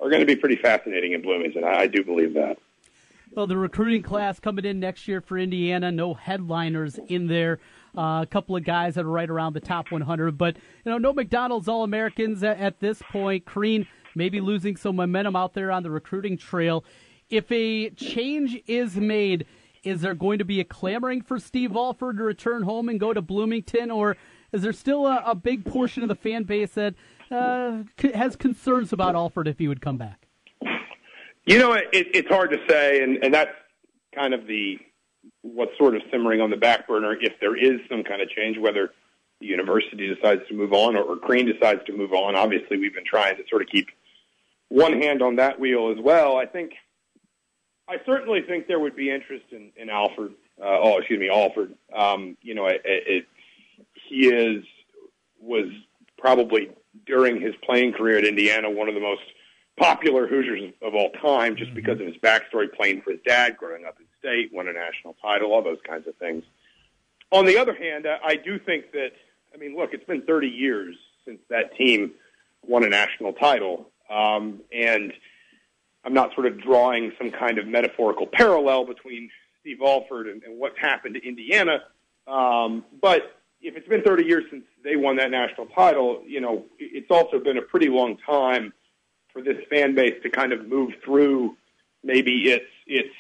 are 0.00 0.09
going 0.09 0.20
to 0.20 0.26
be 0.26 0.36
pretty 0.36 0.57
fascinating 0.57 1.12
in 1.12 1.22
Bloomington. 1.22 1.64
I, 1.64 1.80
I 1.80 1.86
do 1.86 2.05
believe 2.05 2.34
that. 2.34 2.59
Well, 3.34 3.48
the 3.48 3.57
recruiting 3.57 4.02
class 4.02 4.38
coming 4.38 4.64
in 4.64 4.78
next 4.78 5.09
year 5.09 5.20
for 5.20 5.36
Indiana, 5.36 5.90
no 5.90 6.14
headliners 6.14 6.98
in 7.09 7.26
there. 7.26 7.59
Uh, 7.96 8.22
a 8.22 8.26
couple 8.30 8.55
of 8.57 8.64
guys 8.64 8.94
that 8.94 9.05
are 9.05 9.11
right 9.11 9.28
around 9.28 9.55
the 9.55 9.61
top 9.61 9.90
100, 9.90 10.38
but 10.38 10.57
you 10.57 10.90
know, 10.90 10.98
no 10.98 11.12
McDonald's 11.12 11.68
All 11.68 11.84
Americans 11.84 12.42
at, 12.42 12.59
at, 12.59 12.80
this 12.80 13.02
point. 13.11 13.44
Crean 13.44 13.86
maybe 14.14 14.40
losing 14.40 14.76
some 14.76 14.96
momentum 14.96 15.36
out 15.36 15.55
there 15.55 15.70
on 15.70 15.82
the 15.82 15.90
recruiting 15.90 16.36
trail. 16.36 16.84
If 17.30 17.50
a 17.50 17.90
change 17.90 18.61
is 18.66 18.96
made, 18.96 19.46
is 19.82 20.00
there 20.00 20.14
going 20.14 20.38
to 20.38 20.44
be 20.44 20.61
a 20.61 20.64
clamoring 20.64 21.22
for 21.22 21.38
Steve 21.38 21.74
Alford 21.76 22.18
to 22.18 22.24
return 22.24 22.62
home 22.62 22.88
and 22.88 22.98
go 22.98 23.12
to 23.12 23.22
Bloomington, 23.22 23.90
or 23.90 24.16
is 24.55 24.62
there 24.62 24.72
still 24.72 25.07
a, 25.07 25.22
a 25.26 25.34
big 25.34 25.64
portion 25.64 26.02
of 26.02 26.09
the 26.09 26.14
fan 26.14 26.44
base 26.44 26.70
that 26.72 26.94
uh, 27.30 27.82
has 28.14 28.36
concerns 28.36 28.92
about 28.92 29.16
Alford 29.16 29.48
if 29.48 29.59
he 29.59 29.66
would 29.66 29.80
come 29.80 29.96
back? 29.96 30.26
You 31.44 31.59
know, 31.59 31.72
it, 31.74 31.88
it's 31.92 32.28
hard 32.28 32.50
to 32.52 32.59
say, 32.68 33.02
and, 33.02 33.22
and 33.22 33.34
that's 33.34 33.50
kind 34.14 34.32
of 34.32 34.46
the 34.46 34.78
what's 35.42 35.76
sort 35.76 35.96
of 35.96 36.02
simmering 36.11 36.40
on 36.40 36.50
the 36.50 36.57
back 36.57 36.86
burner. 36.86 37.16
If 37.20 37.34
there 37.40 37.57
is 37.57 37.80
some 37.90 38.05
kind 38.05 38.22
of 38.22 38.30
change, 38.30 38.57
whether 38.59 38.92
the 39.40 39.46
university 39.46 40.07
decides 40.14 40.42
to 40.48 40.55
move 40.55 40.72
on 40.72 40.96
or, 40.96 41.02
or 41.02 41.16
Crean 41.16 41.46
decides 41.46 41.84
to 41.86 41.92
move 41.92 42.12
on, 42.12 42.36
obviously 42.36 42.78
we've 42.78 42.94
been 42.94 43.05
trying 43.05 43.36
to 43.36 43.42
sort 43.50 43.61
of 43.61 43.68
keep 43.68 43.88
one 44.68 45.02
hand 45.02 45.20
on 45.20 45.36
that 45.36 45.59
wheel 45.59 45.92
as 45.96 46.02
well. 46.02 46.36
I 46.36 46.46
think, 46.46 46.72
I 47.88 47.96
certainly 48.07 48.40
think 48.42 48.66
there 48.66 48.80
would 48.80 48.96
be 48.96 49.11
interest 49.11 49.46
in, 49.50 49.70
in 49.76 49.90
Alford. 49.90 50.32
Uh, 50.59 50.78
oh, 50.80 50.98
excuse 50.98 51.18
me, 51.18 51.28
Alford. 51.28 51.74
Um, 51.92 52.36
you 52.40 52.55
know, 52.55 52.66
it, 52.66 52.80
it, 52.84 53.26
he 54.08 54.28
is 54.28 54.64
was 55.40 55.66
probably 56.18 56.70
during 57.06 57.40
his 57.40 57.54
playing 57.64 57.92
career 57.92 58.18
at 58.18 58.24
Indiana 58.24 58.70
one 58.70 58.88
of 58.88 58.94
the 58.94 59.00
most 59.00 59.22
popular 59.78 60.26
Hoosiers 60.26 60.72
of 60.82 60.94
all 60.94 61.10
time 61.10 61.56
just 61.56 61.70
mm-hmm. 61.70 61.76
because 61.76 62.00
of 62.00 62.06
his 62.06 62.16
backstory 62.16 62.72
playing 62.72 63.02
for 63.02 63.10
his 63.10 63.20
dad, 63.26 63.56
growing 63.56 63.84
up 63.84 63.98
in 63.98 64.06
state, 64.18 64.52
won 64.52 64.68
a 64.68 64.72
national 64.72 65.14
title, 65.20 65.52
all 65.52 65.62
those 65.62 65.80
kinds 65.86 66.06
of 66.06 66.14
things. 66.16 66.44
On 67.32 67.44
the 67.44 67.58
other 67.58 67.74
hand, 67.74 68.06
I 68.06 68.36
do 68.36 68.58
think 68.58 68.92
that, 68.92 69.10
I 69.52 69.56
mean, 69.56 69.76
look, 69.76 69.92
it's 69.92 70.04
been 70.04 70.22
30 70.22 70.48
years 70.48 70.94
since 71.24 71.40
that 71.50 71.76
team 71.76 72.12
won 72.62 72.84
a 72.84 72.88
national 72.88 73.32
title. 73.32 73.90
Um, 74.08 74.60
and 74.72 75.12
I'm 76.04 76.14
not 76.14 76.34
sort 76.34 76.46
of 76.46 76.60
drawing 76.60 77.12
some 77.18 77.30
kind 77.30 77.58
of 77.58 77.66
metaphorical 77.66 78.26
parallel 78.26 78.84
between 78.86 79.30
Steve 79.60 79.78
Alford 79.84 80.28
and, 80.28 80.42
and 80.44 80.58
what's 80.58 80.78
happened 80.78 81.14
to 81.14 81.26
Indiana. 81.26 81.82
Um, 82.26 82.84
but 83.00 83.34
if 83.64 83.76
it's 83.76 83.88
been 83.88 84.02
30 84.02 84.24
years 84.24 84.44
since 84.50 84.64
they 84.84 84.94
won 84.94 85.16
that 85.16 85.30
national 85.30 85.66
title, 85.68 86.22
you 86.26 86.40
know, 86.40 86.64
it's 86.78 87.10
also 87.10 87.38
been 87.38 87.56
a 87.56 87.62
pretty 87.62 87.88
long 87.88 88.18
time 88.18 88.72
for 89.32 89.42
this 89.42 89.56
fan 89.70 89.94
base 89.94 90.14
to 90.22 90.30
kind 90.30 90.52
of 90.52 90.68
move 90.68 90.92
through 91.04 91.56
maybe 92.04 92.50
its 92.50 92.66
its 92.86 93.14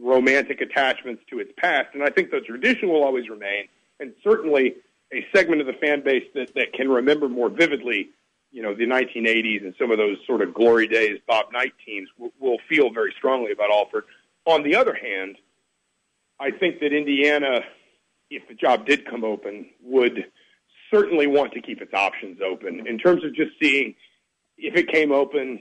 romantic 0.00 0.60
attachments 0.60 1.22
to 1.28 1.40
its 1.40 1.52
past. 1.56 1.88
And 1.94 2.02
I 2.02 2.10
think 2.10 2.30
the 2.30 2.40
tradition 2.40 2.88
will 2.88 3.02
always 3.02 3.28
remain, 3.28 3.66
and 3.98 4.14
certainly 4.22 4.76
a 5.12 5.26
segment 5.34 5.60
of 5.60 5.66
the 5.66 5.74
fan 5.74 6.02
base 6.02 6.24
that, 6.34 6.54
that 6.54 6.72
can 6.72 6.88
remember 6.88 7.28
more 7.28 7.50
vividly, 7.50 8.08
you 8.52 8.62
know, 8.62 8.74
the 8.74 8.86
1980s 8.86 9.62
and 9.64 9.74
some 9.78 9.90
of 9.90 9.98
those 9.98 10.16
sort 10.26 10.42
of 10.42 10.54
glory 10.54 10.86
days 10.86 11.18
Bob 11.26 11.52
Knight 11.52 11.74
teams 11.84 12.08
will, 12.16 12.32
will 12.40 12.58
feel 12.68 12.90
very 12.90 13.12
strongly 13.18 13.52
about 13.52 13.70
Alford. 13.70 14.04
On 14.46 14.62
the 14.62 14.76
other 14.76 14.94
hand, 14.94 15.36
I 16.40 16.50
think 16.50 16.80
that 16.80 16.92
Indiana, 16.92 17.60
if 18.36 18.48
the 18.48 18.54
job 18.54 18.86
did 18.86 19.04
come 19.04 19.24
open, 19.24 19.66
would 19.82 20.26
certainly 20.90 21.26
want 21.26 21.52
to 21.52 21.60
keep 21.60 21.80
its 21.80 21.94
options 21.94 22.40
open 22.44 22.86
in 22.86 22.98
terms 22.98 23.24
of 23.24 23.34
just 23.34 23.52
seeing– 23.60 23.94
if 24.62 24.76
it 24.76 24.88
came 24.88 25.12
open, 25.12 25.60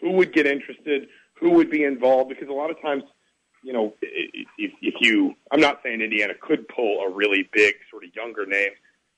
who 0.00 0.12
would 0.12 0.32
get 0.32 0.46
interested, 0.46 1.08
who 1.34 1.50
would 1.50 1.70
be 1.70 1.84
involved? 1.84 2.30
Because 2.30 2.48
a 2.48 2.52
lot 2.52 2.70
of 2.70 2.80
times, 2.80 3.02
you 3.62 3.72
know, 3.72 3.94
if, 4.00 4.72
if 4.80 4.94
you, 5.00 5.34
I'm 5.50 5.60
not 5.60 5.80
saying 5.82 6.00
Indiana 6.00 6.34
could 6.40 6.66
pull 6.68 7.00
a 7.00 7.10
really 7.10 7.48
big 7.52 7.74
sort 7.90 8.04
of 8.04 8.14
younger 8.14 8.46
name, 8.46 8.70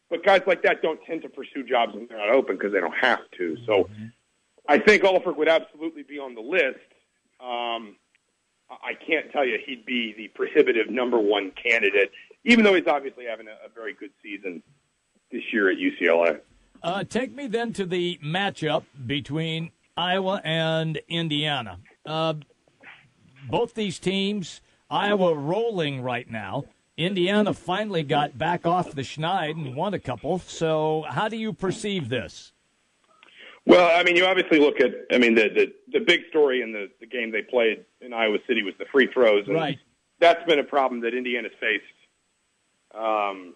but 0.08 0.24
guys 0.24 0.42
like 0.46 0.62
that 0.62 0.82
don't 0.82 1.00
tend 1.04 1.22
to 1.22 1.28
pursue 1.28 1.62
jobs 1.62 1.94
when 1.94 2.06
they're 2.08 2.18
not 2.18 2.30
open 2.30 2.56
because 2.56 2.72
they 2.72 2.80
don't 2.80 2.96
have 3.00 3.20
to. 3.38 3.56
So 3.66 3.84
mm-hmm. 3.84 4.06
I 4.68 4.78
think 4.78 5.04
Alford 5.04 5.36
would 5.36 5.48
absolutely 5.48 6.02
be 6.02 6.18
on 6.18 6.34
the 6.34 6.40
list. 6.40 6.78
Um, 7.40 7.96
I 8.70 8.94
can't 8.94 9.30
tell 9.32 9.44
you 9.44 9.58
he'd 9.64 9.84
be 9.84 10.14
the 10.16 10.28
prohibitive 10.28 10.90
number 10.90 11.18
one 11.18 11.52
candidate, 11.52 12.12
even 12.44 12.64
though 12.64 12.74
he's 12.74 12.86
obviously 12.86 13.24
having 13.24 13.46
a, 13.46 13.66
a 13.66 13.68
very 13.74 13.94
good 13.94 14.10
season 14.22 14.62
this 15.30 15.42
year 15.52 15.70
at 15.70 15.78
UCLA. 15.78 16.40
Uh, 16.82 17.04
take 17.04 17.34
me 17.34 17.46
then 17.46 17.72
to 17.74 17.84
the 17.84 18.18
matchup 18.24 18.84
between 19.06 19.70
Iowa 19.96 20.40
and 20.44 21.00
Indiana. 21.08 21.78
Uh, 22.06 22.34
both 23.48 23.74
these 23.74 23.98
teams, 23.98 24.60
Iowa 24.88 25.34
rolling 25.34 26.00
right 26.00 26.30
now. 26.30 26.64
Indiana 26.96 27.54
finally 27.54 28.02
got 28.02 28.36
back 28.36 28.66
off 28.66 28.92
the 28.92 29.02
schneid 29.02 29.52
and 29.52 29.74
won 29.74 29.94
a 29.94 29.98
couple. 29.98 30.38
So, 30.38 31.04
how 31.08 31.28
do 31.28 31.36
you 31.36 31.52
perceive 31.52 32.08
this? 32.08 32.52
Well, 33.66 33.98
I 33.98 34.02
mean, 34.02 34.16
you 34.16 34.26
obviously 34.26 34.58
look 34.58 34.80
at. 34.80 34.90
I 35.12 35.18
mean, 35.18 35.34
the 35.34 35.48
the, 35.48 35.72
the 35.98 36.04
big 36.04 36.22
story 36.28 36.62
in 36.62 36.72
the, 36.72 36.88
the 37.00 37.06
game 37.06 37.30
they 37.30 37.42
played 37.42 37.84
in 38.00 38.12
Iowa 38.12 38.38
City 38.46 38.62
was 38.62 38.74
the 38.78 38.86
free 38.92 39.08
throws, 39.12 39.46
and 39.46 39.54
right. 39.54 39.78
that's 40.18 40.44
been 40.44 40.58
a 40.58 40.64
problem 40.64 41.00
that 41.02 41.14
Indiana's 41.14 41.52
faced 41.60 41.84
um, 42.94 43.54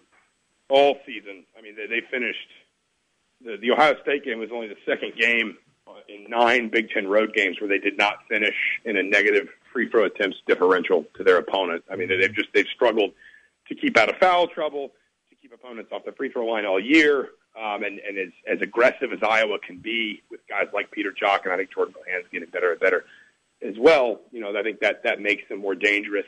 all 0.69 0.97
season. 1.05 1.45
I 1.57 1.61
mean, 1.61 1.75
they, 1.75 1.87
they 1.87 2.01
finished 2.09 2.49
the, 3.43 3.57
the 3.57 3.71
Ohio 3.71 3.95
State 4.01 4.23
game 4.23 4.39
was 4.39 4.49
only 4.53 4.67
the 4.67 4.77
second 4.85 5.13
game 5.19 5.57
in 6.09 6.25
nine 6.29 6.69
Big 6.69 6.89
Ten 6.89 7.07
road 7.07 7.33
games 7.33 7.59
where 7.59 7.69
they 7.69 7.77
did 7.77 7.97
not 7.97 8.19
finish 8.27 8.55
in 8.83 8.97
a 8.97 9.03
negative 9.03 9.47
free 9.71 9.89
throw 9.89 10.05
attempts 10.05 10.37
differential 10.47 11.05
to 11.15 11.23
their 11.23 11.37
opponent. 11.37 11.83
I 11.91 11.95
mean, 11.95 12.09
they've 12.09 12.33
just 12.33 12.49
they've 12.53 12.67
struggled 12.73 13.11
to 13.67 13.75
keep 13.75 13.97
out 13.97 14.09
of 14.09 14.17
foul 14.17 14.47
trouble, 14.47 14.91
to 15.29 15.35
keep 15.35 15.53
opponents 15.53 15.91
off 15.91 16.05
the 16.05 16.11
free 16.11 16.31
throw 16.31 16.45
line 16.45 16.65
all 16.65 16.79
year. 16.79 17.29
Um, 17.57 17.83
and, 17.83 17.99
and 17.99 18.17
as, 18.17 18.57
as 18.57 18.61
aggressive 18.61 19.13
as 19.13 19.19
Iowa 19.23 19.59
can 19.65 19.77
be 19.77 20.21
with 20.29 20.41
guys 20.49 20.67
like 20.73 20.91
Peter 20.91 21.13
Jok, 21.13 21.45
and 21.45 21.53
I 21.53 21.57
think 21.57 21.73
Jordan 21.73 21.93
Bohannon's 21.97 22.27
getting 22.29 22.49
better 22.49 22.71
and 22.71 22.79
better 22.81 23.05
as 23.65 23.75
well, 23.79 24.19
you 24.31 24.41
know, 24.41 24.53
I 24.57 24.61
think 24.61 24.81
that, 24.81 25.03
that 25.03 25.21
makes 25.21 25.47
them 25.47 25.59
more 25.59 25.73
dangerous. 25.73 26.25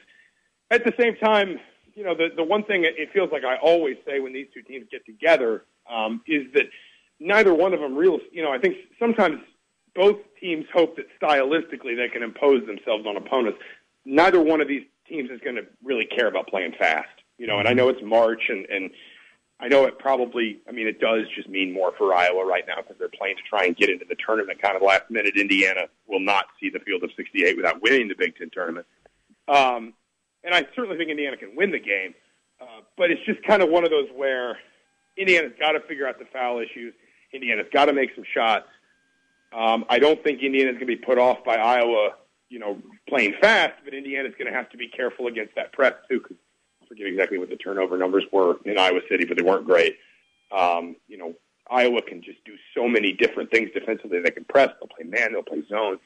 At 0.72 0.86
the 0.86 0.94
same 0.98 1.18
time, 1.18 1.60
you 1.98 2.04
know, 2.04 2.16
the, 2.16 2.30
the 2.36 2.44
one 2.44 2.64
thing 2.64 2.86
it 2.86 3.12
feels 3.12 3.32
like 3.32 3.44
I 3.44 3.58
always 3.58 3.98
say 4.06 4.20
when 4.20 4.32
these 4.32 4.48
two 4.54 4.62
teams 4.62 4.88
get 4.90 5.06
together 5.06 5.66
um, 5.90 6.22
is 6.28 6.52
that– 6.54 6.66
neither 7.20 7.54
one 7.54 7.74
of 7.74 7.80
them 7.80 7.96
real. 7.96 8.20
You 8.32 8.44
know, 8.44 8.52
I 8.52 8.60
think 8.60 8.78
sometimes 9.00 9.40
both 9.96 10.18
teams 10.40 10.66
hope 10.74 10.98
that 10.98 11.06
stylistically 11.22 11.96
they 11.96 12.10
can 12.12 12.24
impose 12.24 12.66
themselves 12.66 13.06
on 13.06 13.18
opponents. 13.18 13.60
Neither 14.06 14.42
one 14.42 14.62
of 14.62 14.68
these 14.68 14.84
teams 15.08 15.30
is 15.30 15.40
going 15.42 15.56
to 15.56 15.66
really 15.84 16.06
care 16.06 16.28
about 16.28 16.48
playing 16.48 16.74
fast. 16.78 17.10
You 17.38 17.48
know, 17.48 17.60
and 17.60 17.68
I 17.68 17.74
know 17.74 17.90
it's 17.90 18.02
March, 18.04 18.44
and 18.50 18.66
and 18.66 18.90
I 19.60 19.68
know 19.68 19.86
it 19.86 20.00
probably. 20.00 20.60
I 20.68 20.72
mean, 20.72 20.88
it 20.88 21.00
does 21.00 21.26
just 21.36 21.48
mean 21.48 21.72
more 21.72 21.94
for 21.98 22.14
Iowa 22.14 22.46
right 22.46 22.64
now 22.68 22.78
because 22.78 22.98
they're 22.98 23.10
playing 23.10 23.38
to 23.38 23.44
try 23.44 23.66
and 23.66 23.76
get 23.76 23.90
into 23.90 24.06
the 24.08 24.16
tournament 24.26 24.62
kind 24.62 24.76
of 24.76 24.82
last 24.82 25.10
minute. 25.10 25.38
Indiana 25.38 25.82
will 26.08 26.20
not 26.20 26.46
see 26.60 26.70
the 26.70 26.80
field 26.80 27.04
of 27.04 27.12
68 27.16 27.56
without 27.56 27.82
winning 27.82 28.08
the 28.08 28.16
Big 28.16 28.36
Ten 28.36 28.50
tournament. 28.52 28.88
Um, 29.48 29.94
and 30.44 30.54
I 30.54 30.66
certainly 30.76 30.98
think 30.98 31.10
Indiana 31.10 31.38
can 31.38 31.56
win 31.56 31.72
the 31.72 31.80
game, 31.80 32.14
uh, 32.62 32.82
but 32.98 33.12
it's 33.12 33.24
just 33.26 33.44
kind 33.44 33.62
of 33.62 33.70
one 33.70 33.84
of 33.84 33.90
those 33.90 34.08
where 34.16 34.58
Indiana's 35.18 35.54
got 35.60 35.72
to 35.72 35.80
figure 35.82 36.08
out 36.08 36.20
the 36.20 36.26
foul 36.32 36.60
issues. 36.60 36.94
Indiana's 37.34 37.68
got 37.74 37.86
to 37.86 37.94
make 37.94 38.14
some 38.16 38.24
shots. 38.34 38.68
Um, 39.54 39.86
I 39.90 40.00
don't 40.00 40.24
think 40.24 40.42
Indiana's 40.42 40.76
going 40.76 40.88
to 40.88 40.96
be 40.96 40.96
put 40.96 41.18
off 41.18 41.44
by 41.44 41.56
Iowa, 41.56 42.12
you 42.50 42.60
know, 42.60 42.78
playing 43.08 43.34
fast, 43.42 43.74
but 43.84 43.94
Indiana's 43.94 44.34
going 44.38 44.52
to 44.52 44.58
have 44.58 44.70
to 44.72 44.78
be 44.78 44.88
careful 44.88 45.28
against 45.28 45.56
that 45.56 45.74
press 45.74 45.94
too. 46.10 46.20
Cause 46.20 46.38
I 46.84 46.88
forget 46.88 47.08
exactly 47.08 47.38
what 47.38 47.50
the 47.50 47.56
turnover 47.56 47.98
numbers 47.98 48.24
were 48.32 48.58
in 48.66 48.78
Iowa 48.78 49.00
City, 49.10 49.26
but 49.26 49.38
they 49.38 49.44
weren't 49.44 49.66
great. 49.66 49.98
Um, 50.52 50.96
you 51.08 51.18
know, 51.18 51.34
Iowa 51.70 52.02
can 52.02 52.22
just 52.22 52.44
do 52.46 52.54
so 52.76 52.88
many 52.88 53.14
different 53.14 53.52
things 53.52 53.70
defensively. 53.74 54.22
They 54.22 54.32
can 54.32 54.46
press, 54.46 54.70
they'll 54.80 54.88
play 54.88 55.06
man, 55.06 55.34
they'll 55.34 55.44
play 55.44 55.64
zone. 55.70 56.00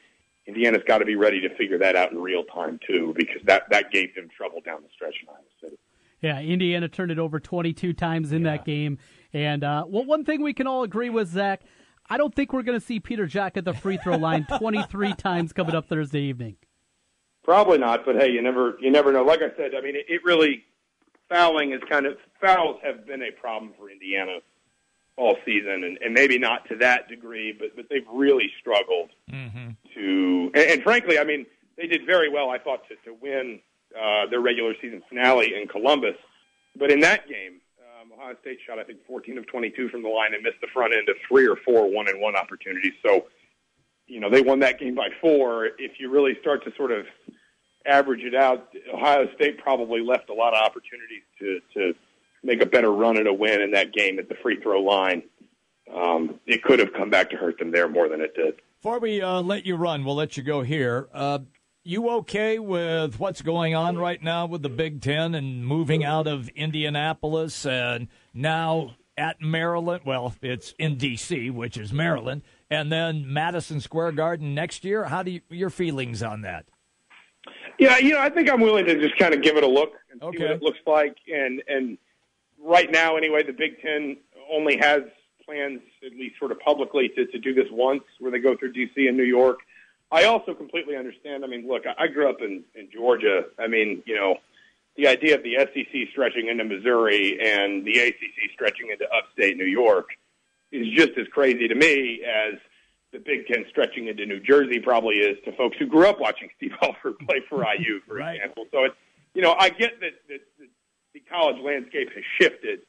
Indiana's 0.46 0.82
got 0.86 0.98
to 0.98 1.04
be 1.04 1.16
ready 1.16 1.40
to 1.40 1.54
figure 1.56 1.78
that 1.78 1.94
out 1.94 2.12
in 2.12 2.18
real 2.18 2.44
time 2.44 2.80
too, 2.86 3.14
because 3.16 3.42
that 3.44 3.64
that 3.70 3.90
gave 3.90 4.14
them 4.14 4.28
trouble 4.36 4.60
down 4.60 4.82
the 4.82 4.88
stretch 4.94 5.14
in 5.22 5.28
Iowa 5.28 5.38
City. 5.60 5.78
Yeah, 6.20 6.40
Indiana 6.40 6.88
turned 6.88 7.10
it 7.10 7.18
over 7.18 7.40
22 7.40 7.92
times 7.94 8.32
in 8.32 8.44
yeah. 8.44 8.52
that 8.52 8.64
game. 8.64 8.98
And 9.32 9.64
uh, 9.64 9.84
well, 9.86 10.04
one 10.04 10.24
thing 10.24 10.42
we 10.42 10.54
can 10.54 10.66
all 10.66 10.84
agree 10.84 11.10
with, 11.10 11.28
Zach, 11.28 11.62
I 12.08 12.16
don't 12.16 12.34
think 12.34 12.52
we're 12.52 12.62
going 12.62 12.78
to 12.78 12.84
see 12.84 13.00
Peter 13.00 13.26
Jok 13.26 13.56
at 13.56 13.64
the 13.64 13.74
free 13.74 13.96
throw 13.96 14.16
line 14.16 14.46
23 14.58 15.14
times 15.14 15.52
coming 15.52 15.74
up 15.74 15.88
Thursday 15.88 16.22
evening. 16.22 16.56
Probably 17.44 17.78
not, 17.78 18.04
but 18.04 18.16
hey, 18.16 18.30
you 18.30 18.40
never 18.40 18.76
you 18.80 18.90
never 18.90 19.12
know. 19.12 19.24
Like 19.24 19.40
I 19.40 19.56
said, 19.56 19.72
I 19.76 19.80
mean, 19.80 19.96
it, 19.96 20.06
it 20.08 20.22
really 20.24 20.64
fouling 21.28 21.72
is 21.72 21.80
kind 21.88 22.06
of 22.06 22.16
fouls 22.40 22.76
have 22.84 23.06
been 23.06 23.22
a 23.22 23.32
problem 23.32 23.72
for 23.76 23.90
Indiana 23.90 24.38
all 25.16 25.36
season, 25.44 25.84
and, 25.84 25.98
and 25.98 26.14
maybe 26.14 26.38
not 26.38 26.66
to 26.68 26.76
that 26.76 27.08
degree, 27.08 27.52
but 27.52 27.76
but 27.76 27.86
they've 27.90 28.06
really 28.12 28.50
struggled 28.60 29.10
mm-hmm. 29.30 29.70
to. 29.94 30.50
And, 30.54 30.70
and 30.70 30.82
frankly, 30.82 31.18
I 31.18 31.24
mean, 31.24 31.46
they 31.76 31.86
did 31.86 32.06
very 32.06 32.30
well. 32.30 32.50
I 32.50 32.58
thought 32.58 32.88
to 32.88 32.96
to 33.04 33.14
win 33.20 33.60
uh, 33.98 34.26
their 34.30 34.40
regular 34.40 34.74
season 34.80 35.02
finale 35.08 35.54
in 35.54 35.68
Columbus, 35.68 36.16
but 36.76 36.90
in 36.90 37.00
that 37.00 37.28
game, 37.28 37.60
um, 38.00 38.12
Ohio 38.12 38.36
State 38.40 38.58
shot 38.66 38.78
I 38.78 38.84
think 38.84 39.00
14 39.06 39.38
of 39.38 39.46
22 39.46 39.88
from 39.90 40.02
the 40.02 40.08
line 40.08 40.34
and 40.34 40.42
missed 40.42 40.60
the 40.60 40.68
front 40.72 40.94
end 40.94 41.08
of 41.08 41.16
three 41.28 41.46
or 41.46 41.56
four 41.56 41.90
one 41.90 42.08
and 42.08 42.20
one 42.20 42.34
opportunities. 42.34 42.94
So, 43.04 43.26
you 44.06 44.20
know, 44.20 44.30
they 44.30 44.42
won 44.42 44.60
that 44.60 44.78
game 44.78 44.94
by 44.94 45.08
four. 45.20 45.66
If 45.78 45.98
you 45.98 46.10
really 46.10 46.38
start 46.40 46.64
to 46.64 46.72
sort 46.76 46.90
of 46.90 47.04
average 47.84 48.22
it 48.22 48.34
out, 48.34 48.68
Ohio 48.92 49.28
State 49.34 49.58
probably 49.58 50.00
left 50.00 50.30
a 50.30 50.34
lot 50.34 50.54
of 50.54 50.64
opportunities 50.64 51.22
to 51.38 51.60
to 51.74 51.94
make 52.42 52.62
a 52.62 52.66
better 52.66 52.92
run 52.92 53.18
at 53.18 53.26
a 53.26 53.32
win 53.32 53.60
in 53.60 53.72
that 53.72 53.92
game 53.92 54.18
at 54.18 54.28
the 54.28 54.34
free 54.42 54.60
throw 54.60 54.80
line. 54.80 55.22
Um, 55.92 56.40
it 56.46 56.62
could 56.62 56.78
have 56.78 56.92
come 56.92 57.10
back 57.10 57.30
to 57.30 57.36
hurt 57.36 57.58
them 57.58 57.70
there 57.70 57.88
more 57.88 58.08
than 58.08 58.20
it 58.20 58.34
did. 58.34 58.54
Before 58.80 58.98
we 58.98 59.20
uh, 59.20 59.42
let 59.42 59.66
you 59.66 59.76
run, 59.76 60.04
we'll 60.04 60.14
let 60.14 60.36
you 60.36 60.42
go 60.42 60.62
here. 60.62 61.08
Uh, 61.12 61.40
you 61.84 62.08
okay 62.10 62.58
with 62.58 63.18
what's 63.18 63.42
going 63.42 63.74
on 63.74 63.98
right 63.98 64.22
now 64.22 64.46
with 64.46 64.62
the 64.62 64.68
Big 64.68 65.00
Ten 65.00 65.34
and 65.34 65.66
moving 65.66 66.04
out 66.04 66.26
of 66.26 66.48
Indianapolis 66.50 67.66
and 67.66 68.08
now 68.32 68.94
at 69.16 69.40
Maryland? 69.40 70.02
Well, 70.04 70.34
it's 70.42 70.74
in 70.78 70.96
D.C., 70.96 71.50
which 71.50 71.76
is 71.76 71.92
Maryland, 71.92 72.42
and 72.70 72.90
then 72.90 73.30
Madison 73.32 73.80
Square 73.80 74.12
Garden 74.12 74.54
next 74.54 74.84
year. 74.84 75.04
How 75.04 75.22
do 75.22 75.32
you, 75.32 75.40
your 75.48 75.70
feelings 75.70 76.22
on 76.22 76.42
that? 76.42 76.66
Yeah, 77.78 77.98
you 77.98 78.12
know, 78.12 78.20
I 78.20 78.30
think 78.30 78.50
I'm 78.50 78.60
willing 78.60 78.84
to 78.86 79.00
just 79.00 79.18
kind 79.18 79.34
of 79.34 79.42
give 79.42 79.56
it 79.56 79.64
a 79.64 79.68
look 79.68 79.92
and 80.10 80.22
okay. 80.22 80.38
see 80.38 80.44
what 80.44 80.52
it 80.52 80.62
looks 80.62 80.78
like. 80.86 81.16
And 81.32 81.62
and 81.66 81.98
right 82.62 82.90
now, 82.90 83.16
anyway, 83.16 83.42
the 83.42 83.52
Big 83.52 83.80
Ten 83.80 84.16
only 84.50 84.76
has 84.78 85.02
plans, 85.44 85.80
at 86.04 86.12
least 86.12 86.38
sort 86.38 86.52
of 86.52 86.60
publicly, 86.60 87.10
to 87.16 87.26
to 87.26 87.38
do 87.38 87.54
this 87.54 87.66
once, 87.70 88.04
where 88.18 88.30
they 88.30 88.38
go 88.38 88.56
through 88.56 88.72
D.C. 88.72 89.06
and 89.06 89.16
New 89.16 89.24
York. 89.24 89.60
I 90.10 90.24
also 90.24 90.54
completely 90.54 90.96
understand. 90.96 91.44
I 91.44 91.48
mean, 91.48 91.66
look, 91.66 91.84
I 91.98 92.06
grew 92.06 92.28
up 92.28 92.40
in 92.40 92.64
in 92.74 92.88
Georgia. 92.92 93.44
I 93.58 93.66
mean, 93.66 94.02
you 94.06 94.14
know, 94.14 94.36
the 94.96 95.08
idea 95.08 95.34
of 95.34 95.42
the 95.42 95.56
SEC 95.58 96.08
stretching 96.10 96.48
into 96.48 96.64
Missouri 96.64 97.38
and 97.40 97.84
the 97.84 97.98
ACC 97.98 98.52
stretching 98.52 98.90
into 98.90 99.06
upstate 99.12 99.56
New 99.56 99.64
York 99.64 100.10
is 100.70 100.86
just 100.94 101.12
as 101.18 101.26
crazy 101.28 101.68
to 101.68 101.74
me 101.74 102.22
as 102.24 102.58
the 103.12 103.18
Big 103.18 103.46
Ten 103.46 103.64
stretching 103.68 104.08
into 104.08 104.26
New 104.26 104.40
Jersey 104.40 104.80
probably 104.80 105.16
is 105.16 105.38
to 105.44 105.52
folks 105.52 105.76
who 105.78 105.86
grew 105.86 106.06
up 106.06 106.18
watching 106.18 106.48
Steve 106.56 106.72
Alford 106.82 107.18
play 107.20 107.40
for 107.48 107.64
IU, 107.64 108.00
for 108.06 108.16
right. 108.16 108.36
example. 108.36 108.66
So 108.70 108.84
it's 108.84 108.96
you 109.34 109.42
know 109.42 109.54
I 109.58 109.70
get 109.70 110.00
that, 110.00 110.12
that, 110.28 110.40
that 110.58 110.68
the 111.14 111.20
college 111.20 111.56
landscape 111.62 112.08
has 112.14 112.24
shifted, 112.40 112.80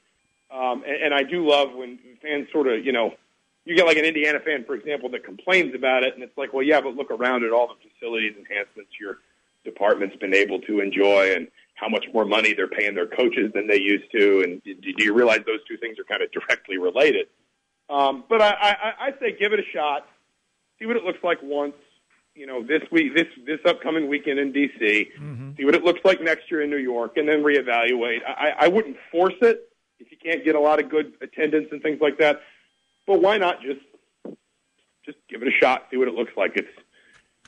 um, 0.51 0.84
and, 0.86 1.03
and 1.05 1.13
I 1.13 1.24
do 1.24 1.47
love 1.47 1.74
when 1.74 1.99
fans 2.21 2.47
sort 2.51 2.67
of 2.67 2.86
you 2.86 2.91
know 2.91 3.13
you 3.65 3.76
get 3.76 3.86
like 3.86 3.97
an 3.97 4.05
Indiana 4.05 4.39
fan, 4.39 4.65
for 4.65 4.76
example, 4.76 5.09
that 5.09 5.24
complains 5.24 5.74
about 5.74 6.03
it, 6.03 6.13
and 6.13 6.24
it's 6.24 6.38
like, 6.38 6.53
well, 6.53 6.63
yeah, 6.63 6.82
but 6.82 6.95
look 6.95 7.11
around 7.11 7.43
at 7.43 7.51
all 7.51 7.67
the 7.67 7.89
facilities 7.89 8.36
enhancements 8.38 8.91
your 8.99 9.19
department's 9.63 10.15
been 10.17 10.34
able 10.34 10.59
to 10.61 10.82
enjoy, 10.82 11.34
and 11.34 11.47
how 11.76 11.88
much 11.89 12.05
more 12.13 12.26
money 12.26 12.53
they're 12.53 12.67
paying 12.67 12.95
their 12.95 13.07
coaches 13.07 13.51
than 13.53 13.67
they 13.67 13.80
used 13.80 14.11
to, 14.11 14.41
and 14.43 14.61
do 14.63 15.03
you 15.03 15.13
realize 15.13 15.39
those 15.45 15.63
two 15.67 15.78
things 15.78 15.97
are 15.99 16.03
kind 16.03 16.21
of 16.21 16.32
directly 16.32 16.78
related? 16.78 17.28
Um, 17.89 18.24
but 18.30 18.41
I, 18.41 18.49
I, 18.49 18.93
I 19.07 19.11
say 19.19 19.36
give 19.38 19.53
it 19.53 19.59
a 19.59 19.65
shot, 19.74 20.07
see 20.80 20.86
what 20.86 20.95
it 20.95 21.03
looks 21.03 21.24
like 21.24 21.39
once. 21.41 21.76
You 22.36 22.47
know, 22.47 22.63
this 22.63 22.81
week, 22.91 23.15
this 23.15 23.27
this 23.45 23.59
upcoming 23.65 24.07
weekend 24.07 24.39
in 24.39 24.51
DC, 24.51 25.11
mm-hmm. 25.19 25.51
see 25.55 25.65
what 25.65 25.75
it 25.75 25.84
looks 25.84 25.99
like 26.03 26.21
next 26.21 26.49
year 26.49 26.63
in 26.63 26.69
New 26.69 26.77
York, 26.77 27.17
and 27.17 27.27
then 27.27 27.43
reevaluate. 27.43 28.19
I, 28.25 28.53
I 28.61 28.67
wouldn't 28.67 28.97
force 29.11 29.36
it 29.41 29.69
if 29.99 30.11
you 30.11 30.17
can't 30.17 30.43
get 30.43 30.55
a 30.55 30.59
lot 30.59 30.79
of 30.79 30.89
good 30.89 31.13
attendance 31.21 31.67
and 31.71 31.81
things 31.81 31.99
like 32.01 32.17
that. 32.17 32.41
But 33.05 33.21
why 33.21 33.38
not 33.38 33.61
just 33.61 33.81
just 35.05 35.17
give 35.29 35.41
it 35.41 35.47
a 35.47 35.51
shot, 35.51 35.88
see 35.91 35.97
what 35.97 36.07
it 36.07 36.13
looks 36.13 36.31
like. 36.36 36.53
It's 36.55 36.69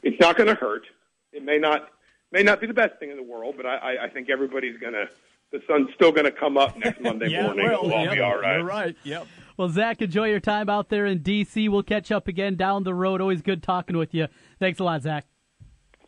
it's 0.03 0.19
not 0.19 0.37
going 0.37 0.47
to 0.47 0.55
hurt. 0.55 0.85
It 1.31 1.43
may 1.43 1.57
not 1.57 1.89
may 2.31 2.43
not 2.43 2.61
be 2.61 2.67
the 2.67 2.73
best 2.73 2.99
thing 2.99 3.09
in 3.09 3.17
the 3.17 3.23
world, 3.23 3.55
but 3.57 3.65
I, 3.65 4.05
I 4.05 4.09
think 4.09 4.29
everybody's 4.29 4.77
going 4.79 4.93
to. 4.93 5.09
The 5.51 5.61
sun's 5.67 5.89
still 5.93 6.11
going 6.11 6.25
to 6.25 6.31
come 6.31 6.57
up 6.57 6.75
next 6.77 6.99
Monday 7.01 7.29
yeah, 7.29 7.43
morning. 7.43 7.67
Well, 7.67 7.83
we'll 7.83 7.93
all 7.93 8.03
yep, 8.05 8.13
be 8.13 8.19
all 8.19 8.37
right. 8.37 8.57
You're 8.57 8.65
right. 8.65 8.95
Yep. 9.03 9.27
Well, 9.57 9.69
Zach, 9.69 10.01
enjoy 10.01 10.29
your 10.29 10.39
time 10.39 10.69
out 10.69 10.89
there 10.89 11.05
in 11.05 11.19
D.C. 11.19 11.69
We'll 11.69 11.83
catch 11.83 12.11
up 12.11 12.27
again 12.27 12.55
down 12.55 12.83
the 12.83 12.93
road. 12.93 13.21
Always 13.21 13.41
good 13.41 13.63
talking 13.63 13.97
with 13.97 14.13
you. 14.13 14.27
Thanks 14.59 14.79
a 14.79 14.83
lot, 14.83 15.01
Zach. 15.01 15.25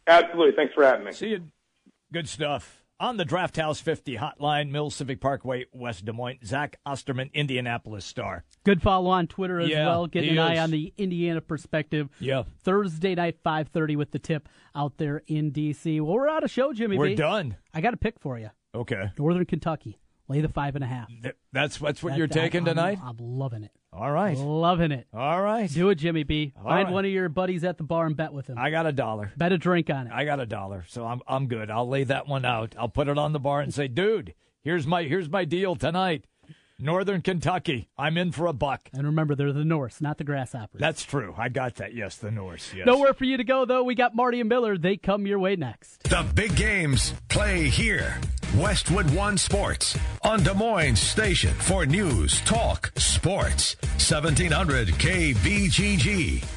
Absolutely. 0.05 0.53
Thanks 0.55 0.73
for 0.73 0.83
having 0.83 1.05
me. 1.05 1.11
See 1.11 1.29
you. 1.29 1.43
Good 2.11 2.27
stuff 2.27 2.83
on 2.99 3.17
the 3.17 3.25
Draft 3.25 3.57
House 3.57 3.79
50 3.79 4.17
hotline, 4.17 4.71
Mill 4.71 4.89
Civic 4.89 5.21
Parkway, 5.21 5.65
West 5.71 6.05
Des 6.05 6.11
Moines. 6.11 6.39
Zach 6.43 6.77
Osterman, 6.85 7.29
Indianapolis 7.33 8.05
Star. 8.05 8.43
Good 8.63 8.81
follow 8.81 9.09
on 9.09 9.27
Twitter 9.27 9.59
as 9.59 9.69
yeah, 9.69 9.85
well. 9.85 10.07
Getting 10.07 10.31
an 10.31 10.39
eye 10.39 10.57
on 10.57 10.71
the 10.71 10.93
Indiana 10.97 11.41
perspective. 11.41 12.09
Yeah. 12.19 12.43
Thursday 12.63 13.15
night, 13.15 13.43
5.30 13.43 13.97
with 13.97 14.11
the 14.11 14.19
tip 14.19 14.49
out 14.75 14.97
there 14.97 15.23
in 15.27 15.51
D.C. 15.51 15.99
Well, 16.01 16.13
we're 16.13 16.29
out 16.29 16.43
of 16.43 16.51
show, 16.51 16.73
Jimmy 16.73 16.97
We're 16.97 17.07
B. 17.07 17.15
done. 17.15 17.57
I 17.73 17.81
got 17.81 17.93
a 17.93 17.97
pick 17.97 18.19
for 18.19 18.39
you. 18.39 18.49
Okay. 18.73 19.11
Northern 19.17 19.45
Kentucky. 19.45 19.99
Lay 20.29 20.41
the 20.41 20.49
five 20.49 20.75
and 20.75 20.83
a 20.83 20.87
half. 20.87 21.09
That's, 21.53 21.77
that's 21.79 22.03
what 22.03 22.11
that, 22.11 22.17
you're 22.17 22.27
taking 22.27 22.61
I'm, 22.61 22.65
tonight? 22.65 22.99
I'm 23.01 23.17
loving 23.17 23.63
it. 23.63 23.71
All 23.93 24.11
right. 24.11 24.37
Loving 24.37 24.91
it. 24.91 25.07
All 25.13 25.41
right. 25.41 25.71
Do 25.71 25.89
it, 25.89 25.95
Jimmy 25.95 26.23
B. 26.23 26.53
All 26.57 26.63
Find 26.63 26.87
right. 26.87 26.93
one 26.93 27.05
of 27.05 27.11
your 27.11 27.29
buddies 27.29 27.63
at 27.63 27.77
the 27.77 27.83
bar 27.83 28.05
and 28.05 28.15
bet 28.15 28.33
with 28.33 28.47
him. 28.47 28.57
I 28.57 28.69
got 28.69 28.85
a 28.85 28.91
dollar. 28.91 29.31
Bet 29.37 29.53
a 29.53 29.57
drink 29.57 29.89
on 29.89 30.07
it. 30.07 30.13
I 30.13 30.25
got 30.25 30.39
a 30.39 30.45
dollar, 30.45 30.85
so 30.87 31.05
I'm 31.05 31.21
I'm 31.27 31.47
good. 31.47 31.71
I'll 31.71 31.87
lay 31.87 32.03
that 32.03 32.27
one 32.27 32.45
out. 32.45 32.75
I'll 32.77 32.89
put 32.89 33.07
it 33.07 33.17
on 33.17 33.31
the 33.31 33.39
bar 33.39 33.61
and 33.61 33.73
say, 33.73 33.87
"Dude, 33.87 34.35
here's 34.61 34.85
my 34.85 35.03
here's 35.03 35.29
my 35.29 35.45
deal 35.45 35.75
tonight. 35.75 36.25
Northern 36.79 37.21
Kentucky. 37.21 37.89
I'm 37.97 38.17
in 38.17 38.31
for 38.31 38.47
a 38.47 38.53
buck." 38.53 38.89
And 38.93 39.05
remember, 39.05 39.35
they're 39.35 39.53
the 39.53 39.65
Norse, 39.65 40.01
not 40.01 40.17
the 40.17 40.23
Grasshoppers. 40.23 40.79
That's 40.79 41.03
true. 41.03 41.33
I 41.37 41.49
got 41.49 41.75
that. 41.75 41.93
Yes, 41.93 42.17
the 42.17 42.31
Norse. 42.31 42.73
Yes. 42.73 42.85
Nowhere 42.85 43.13
for 43.13 43.25
you 43.25 43.37
to 43.37 43.43
go, 43.43 43.65
though. 43.65 43.83
We 43.83 43.95
got 43.95 44.15
Marty 44.15 44.39
and 44.39 44.49
Miller. 44.49 44.77
They 44.77 44.97
come 44.97 45.25
your 45.25 45.39
way 45.39 45.55
next. 45.55 46.03
The 46.03 46.25
big 46.35 46.55
games 46.55 47.13
play 47.29 47.69
here. 47.69 48.19
Westwood 48.55 49.09
One 49.13 49.37
Sports 49.37 49.97
on 50.23 50.41
Des 50.41 50.53
Moines 50.53 50.99
Station 50.99 51.53
for 51.53 51.85
news, 51.85 52.41
talk, 52.41 52.91
sports. 52.95 53.75
1700 53.99 54.87
KBGG. 54.89 56.56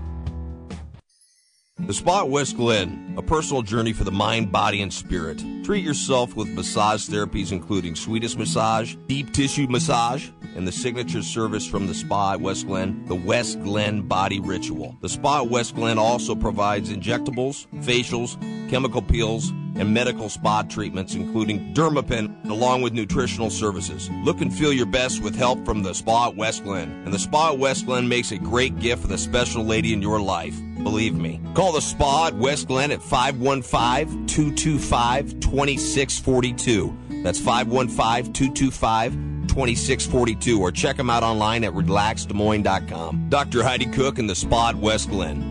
The 1.87 1.95
Spa 1.95 2.23
West 2.23 2.57
Glen, 2.57 3.15
a 3.17 3.23
personal 3.23 3.63
journey 3.63 3.91
for 3.91 4.03
the 4.03 4.11
mind, 4.11 4.51
body, 4.51 4.81
and 4.81 4.93
spirit. 4.93 5.43
Treat 5.63 5.83
yourself 5.83 6.35
with 6.35 6.47
massage 6.49 7.09
therapies 7.09 7.51
including 7.51 7.95
Swedish 7.95 8.37
massage, 8.37 8.95
deep 9.07 9.33
tissue 9.33 9.67
massage, 9.67 10.29
and 10.55 10.67
the 10.67 10.71
signature 10.71 11.23
service 11.23 11.65
from 11.65 11.87
the 11.87 11.93
Spa 11.93 12.33
at 12.33 12.41
West 12.41 12.67
Glen, 12.67 13.03
the 13.07 13.15
West 13.15 13.61
Glen 13.63 14.03
Body 14.03 14.39
Ritual. 14.39 14.95
The 15.01 15.09
Spa 15.09 15.41
at 15.41 15.49
West 15.49 15.75
Glen 15.75 15.97
also 15.97 16.35
provides 16.35 16.91
injectables, 16.91 17.67
facials, 17.83 18.39
chemical 18.69 19.01
peels, 19.01 19.51
and 19.75 19.93
medical 19.93 20.29
spa 20.29 20.61
treatments, 20.63 21.15
including 21.15 21.73
Dermapen, 21.73 22.49
along 22.49 22.83
with 22.83 22.93
nutritional 22.93 23.49
services. 23.49 24.09
Look 24.23 24.41
and 24.41 24.53
feel 24.53 24.71
your 24.71 24.85
best 24.85 25.23
with 25.23 25.35
help 25.35 25.65
from 25.65 25.81
the 25.81 25.93
Spa 25.93 26.27
at 26.27 26.35
West 26.35 26.63
Glen. 26.63 26.91
And 27.05 27.13
the 27.13 27.19
Spa 27.19 27.53
at 27.53 27.57
West 27.57 27.85
Glen 27.85 28.07
makes 28.07 28.31
a 28.31 28.37
great 28.37 28.79
gift 28.79 29.01
for 29.01 29.07
the 29.07 29.17
special 29.17 29.63
lady 29.63 29.93
in 29.93 30.01
your 30.01 30.21
life. 30.21 30.55
Believe 30.83 31.15
me. 31.15 31.41
Call 31.53 31.73
the 31.73 31.81
Spa 31.81 32.27
at 32.27 32.35
West 32.35 32.67
Glen 32.67 32.91
at 32.91 33.01
515 33.01 34.27
225 34.27 35.39
2642. 35.39 36.97
That's 37.23 37.39
515 37.39 38.33
225 38.33 39.13
2642 39.47 40.61
or 40.61 40.71
check 40.71 40.97
them 40.97 41.09
out 41.09 41.23
online 41.23 41.63
at 41.63 41.73
relaxdesmoines.com. 41.73 43.27
Dr. 43.29 43.63
Heidi 43.63 43.85
Cook 43.85 44.17
and 44.17 44.29
the 44.29 44.35
Spa 44.35 44.69
at 44.69 44.75
West 44.75 45.09
Glen. 45.09 45.50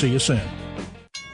See 0.01 0.09
you 0.09 0.17
soon. 0.17 0.41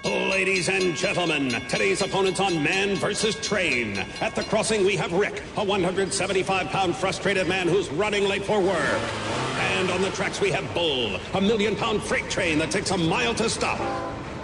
Ladies 0.04 0.68
and 0.68 0.94
gentlemen, 0.94 1.52
today's 1.70 2.02
opponents 2.02 2.42
on 2.42 2.62
Man 2.62 2.98
versus 2.98 3.34
Train. 3.36 3.98
At 4.20 4.36
the 4.36 4.44
crossing, 4.44 4.86
we 4.86 4.98
have 4.98 5.14
Rick, 5.14 5.42
a 5.56 5.64
175 5.64 6.68
pound 6.68 6.94
frustrated 6.94 7.48
man 7.48 7.70
who's 7.70 7.90
running 7.92 8.26
late 8.26 8.44
for 8.44 8.60
work. 8.60 9.02
And 9.78 9.90
on 9.90 10.02
the 10.02 10.10
tracks, 10.10 10.42
we 10.42 10.52
have 10.52 10.66
Bull, 10.74 11.18
a 11.34 11.40
million 11.40 11.78
pound 11.78 12.04
freight 12.04 12.30
train 12.30 12.60
that 12.60 12.70
takes 12.70 12.92
a 12.92 12.98
mile 12.98 13.34
to 13.36 13.50
stop. 13.50 13.80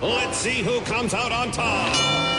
Let's 0.02 0.38
see 0.38 0.64
who 0.64 0.80
comes 0.86 1.14
out 1.14 1.34
on 1.34 1.52
top. 1.52 2.33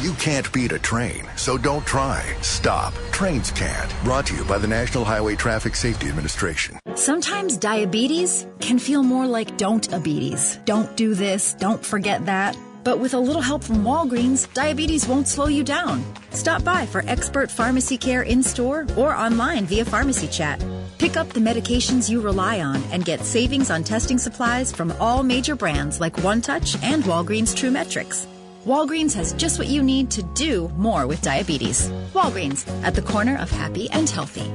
You 0.00 0.14
can't 0.14 0.50
beat 0.50 0.72
a 0.72 0.78
train, 0.78 1.28
so 1.36 1.58
don't 1.58 1.84
try. 1.84 2.24
Stop. 2.40 2.94
Trains 3.10 3.50
can't. 3.50 3.92
Brought 4.02 4.24
to 4.28 4.34
you 4.34 4.44
by 4.44 4.56
the 4.56 4.66
National 4.66 5.04
Highway 5.04 5.36
Traffic 5.36 5.74
Safety 5.74 6.08
Administration. 6.08 6.78
Sometimes 6.94 7.58
diabetes 7.58 8.46
can 8.60 8.78
feel 8.78 9.02
more 9.02 9.26
like 9.26 9.58
don't 9.58 9.90
diabetes. 9.90 10.58
Don't 10.64 10.96
do 10.96 11.12
this, 11.12 11.52
don't 11.52 11.84
forget 11.84 12.24
that. 12.24 12.56
But 12.82 12.98
with 12.98 13.12
a 13.12 13.18
little 13.18 13.42
help 13.42 13.62
from 13.62 13.84
Walgreens, 13.84 14.50
diabetes 14.54 15.06
won't 15.06 15.28
slow 15.28 15.48
you 15.48 15.62
down. 15.62 16.02
Stop 16.30 16.64
by 16.64 16.86
for 16.86 17.04
expert 17.06 17.50
pharmacy 17.50 17.98
care 17.98 18.22
in 18.22 18.42
store 18.42 18.86
or 18.96 19.14
online 19.14 19.66
via 19.66 19.84
pharmacy 19.84 20.28
chat. 20.28 20.64
Pick 20.96 21.18
up 21.18 21.28
the 21.28 21.40
medications 21.40 22.08
you 22.08 22.22
rely 22.22 22.62
on 22.62 22.82
and 22.84 23.04
get 23.04 23.20
savings 23.20 23.70
on 23.70 23.84
testing 23.84 24.16
supplies 24.16 24.72
from 24.72 24.94
all 24.98 25.22
major 25.22 25.54
brands 25.54 26.00
like 26.00 26.14
OneTouch 26.14 26.82
and 26.82 27.04
Walgreens 27.04 27.54
TRUE 27.54 27.70
METRIX. 27.70 28.39
Walgreens 28.66 29.14
has 29.14 29.32
just 29.32 29.58
what 29.58 29.68
you 29.68 29.82
need 29.82 30.10
to 30.10 30.22
do 30.34 30.68
more 30.76 31.06
with 31.06 31.22
diabetes. 31.22 31.88
Walgreens, 32.12 32.68
at 32.82 32.94
the 32.94 33.00
corner 33.00 33.38
of 33.38 33.50
happy 33.50 33.88
and 33.90 34.08
healthy. 34.08 34.52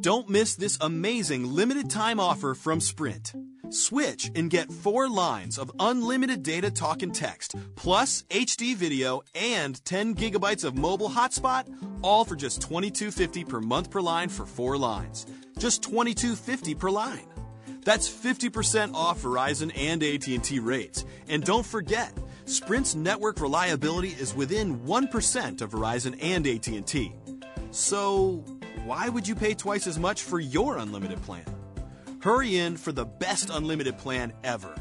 Don't 0.00 0.30
miss 0.30 0.54
this 0.54 0.78
amazing 0.80 1.44
limited 1.44 1.90
time 1.90 2.20
offer 2.20 2.54
from 2.54 2.80
Sprint. 2.80 3.34
Switch 3.68 4.30
and 4.34 4.48
get 4.48 4.72
four 4.72 5.10
lines 5.10 5.58
of 5.58 5.70
unlimited 5.78 6.42
data, 6.42 6.70
talk, 6.70 7.02
and 7.02 7.14
text, 7.14 7.54
plus 7.76 8.22
HD 8.30 8.74
video 8.74 9.20
and 9.34 9.84
10 9.84 10.14
gigabytes 10.14 10.64
of 10.64 10.74
mobile 10.78 11.10
hotspot, 11.10 11.70
all 12.00 12.24
for 12.24 12.34
just 12.34 12.62
$22.50 12.62 13.46
per 13.46 13.60
month 13.60 13.90
per 13.90 14.00
line 14.00 14.30
for 14.30 14.46
four 14.46 14.78
lines. 14.78 15.26
Just 15.58 15.82
$22.50 15.82 16.78
per 16.78 16.88
line. 16.88 17.28
That's 17.88 18.06
50% 18.06 18.92
off 18.92 19.22
Verizon 19.22 19.72
and 19.74 20.02
AT&T 20.02 20.58
rates. 20.58 21.06
And 21.26 21.42
don't 21.42 21.64
forget, 21.64 22.12
Sprint's 22.44 22.94
network 22.94 23.40
reliability 23.40 24.10
is 24.10 24.34
within 24.34 24.80
1% 24.80 25.62
of 25.62 25.70
Verizon 25.70 26.18
and 26.20 26.46
AT&T. 26.46 27.14
So, 27.70 28.44
why 28.84 29.08
would 29.08 29.26
you 29.26 29.34
pay 29.34 29.54
twice 29.54 29.86
as 29.86 29.98
much 29.98 30.20
for 30.20 30.38
your 30.38 30.76
unlimited 30.76 31.22
plan? 31.22 31.46
Hurry 32.20 32.58
in 32.58 32.76
for 32.76 32.92
the 32.92 33.06
best 33.06 33.48
unlimited 33.48 33.96
plan 33.96 34.34
ever. 34.44 34.74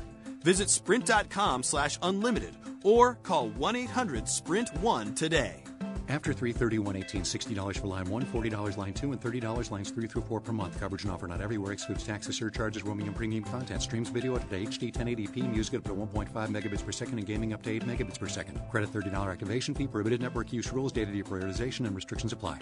Visit 0.44 0.70
sprint.com 0.70 1.64
slash 1.64 1.98
unlimited 2.02 2.58
or 2.84 3.16
call 3.24 3.50
1-800-SPRINT1 3.52 5.16
today. 5.16 5.64
After 6.10 6.34
331.18, 6.34 7.22
$60 7.56 7.80
for 7.80 7.88
line 7.88 8.10
1, 8.10 8.26
$40 8.28 8.78
line 8.78 8.94
2, 8.94 9.12
and 9.12 9.22
$30 9.22 9.72
lines 9.72 9.92
3 9.92 10.08
through 10.08 10.22
4 10.22 10.40
per 10.40 10.54
month. 10.54 10.80
Coverage 10.80 11.04
and 11.04 11.12
offer 11.12 11.28
not 11.28 11.42
everywhere. 11.42 11.74
Excludes 11.74 12.06
taxes, 12.06 12.38
surcharges, 12.38 12.84
roaming, 12.84 13.08
and 13.08 13.16
premium 13.16 13.44
content. 13.44 13.82
Streams 13.82 14.10
video 14.10 14.36
up 14.36 14.50
to 14.50 14.56
HD 14.58 14.94
1080p. 14.94 15.52
Music 15.52 15.76
up 15.76 15.84
to 15.84 15.94
1.5 15.94 16.32
megabits 16.48 16.86
per 16.86 16.94
second 16.94 17.18
and 17.18 17.28
gaming 17.28 17.52
up 17.52 17.62
to 17.64 17.72
8 17.72 17.86
megabits 17.86 18.18
per 18.18 18.28
second. 18.28 18.62
Credit 18.72 18.92
$30 18.92 19.32
activation 19.32 19.76
fee. 19.76 19.88
Prohibited 19.88 20.22
network 20.22 20.54
use 20.54 20.72
rules. 20.72 20.94
Data 20.94 21.12
deprioritization 21.12 21.86
and 21.86 21.96
restrictions 21.96 22.32
apply. 22.32 22.58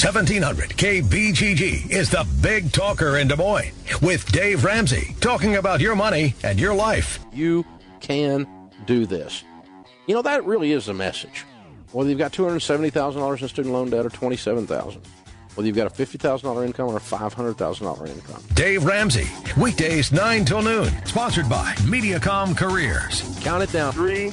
1700 0.00 0.70
KBGG 0.70 1.90
is 1.90 2.08
the 2.08 2.26
big 2.40 2.70
talker 2.72 3.18
in 3.18 3.28
Des 3.28 3.36
Moines 3.36 3.72
with 4.00 4.24
Dave 4.32 4.64
Ramsey 4.64 5.14
talking 5.20 5.56
about 5.56 5.80
your 5.80 5.96
money 5.96 6.34
and 6.42 6.58
your 6.58 6.72
life. 6.72 7.18
You 7.32 7.66
can 8.00 8.46
do 8.86 9.06
this. 9.06 9.44
You 10.06 10.14
know, 10.14 10.22
that 10.22 10.44
really 10.46 10.72
is 10.72 10.88
a 10.88 10.94
message. 10.94 11.44
Whether 11.92 12.10
you've 12.10 12.18
got 12.18 12.32
$270,000 12.32 13.42
in 13.42 13.48
student 13.48 13.74
loan 13.74 13.90
debt 13.90 14.06
or 14.06 14.10
$27,000, 14.10 14.98
whether 15.56 15.66
you've 15.66 15.76
got 15.76 15.88
a 15.88 15.90
$50,000 15.90 16.64
income 16.64 16.88
or 16.88 16.96
a 16.96 17.00
$500,000 17.00 18.08
income. 18.08 18.42
Dave 18.54 18.84
Ramsey, 18.84 19.28
weekdays 19.60 20.12
9 20.12 20.44
till 20.44 20.62
noon. 20.62 20.88
Sponsored 21.04 21.48
by 21.48 21.74
Mediacom 21.78 22.56
Careers. 22.56 23.22
Count 23.42 23.64
it 23.64 23.72
down. 23.72 23.92
Three, 23.92 24.32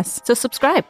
So 0.03 0.33
subscribe. 0.33 0.85